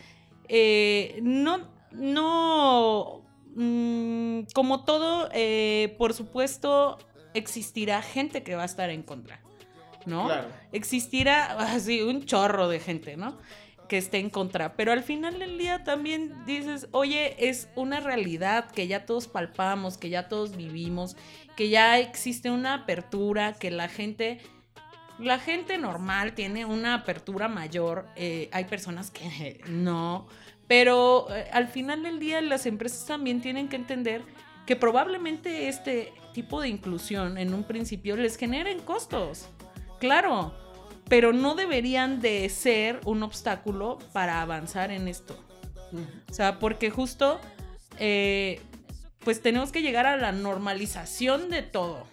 eh, 0.52 1.20
no, 1.22 1.60
no, 1.92 3.22
mm, 3.54 4.40
como 4.52 4.84
todo, 4.84 5.28
eh, 5.32 5.94
por 5.96 6.12
supuesto, 6.12 6.98
existirá 7.34 8.02
gente 8.02 8.42
que 8.42 8.56
va 8.56 8.62
a 8.62 8.66
estar 8.66 8.90
en 8.90 9.04
contra, 9.04 9.40
¿no? 10.06 10.26
Claro. 10.26 10.48
Existirá 10.72 11.52
así 11.72 12.02
un 12.02 12.24
chorro 12.24 12.68
de 12.68 12.80
gente, 12.80 13.16
¿no? 13.16 13.38
Que 13.90 13.98
esté 13.98 14.18
en 14.18 14.30
contra, 14.30 14.76
pero 14.76 14.92
al 14.92 15.02
final 15.02 15.40
del 15.40 15.58
día 15.58 15.82
también 15.82 16.44
dices, 16.46 16.86
oye, 16.92 17.34
es 17.48 17.68
una 17.74 17.98
realidad 17.98 18.70
que 18.70 18.86
ya 18.86 19.04
todos 19.04 19.26
palpamos, 19.26 19.98
que 19.98 20.10
ya 20.10 20.28
todos 20.28 20.56
vivimos, 20.56 21.16
que 21.56 21.70
ya 21.70 21.98
existe 21.98 22.52
una 22.52 22.74
apertura, 22.74 23.54
que 23.54 23.72
la 23.72 23.88
gente 23.88 24.38
la 25.18 25.40
gente 25.40 25.76
normal 25.76 26.34
tiene 26.34 26.64
una 26.64 26.94
apertura 26.94 27.48
mayor, 27.48 28.06
eh, 28.14 28.48
hay 28.52 28.66
personas 28.66 29.10
que 29.10 29.60
no, 29.68 30.28
pero 30.68 31.26
eh, 31.34 31.48
al 31.52 31.66
final 31.66 32.04
del 32.04 32.20
día 32.20 32.40
las 32.42 32.66
empresas 32.66 33.06
también 33.06 33.40
tienen 33.40 33.68
que 33.68 33.74
entender 33.74 34.22
que 34.66 34.76
probablemente 34.76 35.68
este 35.68 36.12
tipo 36.32 36.60
de 36.60 36.68
inclusión 36.68 37.38
en 37.38 37.52
un 37.54 37.64
principio 37.64 38.16
les 38.16 38.36
generen 38.36 38.78
costos, 38.78 39.48
claro, 39.98 40.54
pero 41.10 41.32
no 41.32 41.56
deberían 41.56 42.20
de 42.20 42.48
ser 42.48 43.00
un 43.04 43.24
obstáculo 43.24 43.98
para 44.12 44.40
avanzar 44.40 44.92
en 44.92 45.08
esto. 45.08 45.36
O 46.30 46.32
sea, 46.32 46.60
porque 46.60 46.90
justo, 46.90 47.40
eh, 47.98 48.60
pues 49.24 49.42
tenemos 49.42 49.72
que 49.72 49.82
llegar 49.82 50.06
a 50.06 50.16
la 50.16 50.30
normalización 50.30 51.50
de 51.50 51.62
todo. 51.62 52.06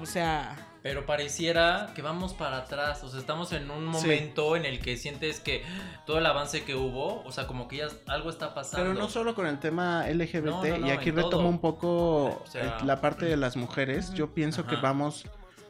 O 0.00 0.06
sea, 0.06 0.56
Pero 0.82 1.04
pareciera 1.04 1.90
que 1.96 2.02
vamos 2.02 2.32
para 2.32 2.58
atrás, 2.58 3.02
o 3.02 3.08
sea, 3.08 3.18
estamos 3.18 3.52
en 3.52 3.72
un 3.72 3.86
momento 3.86 4.54
en 4.54 4.66
el 4.66 4.78
que 4.78 4.96
sientes 4.98 5.40
que 5.40 5.64
todo 6.06 6.18
el 6.18 6.26
avance 6.26 6.62
que 6.62 6.76
hubo, 6.76 7.24
o 7.24 7.32
sea, 7.32 7.48
como 7.48 7.66
que 7.66 7.78
ya 7.78 7.88
algo 8.06 8.30
está 8.30 8.54
pasando. 8.54 8.84
Pero 8.84 8.94
no 8.94 9.08
solo 9.08 9.34
con 9.34 9.48
el 9.48 9.58
tema 9.58 10.06
LGBT, 10.06 10.44
No, 10.44 10.64
no, 10.64 10.78
no, 10.78 10.86
y 10.86 10.90
aquí 10.90 11.10
retomo 11.10 11.30
todo. 11.30 11.48
un 11.48 11.58
poco 11.58 12.42
O 12.44 12.46
sea, 12.46 12.78
eh, 12.78 12.84
la 12.84 13.00
parte 13.00 13.26
de 13.26 13.36
las 13.36 13.56
mujeres. 13.56 14.14
Yo 14.14 14.32
pienso 14.32 14.64
que 14.64 14.76
vamos, 14.76 15.24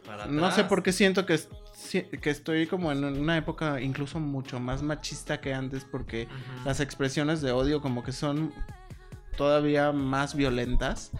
Para 0.05 0.27
no 0.27 0.51
sé 0.51 0.65
por 0.65 0.83
qué 0.83 0.91
siento 0.91 1.25
que, 1.25 1.39
que 1.91 2.29
estoy 2.29 2.67
como 2.67 2.91
en 2.91 3.03
una 3.03 3.37
época 3.37 3.81
incluso 3.81 4.19
mucho 4.19 4.59
más 4.59 4.81
machista 4.83 5.41
que 5.41 5.53
antes, 5.53 5.85
porque 5.85 6.27
las 6.65 6.79
expresiones 6.79 7.41
de 7.41 7.51
odio 7.51 7.81
como 7.81 8.03
que 8.03 8.11
son 8.11 8.53
todavía 9.37 9.91
más 9.91 10.35
violentas 10.35 11.11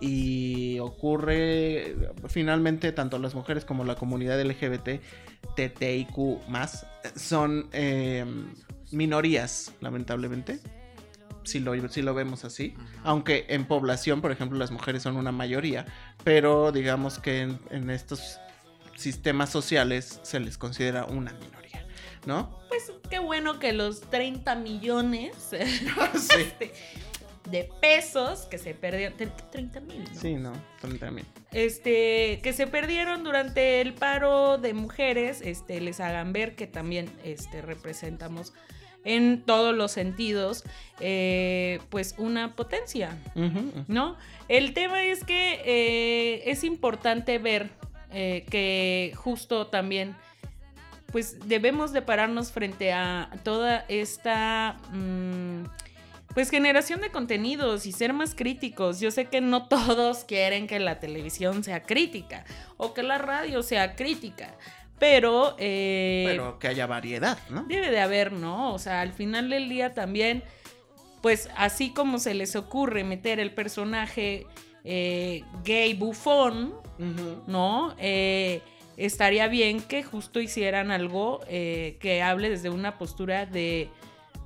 y 0.00 0.80
ocurre 0.80 1.96
finalmente 2.26 2.90
tanto 2.90 3.18
las 3.18 3.34
mujeres 3.34 3.64
como 3.64 3.84
la 3.84 3.94
comunidad 3.94 4.40
LGBT 4.42 5.00
TTIQ 5.54 6.48
más 6.48 6.86
son 7.14 7.68
eh, 7.72 8.24
minorías 8.90 9.72
lamentablemente 9.80 10.58
si 11.44 11.58
lo, 11.58 11.88
si 11.88 12.02
lo 12.02 12.14
vemos 12.14 12.44
así. 12.44 12.74
Aunque 13.04 13.46
en 13.48 13.64
población 13.64 14.20
por 14.20 14.32
ejemplo 14.32 14.58
las 14.58 14.72
mujeres 14.72 15.04
son 15.04 15.16
una 15.16 15.30
mayoría 15.30 15.86
pero 16.24 16.72
digamos 16.72 17.20
que 17.20 17.42
en, 17.42 17.60
en 17.70 17.88
estos 17.88 18.40
sistemas 19.02 19.50
sociales 19.50 20.20
se 20.22 20.40
les 20.40 20.58
considera 20.58 21.04
una 21.04 21.32
minoría 21.32 21.62
¿no? 22.26 22.60
Pues 22.68 22.92
qué 23.10 23.18
bueno 23.18 23.58
que 23.58 23.72
los 23.72 24.00
30 24.02 24.54
millones 24.56 25.34
sí. 25.50 25.60
este, 26.38 26.72
de 27.50 27.68
pesos 27.80 28.42
que 28.42 28.58
se 28.58 28.74
perdieron. 28.74 29.16
30 29.50 29.80
mil, 29.80 30.04
¿no? 30.04 30.20
Sí, 30.20 30.34
no, 30.34 30.52
también. 30.98 31.26
Este, 31.50 32.40
que 32.42 32.52
se 32.52 32.66
perdieron 32.66 33.24
durante 33.24 33.80
el 33.80 33.94
paro 33.94 34.58
de 34.58 34.74
mujeres, 34.74 35.40
este, 35.42 35.80
les 35.80 36.00
hagan 36.00 36.32
ver 36.32 36.54
que 36.54 36.66
también 36.66 37.10
este, 37.24 37.60
representamos 37.60 38.52
en 39.04 39.42
todos 39.42 39.74
los 39.74 39.90
sentidos, 39.90 40.62
eh, 41.00 41.80
pues 41.90 42.14
una 42.18 42.54
potencia. 42.54 43.18
¿no? 43.88 44.16
El 44.48 44.74
tema 44.74 45.02
es 45.02 45.24
que 45.24 45.60
eh, 45.64 46.50
es 46.50 46.62
importante 46.62 47.38
ver 47.38 47.70
eh, 48.12 48.44
que 48.50 49.12
justo 49.16 49.66
también, 49.68 50.14
pues 51.10 51.46
debemos 51.48 51.92
de 51.92 52.02
pararnos 52.02 52.52
frente 52.52 52.92
a 52.92 53.30
toda 53.44 53.84
esta, 53.88 54.78
mm, 54.92 55.64
pues 56.34 56.48
generación 56.50 57.00
de 57.02 57.10
contenidos 57.10 57.84
y 57.84 57.92
ser 57.92 58.12
más 58.14 58.34
críticos. 58.34 59.00
Yo 59.00 59.10
sé 59.10 59.26
que 59.26 59.40
no 59.40 59.68
todos 59.68 60.24
quieren 60.24 60.66
que 60.66 60.80
la 60.80 61.00
televisión 61.00 61.62
sea 61.64 61.82
crítica 61.82 62.44
o 62.78 62.94
que 62.94 63.02
la 63.02 63.18
radio 63.18 63.62
sea 63.62 63.94
crítica, 63.94 64.54
pero... 64.98 65.54
eh, 65.58 66.24
Pero 66.26 66.58
que 66.58 66.68
haya 66.68 66.86
variedad, 66.86 67.36
¿no? 67.50 67.64
Debe 67.64 67.90
de 67.90 68.00
haber, 68.00 68.32
¿no? 68.32 68.72
O 68.72 68.78
sea, 68.78 69.00
al 69.02 69.12
final 69.12 69.50
del 69.50 69.68
día 69.68 69.92
también, 69.92 70.42
pues 71.20 71.50
así 71.56 71.92
como 71.92 72.18
se 72.18 72.34
les 72.34 72.56
ocurre 72.56 73.04
meter 73.04 73.38
el 73.38 73.52
personaje 73.52 74.46
eh, 74.84 75.44
gay 75.64 75.94
bufón, 75.94 76.74
¿no? 77.46 77.94
Eh, 77.98 78.62
estaría 78.96 79.48
bien 79.48 79.80
que 79.80 80.02
justo 80.02 80.40
hicieran 80.40 80.90
algo 80.90 81.40
eh, 81.48 81.96
que 82.00 82.22
hable 82.22 82.50
desde 82.50 82.70
una 82.70 82.98
postura 82.98 83.46
de, 83.46 83.88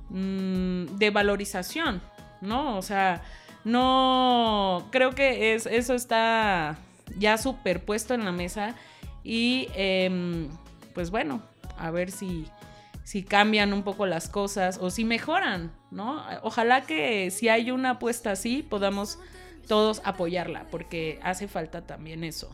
mm, 0.09 0.97
de 0.97 1.09
valorización, 1.09 2.01
¿no? 2.41 2.77
O 2.77 2.81
sea, 2.81 3.23
no, 3.63 4.87
creo 4.91 5.11
que 5.11 5.53
es, 5.53 5.65
eso 5.65 5.93
está 5.93 6.77
ya 7.17 7.37
superpuesto 7.37 8.13
en 8.13 8.25
la 8.25 8.31
mesa 8.31 8.75
y 9.23 9.67
em, 9.75 10.49
pues 10.93 11.11
bueno, 11.11 11.41
a 11.77 11.91
ver 11.91 12.11
si, 12.11 12.45
si 13.03 13.23
cambian 13.23 13.73
un 13.73 13.83
poco 13.83 14.05
las 14.05 14.29
cosas 14.29 14.77
o 14.81 14.89
si 14.89 15.03
mejoran, 15.03 15.71
¿no? 15.91 16.23
Ojalá 16.43 16.81
que 16.81 17.29
si 17.31 17.49
hay 17.49 17.71
una 17.71 17.91
apuesta 17.91 18.31
así 18.31 18.63
podamos 18.63 19.19
todos 19.67 20.01
apoyarla, 20.03 20.67
porque 20.71 21.19
hace 21.23 21.47
falta 21.47 21.85
también 21.85 22.23
eso. 22.23 22.49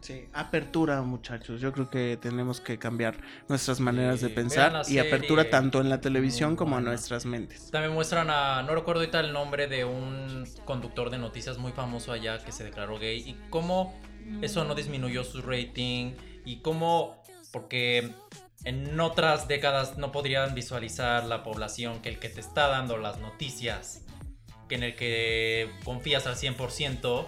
Sí, 0.00 0.28
apertura, 0.32 1.02
muchachos. 1.02 1.60
Yo 1.60 1.72
creo 1.72 1.90
que 1.90 2.16
tenemos 2.20 2.60
que 2.60 2.78
cambiar 2.78 3.16
nuestras 3.48 3.80
maneras 3.80 4.20
de 4.20 4.28
pensar 4.28 4.82
y 4.88 4.98
apertura 4.98 5.50
tanto 5.50 5.80
en 5.80 5.88
la 5.88 6.00
televisión 6.00 6.50
Muy 6.50 6.56
como 6.56 6.78
en 6.78 6.84
nuestras 6.84 7.26
mentes. 7.26 7.70
También 7.72 7.92
muestran 7.92 8.30
a, 8.30 8.62
no 8.62 8.74
recuerdo 8.74 9.00
ahorita 9.00 9.18
el 9.18 9.32
nombre 9.32 9.66
de 9.66 9.84
un 9.84 10.44
conductor 10.64 11.10
de 11.10 11.18
noticias 11.18 11.58
muy 11.58 11.72
famoso 11.72 12.12
allá 12.12 12.38
que 12.38 12.52
se 12.52 12.62
declaró 12.62 13.00
gay 13.00 13.18
y 13.18 13.36
cómo 13.50 13.98
eso 14.42 14.64
no 14.64 14.74
disminuyó 14.74 15.24
su 15.24 15.42
rating 15.42 16.12
y 16.44 16.58
cómo, 16.58 17.20
porque 17.52 18.12
en 18.64 19.00
otras 19.00 19.48
décadas 19.48 19.98
no 19.98 20.12
podrían 20.12 20.54
visualizar 20.54 21.24
la 21.24 21.42
población 21.42 22.00
que 22.00 22.10
el 22.10 22.18
que 22.18 22.28
te 22.28 22.40
está 22.40 22.68
dando 22.68 22.96
las 22.96 23.18
noticias, 23.18 24.04
en 24.74 24.82
el 24.82 24.94
que 24.96 25.70
confías 25.84 26.26
al 26.26 26.36
100%, 26.36 27.26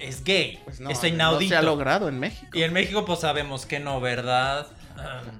es 0.00 0.24
gay, 0.24 0.60
Pues 0.64 0.80
no, 0.80 0.90
es 0.90 1.00
no 1.02 1.08
inaudito. 1.08 1.50
se 1.50 1.56
ha 1.56 1.62
logrado 1.62 2.08
en 2.08 2.18
México. 2.20 2.56
y 2.58 2.62
en 2.62 2.72
México 2.72 3.04
pues 3.04 3.20
sabemos 3.20 3.64
que 3.66 3.80
no, 3.80 4.00
¿verdad? 4.00 4.66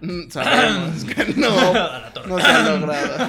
Mm, 0.00 0.30
Sabemos 0.30 1.04
que 1.04 1.24
no, 1.36 1.72
no 2.26 2.38
se 2.40 2.46
ha 2.46 2.58
logrado. 2.60 3.28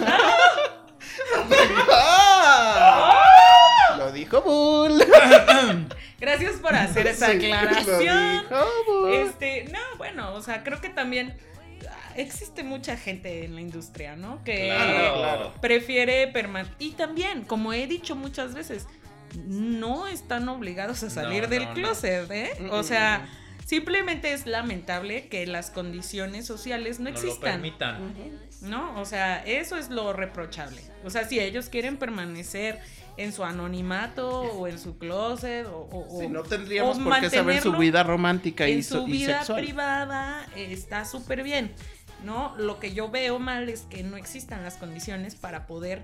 ¡Ah! 1.92 3.22
Lo 3.98 4.12
dijo 4.12 4.42
Bull. 4.42 5.04
Gracias 6.20 6.56
por 6.58 6.76
hacer 6.76 7.08
esa 7.08 7.32
Sí, 7.32 7.52
aclaración. 7.52 8.46
Lo 8.50 8.58
dijo 8.58 8.66
Bull. 8.88 9.14
Este, 9.14 9.66
no, 9.72 9.80
bueno, 9.98 10.34
o 10.34 10.42
sea, 10.42 10.64
creo 10.64 10.82
que 10.82 10.90
también 10.90 11.38
ah, 11.40 11.55
existe 12.16 12.64
mucha 12.64 12.98
gente 12.98 13.46
en 13.46 13.56
la 13.56 13.62
industria, 13.62 14.16
¿no? 14.16 14.44
Que 14.44 14.68
Claro, 14.68 15.14
claro. 15.16 15.54
prefiere 15.62 16.28
permanecer. 16.28 16.76
Y 16.80 16.92
también, 16.92 17.44
como 17.44 17.74
he 17.74 17.88
dicho 17.88 18.16
muchas 18.16 18.54
veces, 18.54 18.88
no 19.46 20.08
están 20.08 20.48
obligados 20.50 21.04
a 21.04 21.10
salir 21.10 21.44
No, 21.44 21.50
del 21.50 21.66
no, 21.66 21.74
closet, 21.74 22.30
¿eh? 22.32 22.52
Mm, 22.60 22.70
O 22.70 22.80
mm, 22.80 22.84
sea, 22.84 23.28
simplemente 23.66 24.32
es 24.34 24.46
lamentable 24.46 25.28
que 25.28 25.46
las 25.46 25.72
condiciones 25.72 26.46
sociales 26.46 27.00
no 27.00 27.06
No 27.06 27.12
lo 27.12 27.16
existan. 27.18 27.52
permitan. 27.62 28.14
¿no? 28.62 29.00
O 29.00 29.06
sea, 29.06 29.44
eso 29.46 29.78
es 29.78 29.90
lo 29.90 30.14
reprochable. 30.14 30.82
O 31.04 31.10
sea, 31.10 31.28
si 31.28 31.40
ellos 31.40 31.70
quieren 31.70 31.98
permanecer 31.98 32.80
en 33.18 33.32
su 33.32 33.44
anonimato 33.44 34.30
o 34.42 34.68
en 34.68 34.78
su 34.80 34.98
closet 34.98 35.66
o, 35.68 35.88
o- 35.92 36.30
no 36.30 36.44
tendríamos 36.44 36.98
o 37.00 37.04
por 37.04 37.20
qué 37.22 37.30
saber 37.30 37.62
su 37.62 37.74
vida 37.74 38.04
romántica 38.04 38.68
y, 38.68 38.74
en 38.74 38.84
su 38.84 39.08
y 39.08 39.12
vida 39.12 39.38
sexual. 39.40 39.62
privada 39.64 40.46
eh, 40.56 40.68
está 40.72 41.06
súper 41.06 41.44
bien, 41.44 41.72
¿no? 42.24 42.56
Lo 42.58 42.80
que 42.80 42.94
yo 42.94 43.10
veo 43.10 43.40
mal 43.40 43.70
es 43.70 43.82
que 43.82 44.04
no 44.04 44.18
existan 44.18 44.64
las 44.64 44.76
condiciones 44.76 45.36
para 45.36 45.66
poder 45.68 46.02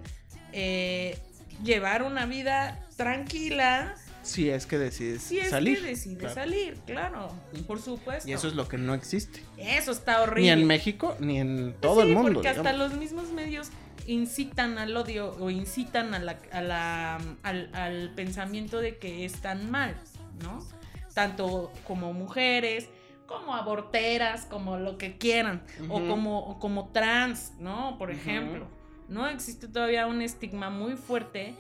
eh, 0.53 1.17
llevar 1.63 2.03
una 2.03 2.25
vida 2.25 2.79
tranquila 2.97 3.95
Si 4.23 4.49
es 4.49 4.65
que 4.65 4.77
decides 4.77 5.21
si 5.23 5.39
es 5.39 5.49
salir. 5.49 5.81
que 5.81 5.87
decide 5.87 6.17
claro. 6.17 6.33
salir, 6.35 6.75
claro, 6.85 7.35
por 7.67 7.81
supuesto. 7.81 8.29
Y 8.29 8.33
eso 8.33 8.47
es 8.47 8.53
lo 8.53 8.67
que 8.67 8.77
no 8.77 8.93
existe. 8.93 9.43
Eso 9.57 9.91
está 9.91 10.21
horrible. 10.21 10.55
Ni 10.55 10.61
en 10.61 10.67
México, 10.67 11.15
ni 11.19 11.39
en 11.39 11.75
todo 11.79 12.01
Sí, 12.03 12.07
el 12.09 12.13
mundo. 12.13 12.33
Porque 12.35 12.49
hasta 12.49 12.71
los 12.73 12.93
mismos 12.93 13.31
medios 13.31 13.69
incitan 14.07 14.77
al 14.77 14.95
odio 14.97 15.35
o 15.39 15.49
incitan 15.49 16.13
a 16.13 16.19
la, 16.19 16.37
a 16.51 16.61
la- 16.61 17.19
al, 17.43 17.69
al 17.73 18.11
pensamiento 18.15 18.79
de 18.79 18.97
que 18.97 19.25
están 19.25 19.69
mal, 19.71 19.95
¿no? 20.43 20.65
Tanto 21.13 21.71
como 21.87 22.13
mujeres, 22.13 22.89
como 23.27 23.55
aborteras, 23.55 24.45
como 24.45 24.77
lo 24.77 24.97
que 24.97 25.17
quieran, 25.17 25.61
o, 25.89 25.99
como, 26.07 26.39
o 26.39 26.59
como 26.59 26.89
trans, 26.89 27.53
¿no? 27.59 27.97
Por 27.97 28.11
ejemplo, 28.11 28.67
¿no? 29.09 29.27
Existe 29.27 29.67
todavía 29.67 30.07
un 30.07 30.21
estigma 30.21 30.69
muy 30.69 30.95
fuerte 30.95 31.53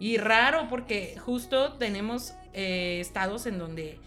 y 0.00 0.16
raro 0.16 0.68
porque 0.68 1.16
justo 1.18 1.72
tenemos 1.74 2.34
eh, 2.52 2.98
estados 3.00 3.46
en 3.46 3.58
donde 3.58 3.98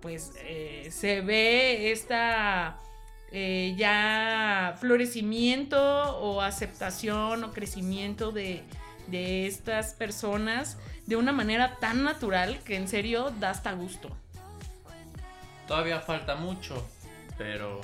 pues 0.00 0.32
eh, 0.42 0.88
se 0.90 1.22
ve 1.22 1.90
esta 1.92 2.78
eh, 3.36 3.74
ya 3.76 4.76
florecimiento 4.78 5.76
o 6.20 6.40
aceptación 6.40 7.42
o 7.42 7.50
crecimiento 7.50 8.30
de, 8.30 8.62
de 9.08 9.48
estas 9.48 9.92
personas 9.92 10.78
de 11.06 11.16
una 11.16 11.32
manera 11.32 11.78
tan 11.80 12.04
natural 12.04 12.60
que 12.64 12.76
en 12.76 12.86
serio 12.86 13.32
da 13.40 13.50
hasta 13.50 13.72
gusto. 13.72 14.08
Todavía 15.66 15.98
falta 16.00 16.36
mucho, 16.36 16.86
pero 17.36 17.80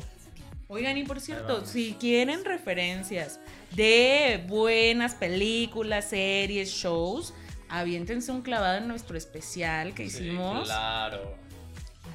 Oigan, 0.68 0.96
y 0.96 1.03
por 1.03 1.20
cierto, 1.20 1.66
si 1.66 1.94
quieren 1.94 2.44
referencias 2.44 3.40
de 3.72 4.44
buenas 4.46 5.16
películas, 5.16 6.11
series, 6.11 6.70
shows, 6.70 7.34
aviéntense 7.68 8.30
un 8.30 8.42
clavado 8.42 8.78
en 8.78 8.86
nuestro 8.86 9.18
especial 9.18 9.94
que 9.94 10.09
sí, 10.09 10.26
hicimos 10.26 10.66
claro. 10.66 11.34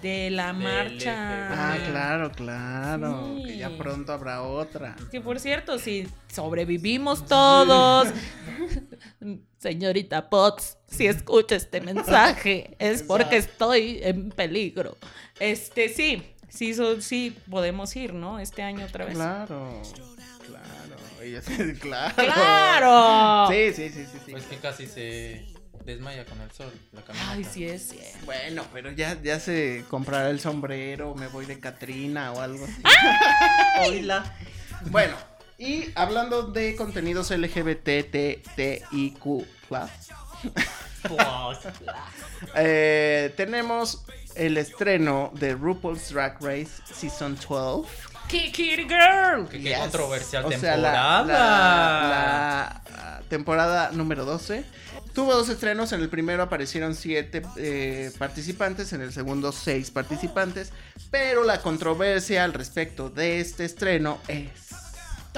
De 0.05 0.29
la 0.29 0.53
Del 0.53 0.61
marcha. 0.63 1.15
Ah, 1.49 1.73
Ah. 1.73 1.77
claro, 1.89 2.31
claro. 2.31 3.33
Sí. 3.37 3.43
Que 3.45 3.57
ya 3.57 3.69
pronto 3.75 4.13
habrá 4.13 4.43
otra. 4.43 4.95
Que 5.11 5.19
por 5.19 5.39
cierto, 5.39 5.79
si 5.79 6.07
sobrevivimos 6.27 7.25
todos, 7.25 8.09
señorita 9.57 10.29
Potts, 10.29 10.77
si 10.87 11.07
escucha 11.07 11.55
este 11.55 11.81
mensaje, 11.81 12.75
es 12.79 13.01
porque 13.03 13.37
estoy 13.37 13.99
en 14.03 14.29
peligro. 14.29 14.95
Este, 15.39 15.89
sí, 15.89 16.21
sí, 16.49 16.73
so- 16.75 17.01
sí, 17.01 17.35
podemos 17.49 17.95
ir, 17.95 18.13
¿no? 18.13 18.39
Este 18.39 18.61
año 18.61 18.85
otra 18.85 19.05
vez. 19.05 19.15
Claro, 19.15 19.81
claro. 20.45 20.95
Ella 21.23 21.41
claro. 21.81 22.13
¡Claro! 22.15 23.47
Sí, 23.51 23.73
sí, 23.73 23.89
sí, 23.89 24.05
sí. 24.05 24.19
sí. 24.25 24.31
Pues 24.31 24.43
que 24.45 24.57
casi 24.57 24.85
se 24.85 25.43
desmaya 25.85 26.25
con 26.25 26.39
el 26.41 26.51
sol, 26.51 26.71
la 26.93 27.01
camioneta. 27.01 27.31
Ay, 27.33 27.43
sí 27.43 27.65
es 27.65 27.89
cierto. 27.89 28.25
Bueno, 28.25 28.63
pero 28.73 28.91
ya, 28.91 29.19
ya 29.21 29.39
se 29.39 29.83
comprará 29.89 30.29
el 30.29 30.39
sombrero, 30.39 31.13
me 31.15 31.27
voy 31.27 31.45
de 31.45 31.59
Catrina 31.59 32.31
o 32.33 32.41
algo 32.41 32.65
así. 32.65 32.81
Bueno, 34.91 35.15
y 35.57 35.89
hablando 35.95 36.43
de 36.43 36.75
contenidos 36.75 37.31
LGBTTIQ+, 37.31 39.17
eh, 42.55 43.33
tenemos 43.37 44.03
el 44.35 44.57
estreno 44.57 45.31
de 45.35 45.53
RuPaul's 45.55 46.09
Drag 46.11 46.37
Race 46.41 46.71
Season 46.93 47.37
12. 47.47 47.89
Ki- 48.27 48.51
Kitty 48.51 48.83
Girl. 48.87 49.47
Qué 49.49 49.59
Yes. 49.61 49.77
controversial 49.79 50.45
O 50.45 50.49
sea, 50.51 50.73
temporada. 50.73 51.23
la, 51.23 51.33
la- 51.33 52.81
la, 52.89 53.21
temporada 53.29 53.91
número 53.91 54.25
12. 54.25 54.63
Tuvo 55.15 55.33
dos 55.33 55.47
estrenos. 55.47 55.93
En 55.93 56.01
el 56.01 56.09
primero 56.09 56.43
aparecieron 56.43 56.93
siete 56.93 57.41
eh, 57.55 58.11
participantes. 58.19 58.91
En 58.91 58.99
el 59.01 59.13
segundo, 59.13 59.53
seis 59.53 59.89
participantes. 59.89 60.73
Pero 61.09 61.45
la 61.45 61.61
controversia 61.61 62.43
al 62.43 62.51
respecto 62.51 63.09
de 63.09 63.39
este 63.39 63.63
estreno 63.63 64.19
es 64.27 64.49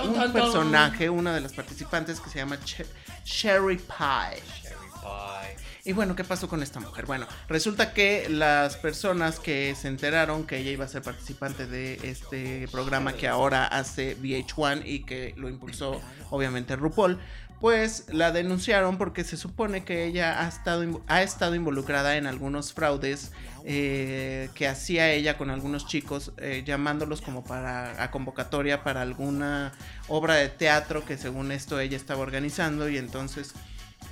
un 0.03 0.34
personaje, 0.34 1.11
una 1.11 1.34
de 1.36 1.41
las 1.41 1.53
participantes 1.53 2.19
que 2.19 2.30
se 2.32 2.39
llama 2.39 2.57
Sherry 2.65 3.78
Pie. 3.78 4.41
Cherry 4.63 4.88
pie. 4.99 5.67
Y 5.88 5.93
bueno, 5.93 6.17
¿qué 6.17 6.25
pasó 6.25 6.49
con 6.49 6.61
esta 6.63 6.82
mujer? 6.82 7.05
Bueno, 7.05 7.28
resulta 7.47 7.93
que 7.93 8.28
las 8.30 8.75
personas 8.75 9.39
que 9.39 9.73
se 9.73 9.88
enteraron 9.88 10.45
que 10.45 10.57
ella 10.57 10.71
iba 10.71 10.84
a 10.84 10.88
ser 10.89 11.01
participante 11.01 11.65
de 11.65 11.97
este 12.03 12.67
programa 12.73 13.13
que 13.13 13.30
ahora 13.30 13.65
hace 13.65 14.17
VH1 14.17 14.82
y 14.84 15.05
que 15.05 15.34
lo 15.38 15.47
impulsó 15.47 16.01
obviamente 16.30 16.75
RuPaul, 16.75 17.19
pues 17.60 18.05
la 18.12 18.32
denunciaron 18.32 18.97
porque 18.97 19.24
se 19.24 19.36
supone 19.36 19.84
que 19.84 20.05
ella 20.05 20.43
ha 20.43 20.47
estado, 20.47 21.01
ha 21.08 21.24
estado 21.24 21.55
involucrada 21.55 22.18
en 22.18 22.28
algunos 22.28 22.74
fraudes 22.74 23.32
eh, 23.66 24.49
que 24.53 24.68
hacía 24.68 25.12
ella 25.12 25.38
con 25.38 25.49
algunos 25.49 25.88
chicos, 25.88 26.34
eh, 26.38 26.64
llamándolos 26.66 27.22
como 27.22 27.43
para 27.43 28.01
a 28.01 28.12
convocatoria 28.12 28.84
para 28.84 29.01
alguna 29.01 29.74
obra 30.08 30.36
de 30.36 30.49
teatro 30.49 31.03
que 31.03 31.18
según 31.18 31.51
esto 31.51 31.80
ella 31.80 31.97
estaba 31.97 32.22
organizando 32.22 32.89
y 32.89 32.97
entonces 32.97 33.53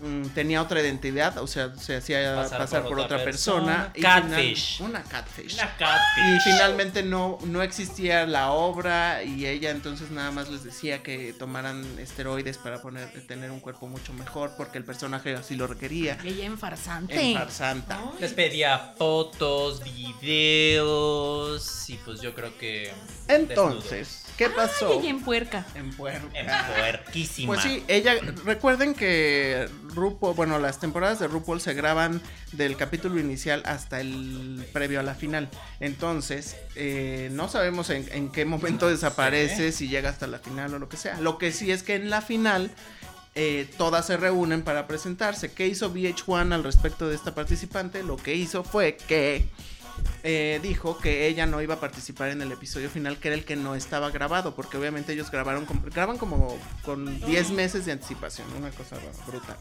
mm, 0.02 0.28
tenía 0.36 0.62
otra 0.62 0.82
identidad, 0.82 1.38
o 1.38 1.48
sea, 1.48 1.76
se 1.76 1.96
hacía 1.98 2.36
Pasar 2.36 2.58
pasar, 2.60 2.82
por 2.84 2.90
por, 2.92 3.00
otra 3.02 3.16
otra 3.18 3.26
persona. 3.26 3.92
persona. 3.92 3.92
y 3.96 4.02
Catfish. 4.02 4.78
final- 4.78 4.90
una 4.92 5.04
catfish. 5.04 5.54
Una 5.56 5.64
Y 5.64 5.80
catfish. 5.80 6.44
finalmente 6.44 7.04
no, 7.04 7.38
no 7.46 7.62
existía 7.62 8.26
la 8.26 8.52
obra 8.52 9.24
y 9.24 9.46
ella 9.46 9.72
entonces 9.72 10.12
nada 10.12 10.32
más 10.32 10.50
les 10.50 10.64
decía 10.64 11.02
que 11.04 11.34
tomaran 11.34 11.84
esteroides 12.00 12.58
para 12.58 12.82
poner, 12.82 13.10
tener 13.28 13.52
un 13.52 13.60
cuerpo 13.60 13.88
mucho 13.88 14.14
mejor 14.14 14.52
porque 14.58 14.78
el 14.78 14.84
personaje 14.86 15.36
así 15.36 15.56
lo 15.56 15.68
requería. 15.68 16.18
Ella 16.24 16.46
en 16.46 16.58
farsante. 16.58 17.32
En 17.32 17.38
farsanta. 17.38 18.00
Les 18.20 18.34
pedía 18.34 18.94
fotos, 18.98 19.82
videos 20.76 21.90
y 21.90 21.96
pues 21.98 22.22
yo 22.22 22.34
creo 22.34 22.58
que... 22.58 22.92
Entonces, 23.28 24.25
¿qué 24.38 24.50
pasó? 24.50 25.00
Ella 25.00 25.10
en 25.10 25.22
puerca. 25.22 25.66
En 25.76 25.92
Puerca. 25.92 26.28
En 26.34 26.48
puerquísima. 26.74 27.54
Pues 27.54 27.62
sí, 27.64 27.84
ella, 27.88 28.16
recuerden 28.44 28.94
que 28.94 29.70
RuPaul, 29.94 30.36
bueno, 30.36 30.60
las 30.60 30.80
temporadas 30.80 31.20
de 31.20 31.28
RuPaul 31.28 31.62
se 31.62 31.74
graban 31.74 32.22
del 32.52 32.78
capítulo 32.78 33.20
inicial 33.20 33.64
hasta 33.66 34.02
el 34.02 34.66
previo 34.74 35.00
a 35.00 35.04
la 35.04 35.16
final. 35.16 35.50
Entonces, 35.80 36.56
eh, 36.76 37.30
no 37.32 37.50
sabemos 37.50 37.90
en, 37.90 38.08
en 38.12 38.32
qué 38.32 38.46
momento 38.46 38.90
desaparece, 38.90 39.72
si 39.72 39.88
llega 39.88 40.10
hasta 40.10 40.28
la 40.28 40.40
final 40.40 40.74
o 40.74 40.80
lo 40.80 40.90
que 40.90 40.98
sea. 40.98 41.20
Lo 41.20 41.38
que 41.38 41.52
sí 41.52 41.72
es 41.72 41.84
que 41.84 41.96
en 41.96 42.10
la 42.10 42.22
final 42.22 42.72
eh, 43.38 43.68
todas 43.78 44.06
se 44.08 44.16
reúnen 44.16 44.62
para 44.62 44.88
presentarse. 44.88 45.52
¿Qué 45.52 45.68
hizo 45.68 45.94
VH1 45.94 46.54
al 46.54 46.64
respecto 46.64 47.10
de 47.10 47.16
esta 47.16 47.36
participante? 47.36 48.02
Lo 48.02 48.16
que 48.16 48.34
hizo 48.34 48.64
fue 48.64 48.96
que 48.96 49.46
eh, 50.24 50.60
dijo 50.62 50.98
que 50.98 51.28
ella 51.28 51.46
no 51.46 51.62
iba 51.62 51.76
a 51.76 51.80
participar 51.80 52.30
en 52.30 52.42
el 52.42 52.52
episodio 52.52 52.90
final, 52.90 53.18
que 53.18 53.30
era 53.30 53.38
el 53.38 53.46
que 53.46 53.56
no 53.56 53.76
estaba 53.76 54.10
grabado, 54.10 54.56
porque 54.56 54.78
obviamente 54.78 55.14
ellos 55.14 55.30
grabaron, 55.32 55.68
graban 55.94 56.18
como 56.18 56.58
con 56.84 57.20
10 57.22 57.52
meses 57.52 57.86
de 57.86 57.92
anticipación, 57.92 58.48
una 58.58 58.72
cosa 58.72 58.98
brutal. 59.28 59.58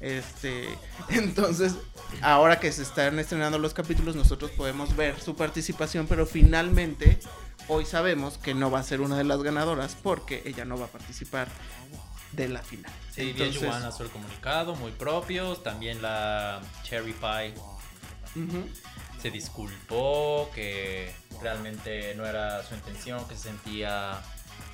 Este, 0.00 0.66
entonces, 1.10 1.74
ahora 2.22 2.58
que 2.58 2.72
se 2.72 2.82
están 2.82 3.18
estrenando 3.18 3.58
los 3.58 3.74
capítulos, 3.74 4.16
nosotros 4.16 4.50
podemos 4.50 4.96
ver 4.96 5.20
su 5.20 5.36
participación, 5.36 6.06
pero 6.06 6.26
finalmente 6.26 7.18
hoy 7.68 7.84
sabemos 7.84 8.38
que 8.38 8.54
no 8.54 8.70
va 8.70 8.80
a 8.80 8.82
ser 8.82 9.00
una 9.00 9.16
de 9.16 9.24
las 9.24 9.42
ganadoras 9.42 9.96
porque 10.02 10.42
ella 10.44 10.64
no 10.64 10.78
va 10.78 10.86
a 10.86 10.88
participar 10.88 11.48
de 12.32 12.48
la 12.48 12.62
final. 12.62 12.90
Sí, 13.14 13.30
Entonces, 13.30 13.62
VH1 13.62 13.88
hizo 13.88 14.02
el 14.04 14.10
comunicado 14.10 14.74
muy 14.76 14.92
propio. 14.92 15.56
También 15.56 16.00
la 16.00 16.60
Cherry 16.82 17.12
Pie. 17.12 17.54
Se 19.20 19.30
disculpó, 19.30 20.50
que 20.54 21.12
realmente 21.42 22.14
no 22.14 22.26
era 22.26 22.62
su 22.62 22.74
intención, 22.74 23.26
que 23.28 23.34
se 23.34 23.48
sentía 23.48 24.20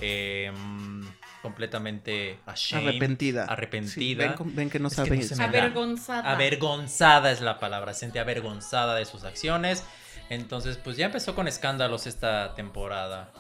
eh, 0.00 0.52
mm, 0.54 1.02
completamente 1.42 2.38
ashamed, 2.46 2.88
arrepentida. 2.88 3.44
Arrepentida. 3.44 3.94
Sí, 3.94 4.14
ven, 4.14 4.70
que 4.70 4.78
no 4.78 4.88
Es 4.88 4.96
que 4.96 5.22
sabe. 5.22 5.36
no. 5.36 5.44
Avergonzada. 5.44 6.32
Avergonzada 6.32 7.32
es 7.32 7.40
la 7.40 7.58
palabra, 7.58 7.94
se 7.94 8.00
sentía 8.00 8.22
avergonzada 8.22 8.94
de 8.94 9.04
sus 9.04 9.24
acciones. 9.24 9.84
Entonces, 10.28 10.76
pues 10.76 10.96
ya 10.96 11.06
empezó 11.06 11.34
con 11.34 11.46
escándalos 11.48 12.06
esta 12.06 12.54
temporada. 12.54 13.32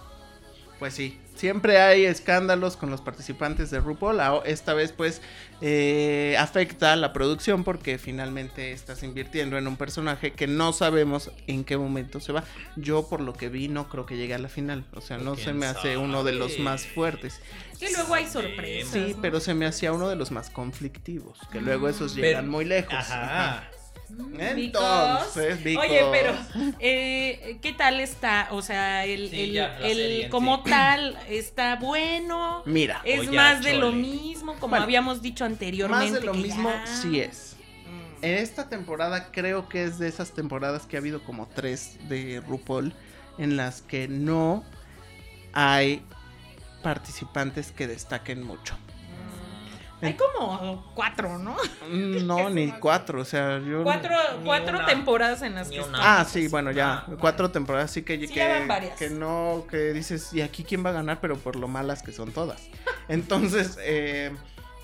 Pues 0.78 0.94
sí, 0.94 1.20
siempre 1.36 1.78
hay 1.80 2.04
escándalos 2.04 2.76
con 2.76 2.90
los 2.90 3.00
participantes 3.00 3.70
de 3.70 3.80
RuPaul. 3.80 4.20
Ah, 4.20 4.40
Esta 4.44 4.74
vez 4.74 4.92
pues 4.92 5.22
eh, 5.60 6.36
afecta 6.38 6.92
a 6.92 6.96
la 6.96 7.12
producción 7.12 7.64
porque 7.64 7.98
finalmente 7.98 8.72
estás 8.72 9.02
invirtiendo 9.02 9.56
en 9.58 9.66
un 9.66 9.76
personaje 9.76 10.32
que 10.32 10.46
no 10.46 10.72
sabemos 10.72 11.30
en 11.46 11.64
qué 11.64 11.76
momento 11.76 12.20
se 12.20 12.32
va. 12.32 12.44
Yo 12.76 13.08
por 13.08 13.20
lo 13.20 13.32
que 13.34 13.48
vi 13.48 13.68
no 13.68 13.88
creo 13.88 14.06
que 14.06 14.16
llegue 14.16 14.34
a 14.34 14.38
la 14.38 14.48
final. 14.48 14.84
O 14.94 15.00
sea, 15.00 15.18
no 15.18 15.34
¿Quién 15.34 15.44
se 15.46 15.52
me 15.52 15.66
hace 15.66 15.96
uno 15.96 16.24
de 16.24 16.32
los 16.32 16.58
más 16.58 16.86
fuertes. 16.86 17.40
Que 17.78 17.90
luego 17.92 18.14
hay 18.14 18.26
sorpresas. 18.26 18.90
Sí, 18.92 19.12
¿no? 19.14 19.22
pero 19.22 19.40
se 19.40 19.54
me 19.54 19.66
hacía 19.66 19.92
uno 19.92 20.08
de 20.08 20.16
los 20.16 20.30
más 20.30 20.50
conflictivos. 20.50 21.38
Que 21.52 21.60
luego 21.60 21.88
esos 21.88 22.14
llegan 22.14 22.42
Pero- 22.44 22.52
muy 22.52 22.64
lejos. 22.64 22.94
Ajá. 22.94 23.68
Entonces, 24.10 25.62
Because- 25.64 25.78
Oye, 25.88 26.04
pero 26.12 26.34
eh, 26.78 27.58
¿qué 27.62 27.72
tal 27.72 28.00
está? 28.00 28.48
O 28.50 28.62
sea, 28.62 29.04
el, 29.04 29.30
Sí, 29.30 29.40
el- 29.40 29.52
ya, 29.52 29.76
el- 29.78 29.96
serie 29.96 30.24
en 30.26 30.30
como 30.30 30.56
sí. 30.64 30.70
tal 30.70 31.18
está 31.28 31.76
bueno. 31.76 32.62
Mira, 32.66 33.00
Es 33.04 33.30
más 33.32 33.62
de 33.62 33.74
lo 33.74 33.92
mismo, 33.92 34.54
como 34.54 34.70
Bueno, 34.70 34.84
habíamos 34.84 35.22
dicho 35.22 35.44
anteriormente. 35.44 36.04
más 36.12 36.20
de 36.20 36.26
lo 36.26 36.34
mismo 36.34 36.70
ya- 36.70 36.86
sí 36.86 37.20
es. 37.20 37.56
Mm. 37.86 38.24
Esta 38.24 38.68
temporada 38.68 39.30
creo 39.32 39.68
que 39.68 39.84
es 39.84 39.98
de 39.98 40.08
esas 40.08 40.32
temporadas 40.32 40.86
que 40.86 40.96
ha 40.96 41.00
habido 41.00 41.22
como 41.24 41.46
tres 41.48 41.96
de 42.08 42.42
RuPaul 42.46 42.94
en 43.38 43.56
las 43.56 43.82
que 43.82 44.08
no 44.08 44.64
hay 45.52 46.02
participantes 46.82 47.72
que 47.72 47.86
destaquen 47.86 48.42
mucho. 48.42 48.76
Hay 50.02 50.14
como 50.14 50.92
cuatro, 50.94 51.38
¿no? 51.38 51.56
No, 51.90 52.50
ni 52.50 52.70
cuatro, 52.72 53.22
o 53.22 53.24
sea, 53.24 53.58
yo... 53.58 53.82
Cuatro, 53.82 54.14
cuatro 54.44 54.76
una. 54.76 54.86
temporadas 54.86 55.40
en 55.42 55.54
las 55.54 55.68
que 55.68 55.80
una. 55.80 56.20
Ah, 56.20 56.24
sí, 56.24 56.48
bueno, 56.48 56.70
ya, 56.70 57.04
Ah, 57.06 57.06
cuatro 57.18 57.50
temporadas, 57.50 57.90
sí 57.92 58.02
que, 58.02 58.18
Sí, 58.18 58.28
que, 58.28 58.92
que 58.98 59.10
no, 59.10 59.66
que 59.70 59.92
dices, 59.94 60.32
¿y 60.34 60.42
aquí 60.42 60.64
quién 60.64 60.84
va 60.84 60.90
a 60.90 60.94
ganar? 60.94 61.18
Pero 61.20 61.38
por 61.38 61.56
lo 61.56 61.66
malas 61.66 62.02
que 62.02 62.12
son 62.12 62.32
todas. 62.32 62.68
Entonces, 63.08 63.78
eh, 63.80 64.32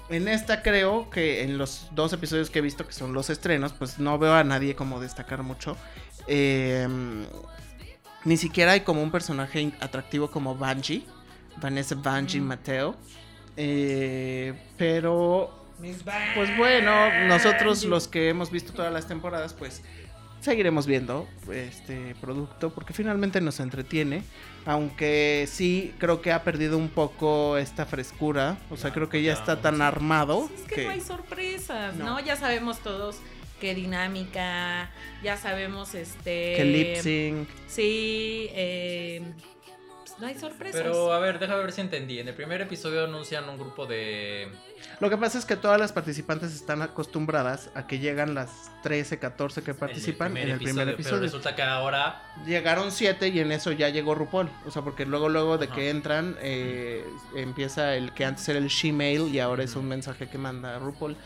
en 0.08 0.28
esta 0.28 0.62
creo 0.62 1.10
que 1.10 1.42
en 1.42 1.58
los 1.58 1.88
dos 1.92 2.12
episodios 2.14 2.48
que 2.48 2.60
he 2.60 2.62
visto, 2.62 2.86
que 2.86 2.92
son 2.94 3.12
los 3.12 3.28
estrenos, 3.28 3.72
pues 3.74 3.98
no 3.98 4.18
veo 4.18 4.34
a 4.34 4.44
nadie 4.44 4.74
como 4.74 4.98
destacar 4.98 5.42
mucho. 5.42 5.76
Eh, 6.26 6.88
ni 8.24 8.36
siquiera 8.36 8.72
hay 8.72 8.80
como 8.80 9.02
un 9.02 9.10
personaje 9.10 9.72
atractivo 9.80 10.30
como 10.30 10.54
Banji, 10.54 11.06
Vanessa 11.60 11.96
Banji 11.96 12.40
Mm. 12.40 12.44
Mateo. 12.44 12.96
Eh, 13.56 14.54
pero 14.76 15.50
pues 16.34 16.56
bueno, 16.56 17.26
nosotros 17.26 17.84
los 17.84 18.06
que 18.08 18.28
hemos 18.28 18.50
visto 18.50 18.72
todas 18.72 18.92
las 18.92 19.08
temporadas, 19.08 19.52
pues 19.52 19.82
seguiremos 20.40 20.86
viendo 20.86 21.28
este 21.52 22.14
producto 22.20 22.70
porque 22.70 22.92
finalmente 22.92 23.40
nos 23.40 23.60
entretiene. 23.60 24.22
Aunque 24.64 25.48
sí 25.50 25.92
creo 25.98 26.22
que 26.22 26.30
ha 26.30 26.44
perdido 26.44 26.78
un 26.78 26.88
poco 26.88 27.56
esta 27.58 27.84
frescura. 27.84 28.58
O 28.70 28.76
sea, 28.76 28.92
creo 28.92 29.08
que 29.08 29.22
ya 29.22 29.32
está 29.32 29.60
tan 29.60 29.82
armado 29.82 30.48
Es 30.54 30.62
que 30.68 30.74
que. 30.76 30.84
no 30.84 30.90
hay 30.90 31.00
sorpresas, 31.00 31.96
No. 31.96 32.04
¿no? 32.04 32.20
Ya 32.20 32.36
sabemos 32.36 32.78
todos 32.78 33.18
qué 33.60 33.74
dinámica, 33.76 34.90
ya 35.22 35.36
sabemos 35.36 35.94
este... 35.94 36.54
Que 36.56 36.64
lip 36.64 36.96
sync. 36.96 37.48
Sí, 37.68 38.48
eh, 38.52 39.22
no 40.22 40.28
hay 40.28 40.38
sorpresas. 40.38 40.80
Pero 40.80 41.12
a 41.12 41.18
ver, 41.18 41.40
déjame 41.40 41.62
ver 41.62 41.72
si 41.72 41.80
entendí. 41.80 42.20
En 42.20 42.28
el 42.28 42.34
primer 42.34 42.60
episodio 42.60 43.04
anuncian 43.04 43.48
un 43.48 43.58
grupo 43.58 43.86
de. 43.86 44.48
Lo 45.00 45.10
que 45.10 45.16
pasa 45.16 45.36
es 45.36 45.44
que 45.44 45.56
todas 45.56 45.80
las 45.80 45.92
participantes 45.92 46.54
están 46.54 46.80
acostumbradas 46.80 47.70
a 47.74 47.88
que 47.88 47.98
llegan 47.98 48.32
las 48.32 48.70
13, 48.84 49.18
14 49.18 49.64
que 49.64 49.74
participan 49.74 50.36
en 50.36 50.50
el 50.50 50.58
primer 50.58 50.88
episodio. 50.88 51.16
Pero 51.16 51.26
resulta 51.26 51.56
que 51.56 51.62
ahora. 51.62 52.22
Llegaron 52.46 52.92
7 52.92 53.28
y 53.28 53.40
en 53.40 53.50
eso 53.50 53.72
ya 53.72 53.88
llegó 53.88 54.14
RuPaul. 54.14 54.48
O 54.64 54.70
sea, 54.70 54.82
porque 54.82 55.06
luego, 55.06 55.28
luego 55.28 55.58
de 55.58 55.66
que 55.66 55.90
entran, 55.90 56.36
eh, 56.40 57.04
empieza 57.34 57.96
el 57.96 58.14
que 58.14 58.24
antes 58.24 58.48
era 58.48 58.60
el 58.60 58.70
Gmail 58.70 59.34
y 59.34 59.40
ahora 59.40 59.64
es 59.64 59.74
un 59.74 59.88
mensaje 59.88 60.28
que 60.28 60.38
manda 60.38 60.78
RuPaul. 60.78 61.16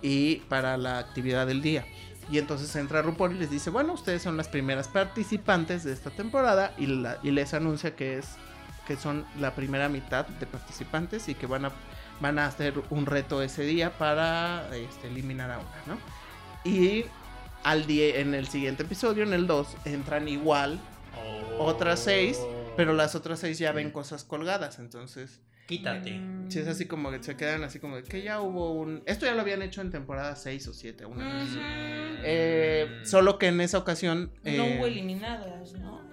Y 0.00 0.36
para 0.48 0.78
la 0.78 0.98
actividad 0.98 1.46
del 1.46 1.60
día. 1.60 1.84
Y 2.30 2.38
entonces 2.38 2.74
entra 2.74 3.02
RuPaul 3.02 3.36
y 3.36 3.38
les 3.38 3.50
dice, 3.50 3.68
bueno, 3.68 3.92
ustedes 3.92 4.22
son 4.22 4.38
las 4.38 4.48
primeras 4.48 4.88
participantes 4.88 5.84
de 5.84 5.92
esta 5.92 6.08
temporada 6.08 6.72
y, 6.78 6.84
y 7.22 7.30
les 7.30 7.52
anuncia 7.52 7.94
que 7.94 8.16
es 8.16 8.36
que 8.86 8.96
son 8.96 9.26
la 9.38 9.54
primera 9.54 9.88
mitad 9.88 10.26
de 10.26 10.46
participantes 10.46 11.28
y 11.28 11.34
que 11.34 11.46
van 11.46 11.66
a 11.66 11.72
van 12.20 12.38
a 12.38 12.46
hacer 12.46 12.74
un 12.90 13.06
reto 13.06 13.42
ese 13.42 13.62
día 13.62 13.98
para 13.98 14.74
este, 14.74 15.08
eliminar 15.08 15.50
a 15.50 15.58
una, 15.58 15.82
¿no? 15.86 15.98
Y 16.64 17.04
al 17.62 17.86
día, 17.86 18.20
en 18.20 18.34
el 18.34 18.48
siguiente 18.48 18.84
episodio, 18.84 19.22
en 19.22 19.34
el 19.34 19.46
2, 19.46 19.76
entran 19.84 20.28
igual 20.28 20.78
otras 21.58 22.00
seis, 22.00 22.38
pero 22.76 22.92
las 22.92 23.14
otras 23.14 23.40
seis 23.40 23.58
ya 23.58 23.72
ven 23.72 23.90
cosas 23.90 24.24
colgadas, 24.24 24.78
entonces 24.78 25.40
Quítate. 25.66 26.12
Mm. 26.12 26.48
Sí, 26.48 26.60
es 26.60 26.68
así 26.68 26.86
como 26.86 27.10
que 27.10 27.20
se 27.22 27.36
quedan 27.36 27.64
así 27.64 27.80
como 27.80 27.96
de 27.96 28.04
que 28.04 28.22
ya 28.22 28.40
hubo 28.40 28.72
un... 28.72 29.02
Esto 29.04 29.26
ya 29.26 29.34
lo 29.34 29.40
habían 29.40 29.62
hecho 29.62 29.80
en 29.80 29.90
temporada 29.90 30.36
6 30.36 30.68
o 30.68 30.72
7, 30.72 31.06
una 31.06 31.24
cosa 31.24 31.42
así. 31.42 31.58
Eh, 32.22 33.00
solo 33.04 33.36
que 33.38 33.48
en 33.48 33.60
esa 33.60 33.78
ocasión... 33.78 34.30
No 34.44 34.50
eh, 34.50 34.76
hubo 34.78 34.86
eliminadas, 34.86 35.72
¿no? 35.72 36.05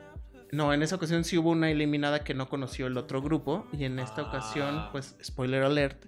No, 0.53 0.73
en 0.73 0.81
esa 0.83 0.95
ocasión 0.95 1.23
sí 1.23 1.37
hubo 1.37 1.49
una 1.51 1.69
eliminada 1.71 2.23
que 2.23 2.33
no 2.33 2.47
conoció 2.49 2.87
el 2.87 2.97
otro 2.97 3.21
grupo. 3.21 3.67
Y 3.73 3.83
en 3.85 3.99
esta 3.99 4.21
Ah. 4.21 4.27
ocasión, 4.29 4.85
pues, 4.91 5.15
spoiler 5.23 5.63
alert, 5.63 6.05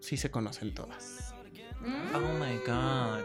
sí 0.00 0.16
se 0.16 0.30
conocen 0.30 0.74
todas. 0.74 1.34
Oh 2.14 2.20
my 2.38 2.56
god. 2.66 3.22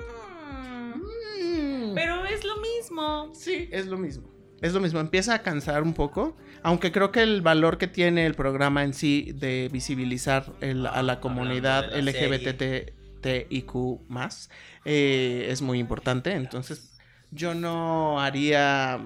Mm. 1.42 1.94
Pero 1.96 2.26
es 2.26 2.44
lo 2.44 2.58
mismo. 2.58 3.32
Sí, 3.34 3.70
es 3.72 3.88
lo 3.88 3.98
mismo. 3.98 4.32
Es 4.62 4.74
lo 4.74 4.80
mismo, 4.80 5.02
empieza 5.02 5.34
a 5.34 5.42
cansar 5.42 5.84
un 5.84 5.94
poco, 5.94 6.38
aunque 6.62 6.94
creo 6.94 7.12
que 7.12 7.22
el 7.22 7.42
valor 7.42 7.78
que 7.78 7.88
tiene 7.88 8.26
el 8.26 8.34
programa 8.34 8.86
en 8.86 8.94
sí 8.94 9.34
de 9.36 9.68
visibilizar 9.74 10.54
el- 10.62 10.86
a 10.88 11.04
la 11.04 11.20
comunidad 11.20 11.84
Hablando 11.86 11.96
de 11.98 12.02
la 12.04 12.12
LGBTIQ 12.12 14.00
más 14.08 14.50
eh, 14.86 15.48
es 15.50 15.62
muy 15.62 15.80
importante, 15.80 16.32
entonces 16.32 16.98
yo 17.32 17.54
no 17.54 18.22
haría, 18.22 19.02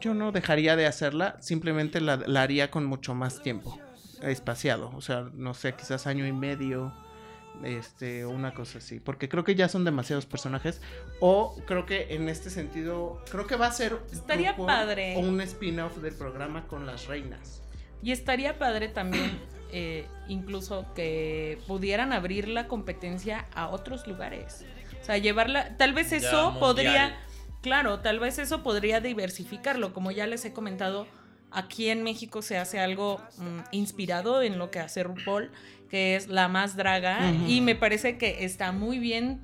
yo 0.00 0.14
no 0.14 0.32
dejaría 0.32 0.76
de 0.76 0.86
hacerla, 0.86 1.36
simplemente 1.40 2.00
la, 2.00 2.16
la 2.16 2.42
haría 2.42 2.70
con 2.70 2.84
mucho 2.84 3.14
más 3.14 3.42
tiempo 3.42 3.78
espaciado, 4.22 4.90
o 4.94 5.00
sea, 5.00 5.28
no 5.34 5.54
sé, 5.54 5.74
quizás 5.74 6.06
año 6.06 6.26
y 6.26 6.32
medio, 6.32 6.92
este, 7.62 8.26
una 8.26 8.52
cosa 8.54 8.78
así, 8.78 9.00
porque 9.00 9.28
creo 9.28 9.44
que 9.44 9.54
ya 9.54 9.68
son 9.68 9.84
demasiados 9.84 10.26
personajes, 10.26 10.80
o 11.20 11.56
creo 11.66 11.86
que 11.86 12.14
en 12.14 12.28
este 12.28 12.50
sentido, 12.50 13.22
creo 13.30 13.46
que 13.46 13.56
va 13.56 13.66
a 13.66 13.72
ser 13.72 13.98
Estaría 14.12 14.52
grupo 14.52 14.66
padre. 14.66 15.16
un 15.16 15.40
spin-off 15.40 15.98
del 15.98 16.14
programa 16.14 16.66
con 16.66 16.86
las 16.86 17.06
reinas. 17.06 17.62
Y 18.02 18.12
estaría 18.12 18.58
padre 18.58 18.88
también, 18.88 19.38
eh, 19.72 20.06
incluso 20.28 20.86
que 20.94 21.58
pudieran 21.66 22.12
abrir 22.12 22.48
la 22.48 22.66
competencia 22.68 23.46
a 23.54 23.68
otros 23.68 24.06
lugares. 24.06 24.64
O 25.00 25.04
sea, 25.04 25.18
llevarla, 25.18 25.76
tal 25.76 25.92
vez 25.92 26.12
eso 26.12 26.56
podría, 26.58 27.18
claro, 27.64 27.98
tal 28.00 28.20
vez 28.20 28.38
eso 28.38 28.62
podría 28.62 29.00
diversificarlo. 29.00 29.92
Como 29.94 30.10
ya 30.12 30.26
les 30.28 30.44
he 30.44 30.52
comentado, 30.52 31.06
aquí 31.50 31.88
en 31.88 32.02
México 32.04 32.42
se 32.42 32.58
hace 32.58 32.78
algo 32.78 33.20
mm, 33.38 33.60
inspirado 33.72 34.42
en 34.42 34.58
lo 34.58 34.70
que 34.70 34.78
hace 34.80 35.02
RuPaul, 35.02 35.50
que 35.88 36.14
es 36.14 36.28
la 36.28 36.46
más 36.48 36.76
draga. 36.76 37.32
Y 37.48 37.60
me 37.62 37.74
parece 37.74 38.18
que 38.18 38.44
está 38.44 38.70
muy 38.72 38.98
bien 38.98 39.40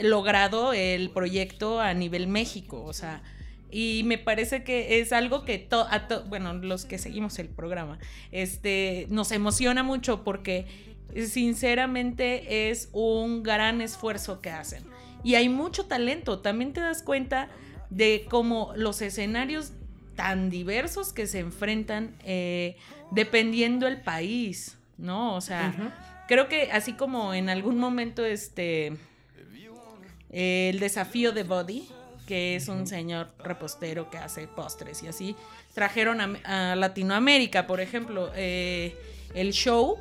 logrado 0.00 0.72
el 0.72 1.10
proyecto 1.10 1.80
a 1.80 1.92
nivel 1.92 2.28
México. 2.28 2.82
O 2.84 2.92
sea, 2.92 3.22
y 3.70 4.02
me 4.04 4.16
parece 4.16 4.62
que 4.62 5.00
es 5.00 5.12
algo 5.12 5.44
que, 5.44 5.58
to- 5.58 5.88
a 5.90 6.06
to- 6.06 6.24
bueno, 6.26 6.54
los 6.54 6.84
que 6.84 6.98
seguimos 6.98 7.38
el 7.40 7.48
programa, 7.48 7.98
este, 8.30 9.06
nos 9.10 9.32
emociona 9.32 9.82
mucho 9.82 10.22
porque 10.22 10.66
sinceramente 11.50 12.68
es 12.70 12.88
un 12.92 13.42
gran 13.42 13.80
esfuerzo 13.80 14.40
que 14.40 14.50
hacen. 14.50 14.84
Y 15.26 15.34
hay 15.34 15.48
mucho 15.48 15.86
talento, 15.86 16.38
también 16.38 16.72
te 16.72 16.80
das 16.80 17.02
cuenta 17.02 17.48
de 17.90 18.28
cómo 18.30 18.72
los 18.76 19.02
escenarios 19.02 19.72
tan 20.14 20.50
diversos 20.50 21.12
que 21.12 21.26
se 21.26 21.40
enfrentan 21.40 22.14
eh, 22.22 22.76
dependiendo 23.10 23.88
el 23.88 24.00
país, 24.00 24.78
¿no? 24.98 25.34
O 25.34 25.40
sea, 25.40 25.74
creo 26.28 26.48
que 26.48 26.70
así 26.70 26.92
como 26.92 27.34
en 27.34 27.48
algún 27.48 27.76
momento 27.76 28.24
este 28.24 28.96
el 30.30 30.78
desafío 30.78 31.32
de 31.32 31.42
Body, 31.42 31.88
que 32.28 32.54
es 32.54 32.68
un 32.68 32.86
señor 32.86 33.26
repostero 33.42 34.10
que 34.10 34.18
hace 34.18 34.46
postres 34.46 35.02
y 35.02 35.08
así, 35.08 35.34
trajeron 35.74 36.20
a, 36.20 36.72
a 36.72 36.76
Latinoamérica, 36.76 37.66
por 37.66 37.80
ejemplo, 37.80 38.30
eh, 38.36 38.96
el 39.34 39.52
show 39.52 39.98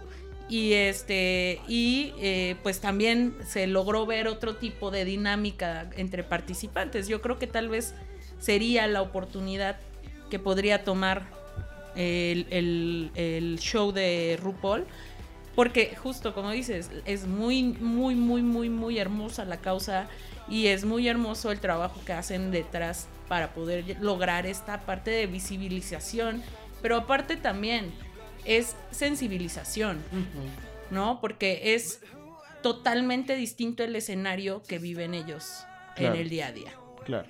y 0.49 0.73
este 0.73 1.59
y 1.67 2.13
eh, 2.19 2.55
pues 2.63 2.79
también 2.79 3.35
se 3.47 3.65
logró 3.67 4.05
ver 4.05 4.27
otro 4.27 4.55
tipo 4.55 4.91
de 4.91 5.03
dinámica 5.05 5.89
entre 5.97 6.23
participantes. 6.23 7.07
Yo 7.07 7.21
creo 7.21 7.39
que 7.39 7.47
tal 7.47 7.69
vez 7.69 7.93
sería 8.39 8.85
la 8.87 9.01
oportunidad 9.01 9.77
que 10.29 10.37
podría 10.39 10.83
tomar 10.83 11.23
el, 11.95 12.45
el- 12.49 13.11
el 13.15 13.59
show 13.59 13.91
de 13.91 14.37
RuPaul. 14.41 14.85
Porque 15.55 15.95
justo 15.95 16.33
como 16.33 16.51
dices, 16.51 16.91
es 17.05 17.25
muy, 17.27 17.63
muy, 17.63 18.13
muy, 18.13 18.41
muy, 18.41 18.69
muy 18.69 18.99
hermosa 18.99 19.45
la 19.45 19.61
causa 19.61 20.07
y 20.49 20.67
es 20.67 20.83
muy 20.83 21.07
hermoso 21.07 21.49
el 21.49 21.61
trabajo 21.61 22.01
que 22.05 22.11
hacen 22.11 22.51
detrás 22.51 23.07
para 23.29 23.53
poder 23.53 23.95
lograr 24.01 24.45
esta 24.45 24.81
parte 24.81 25.11
de 25.11 25.27
visibilización. 25.27 26.43
Pero 26.81 26.97
aparte 26.97 27.37
también 27.37 27.93
es 28.45 28.75
sensibilización, 28.91 30.01
¿no? 30.91 31.19
Porque 31.21 31.73
es 31.75 32.01
totalmente 32.61 33.35
distinto 33.35 33.83
el 33.83 33.95
escenario 33.95 34.63
que 34.67 34.79
viven 34.79 35.13
ellos 35.13 35.65
Claro. 35.95 36.15
en 36.15 36.21
el 36.21 36.29
día 36.29 36.47
a 36.47 36.51
día. 36.51 36.73
Claro. 37.05 37.27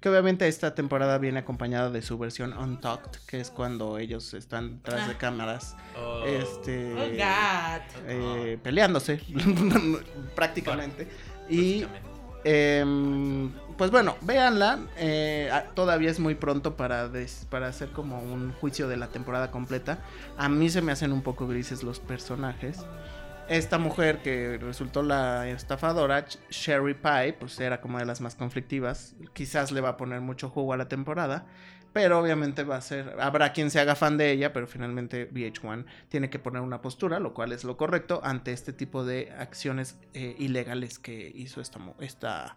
Que 0.00 0.08
obviamente 0.08 0.46
esta 0.46 0.74
temporada 0.76 1.18
viene 1.18 1.40
acompañada 1.40 1.90
de 1.90 2.02
su 2.02 2.16
versión 2.18 2.56
Untucked, 2.56 3.20
que 3.26 3.40
es 3.40 3.50
cuando 3.50 3.98
ellos 3.98 4.32
están 4.32 4.80
tras 4.82 5.08
de 5.08 5.14
Ah. 5.14 5.18
cámaras, 5.18 5.76
Oh. 5.96 6.24
este, 6.24 6.92
Oh, 6.94 7.08
God. 7.10 8.06
eh, 8.06 8.58
peleándose 8.62 9.20
prácticamente. 10.34 11.08
Y 11.48 11.82
Básicamente. 11.82 12.07
Em, 12.50 13.52
pues 13.76 13.90
bueno, 13.90 14.16
véanla. 14.22 14.78
eh, 14.96 15.50
todavía 15.74 16.10
es 16.10 16.18
muy 16.18 16.34
pronto 16.34 16.78
para, 16.78 17.10
para 17.50 17.68
hacer 17.68 17.90
como 17.90 18.20
un 18.22 18.52
juicio 18.54 18.88
de 18.88 18.96
la 18.96 19.08
temporada 19.08 19.50
completa. 19.50 19.98
A 20.38 20.48
mí 20.48 20.70
se 20.70 20.80
me 20.80 20.90
hacen 20.92 21.12
un 21.12 21.20
poco 21.20 21.46
grises 21.46 21.82
los 21.82 22.00
personajes. 22.00 22.86
Esta 23.50 23.76
mujer 23.76 24.22
que 24.22 24.56
resultó 24.56 25.02
la 25.02 25.46
estafadora, 25.48 26.24
Sherry 26.48 26.94
Pie, 26.94 27.34
pues 27.34 27.60
era 27.60 27.82
como 27.82 27.98
de 27.98 28.06
las 28.06 28.22
más 28.22 28.34
conflictivas. 28.34 29.14
Quizás 29.34 29.70
le 29.70 29.82
va 29.82 29.90
a 29.90 29.96
poner 29.98 30.22
mucho 30.22 30.48
jugo 30.48 30.72
a 30.72 30.78
la 30.78 30.88
temporada. 30.88 31.44
Pero 31.92 32.18
obviamente 32.18 32.64
va 32.64 32.76
a 32.76 32.80
ser. 32.80 33.16
Habrá 33.20 33.52
quien 33.52 33.70
se 33.70 33.80
haga 33.80 33.94
fan 33.94 34.16
de 34.18 34.30
ella, 34.30 34.52
pero 34.52 34.66
finalmente 34.66 35.30
VH1 35.30 35.84
tiene 36.08 36.30
que 36.30 36.38
poner 36.38 36.62
una 36.62 36.80
postura, 36.80 37.18
lo 37.18 37.34
cual 37.34 37.52
es 37.52 37.64
lo 37.64 37.76
correcto, 37.76 38.20
ante 38.22 38.52
este 38.52 38.72
tipo 38.72 39.04
de 39.04 39.32
acciones 39.38 39.98
eh, 40.14 40.36
ilegales 40.38 40.98
que 40.98 41.32
hizo 41.34 41.60
esta, 41.60 41.80
esta. 42.00 42.56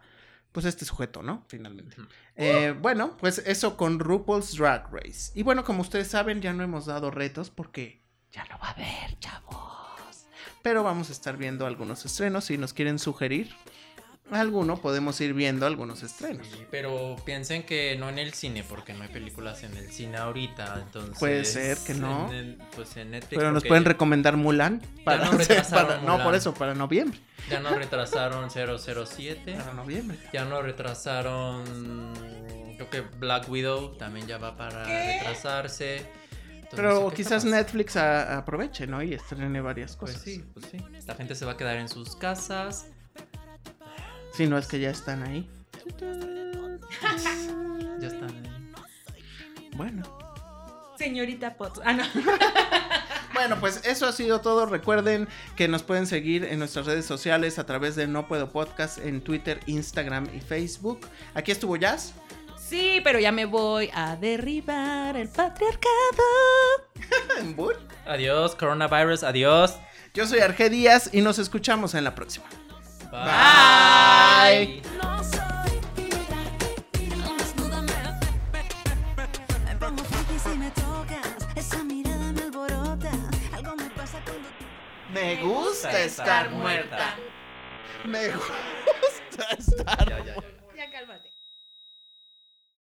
Pues 0.51 0.65
este 0.65 0.83
sujeto, 0.83 1.23
¿no? 1.23 1.45
Finalmente. 1.47 1.95
Eh, 2.35 2.75
bueno, 2.77 3.15
pues 3.17 3.37
eso 3.45 3.77
con 3.77 3.99
RuPaul's 3.99 4.57
Drag 4.57 4.91
Race. 4.91 5.31
Y 5.33 5.43
bueno, 5.43 5.63
como 5.63 5.81
ustedes 5.81 6.09
saben, 6.09 6.41
ya 6.41 6.51
no 6.51 6.61
hemos 6.61 6.87
dado 6.87 7.09
retos 7.09 7.49
porque 7.49 8.01
ya 8.33 8.43
no 8.45 8.59
va 8.59 8.67
a 8.67 8.71
haber, 8.71 9.17
chavos. 9.19 10.27
Pero 10.61 10.83
vamos 10.83 11.09
a 11.09 11.13
estar 11.13 11.37
viendo 11.37 11.65
algunos 11.65 12.05
estrenos. 12.05 12.45
Si 12.45 12.57
nos 12.57 12.73
quieren 12.73 12.99
sugerir 12.99 13.55
alguno, 14.39 14.77
podemos 14.77 15.19
ir 15.21 15.33
viendo 15.33 15.65
algunos 15.65 16.03
estrenos. 16.03 16.47
Sí, 16.51 16.65
pero 16.71 17.15
piensen 17.25 17.63
que 17.63 17.95
no 17.97 18.09
en 18.09 18.17
el 18.19 18.33
cine, 18.33 18.63
porque 18.67 18.93
no 18.93 19.03
hay 19.03 19.09
películas 19.09 19.63
en 19.63 19.75
el 19.75 19.91
cine 19.91 20.17
ahorita, 20.17 20.79
entonces... 20.85 21.17
Puede 21.19 21.43
ser 21.45 21.77
que 21.79 21.93
no. 21.93 22.29
en 22.29 22.35
el- 22.35 22.57
pues 22.75 22.95
en 22.97 23.11
Netflix. 23.11 23.37
Pero 23.39 23.51
nos 23.51 23.63
pueden 23.63 23.85
recomendar 23.85 24.37
Mulan. 24.37 24.81
Para, 25.03 25.25
no 25.25 25.31
retrasaron 25.37 25.87
para- 25.87 26.01
no, 26.01 26.23
por 26.23 26.35
eso, 26.35 26.53
para 26.53 26.73
noviembre. 26.73 27.19
Ya 27.49 27.59
no 27.59 27.71
retrasaron 27.75 28.49
007. 28.49 29.55
Para 29.55 29.73
noviembre. 29.73 30.17
Ya 30.31 30.45
no 30.45 30.61
retrasaron. 30.61 32.13
Creo 32.75 32.89
que 32.89 33.01
Black 33.17 33.49
Widow 33.49 33.97
también 33.97 34.27
ya 34.27 34.37
va 34.37 34.55
para 34.55 34.83
retrasarse. 34.85 35.97
Entonces, 36.51 36.69
Pero 36.75 37.11
quizás. 37.13 37.43
Netflix 37.43 37.95
a- 37.97 38.37
aproveche, 38.37 38.87
¿no? 38.87 39.01
Y 39.03 39.13
estrene 39.13 39.59
varias 39.59 39.97
Pues 39.97 40.11
cosas. 40.11 40.23
sí, 40.23 40.43
pues 40.53 40.67
sí. 40.71 40.77
La 41.05 41.15
gente 41.15 41.35
se 41.35 41.45
va 41.45 41.53
a 41.53 41.57
quedar 41.57 41.77
en 41.77 41.89
sus 41.89 42.15
casas. 42.15 42.87
Si 44.33 44.47
no 44.47 44.57
es 44.57 44.67
que 44.67 44.79
ya 44.79 44.89
están 44.89 45.23
ahí. 45.23 45.49
Ya 47.99 48.07
están 48.07 48.29
ahí. 48.29 48.71
Bueno. 49.75 50.03
Señorita 50.97 51.55
Potts. 51.55 51.81
Ah, 51.83 51.93
no. 51.93 52.03
Bueno, 53.33 53.59
pues 53.59 53.81
eso 53.85 54.05
ha 54.07 54.11
sido 54.11 54.41
todo. 54.41 54.65
Recuerden 54.65 55.27
que 55.55 55.67
nos 55.67 55.83
pueden 55.83 56.05
seguir 56.05 56.43
en 56.43 56.59
nuestras 56.59 56.85
redes 56.85 57.05
sociales 57.05 57.59
a 57.59 57.65
través 57.65 57.95
de 57.95 58.05
No 58.05 58.27
Puedo 58.27 58.51
Podcast 58.51 58.97
en 58.99 59.21
Twitter, 59.21 59.61
Instagram 59.65 60.27
y 60.35 60.41
Facebook. 60.41 60.99
Aquí 61.33 61.51
estuvo 61.51 61.75
Jazz. 61.77 62.13
Sí, 62.59 63.01
pero 63.03 63.19
ya 63.19 63.31
me 63.31 63.45
voy 63.45 63.89
a 63.93 64.15
derribar 64.15 65.17
el 65.17 65.29
patriarcado. 65.29 66.23
en 67.39 67.55
Bull. 67.55 67.75
Adiós, 68.05 68.55
coronavirus, 68.55 69.23
adiós. 69.23 69.75
Yo 70.13 70.27
soy 70.27 70.39
Arge 70.39 70.69
Díaz 70.69 71.09
y 71.13 71.21
nos 71.21 71.39
escuchamos 71.39 71.95
en 71.95 72.03
la 72.03 72.13
próxima. 72.13 72.45
Bye. 73.11 74.81
Me 85.13 85.35
gusta 85.43 85.99
estar 86.03 86.49
muerta. 86.51 87.15
Me 88.05 88.29
gusta 88.29 89.45
estar 89.57 90.50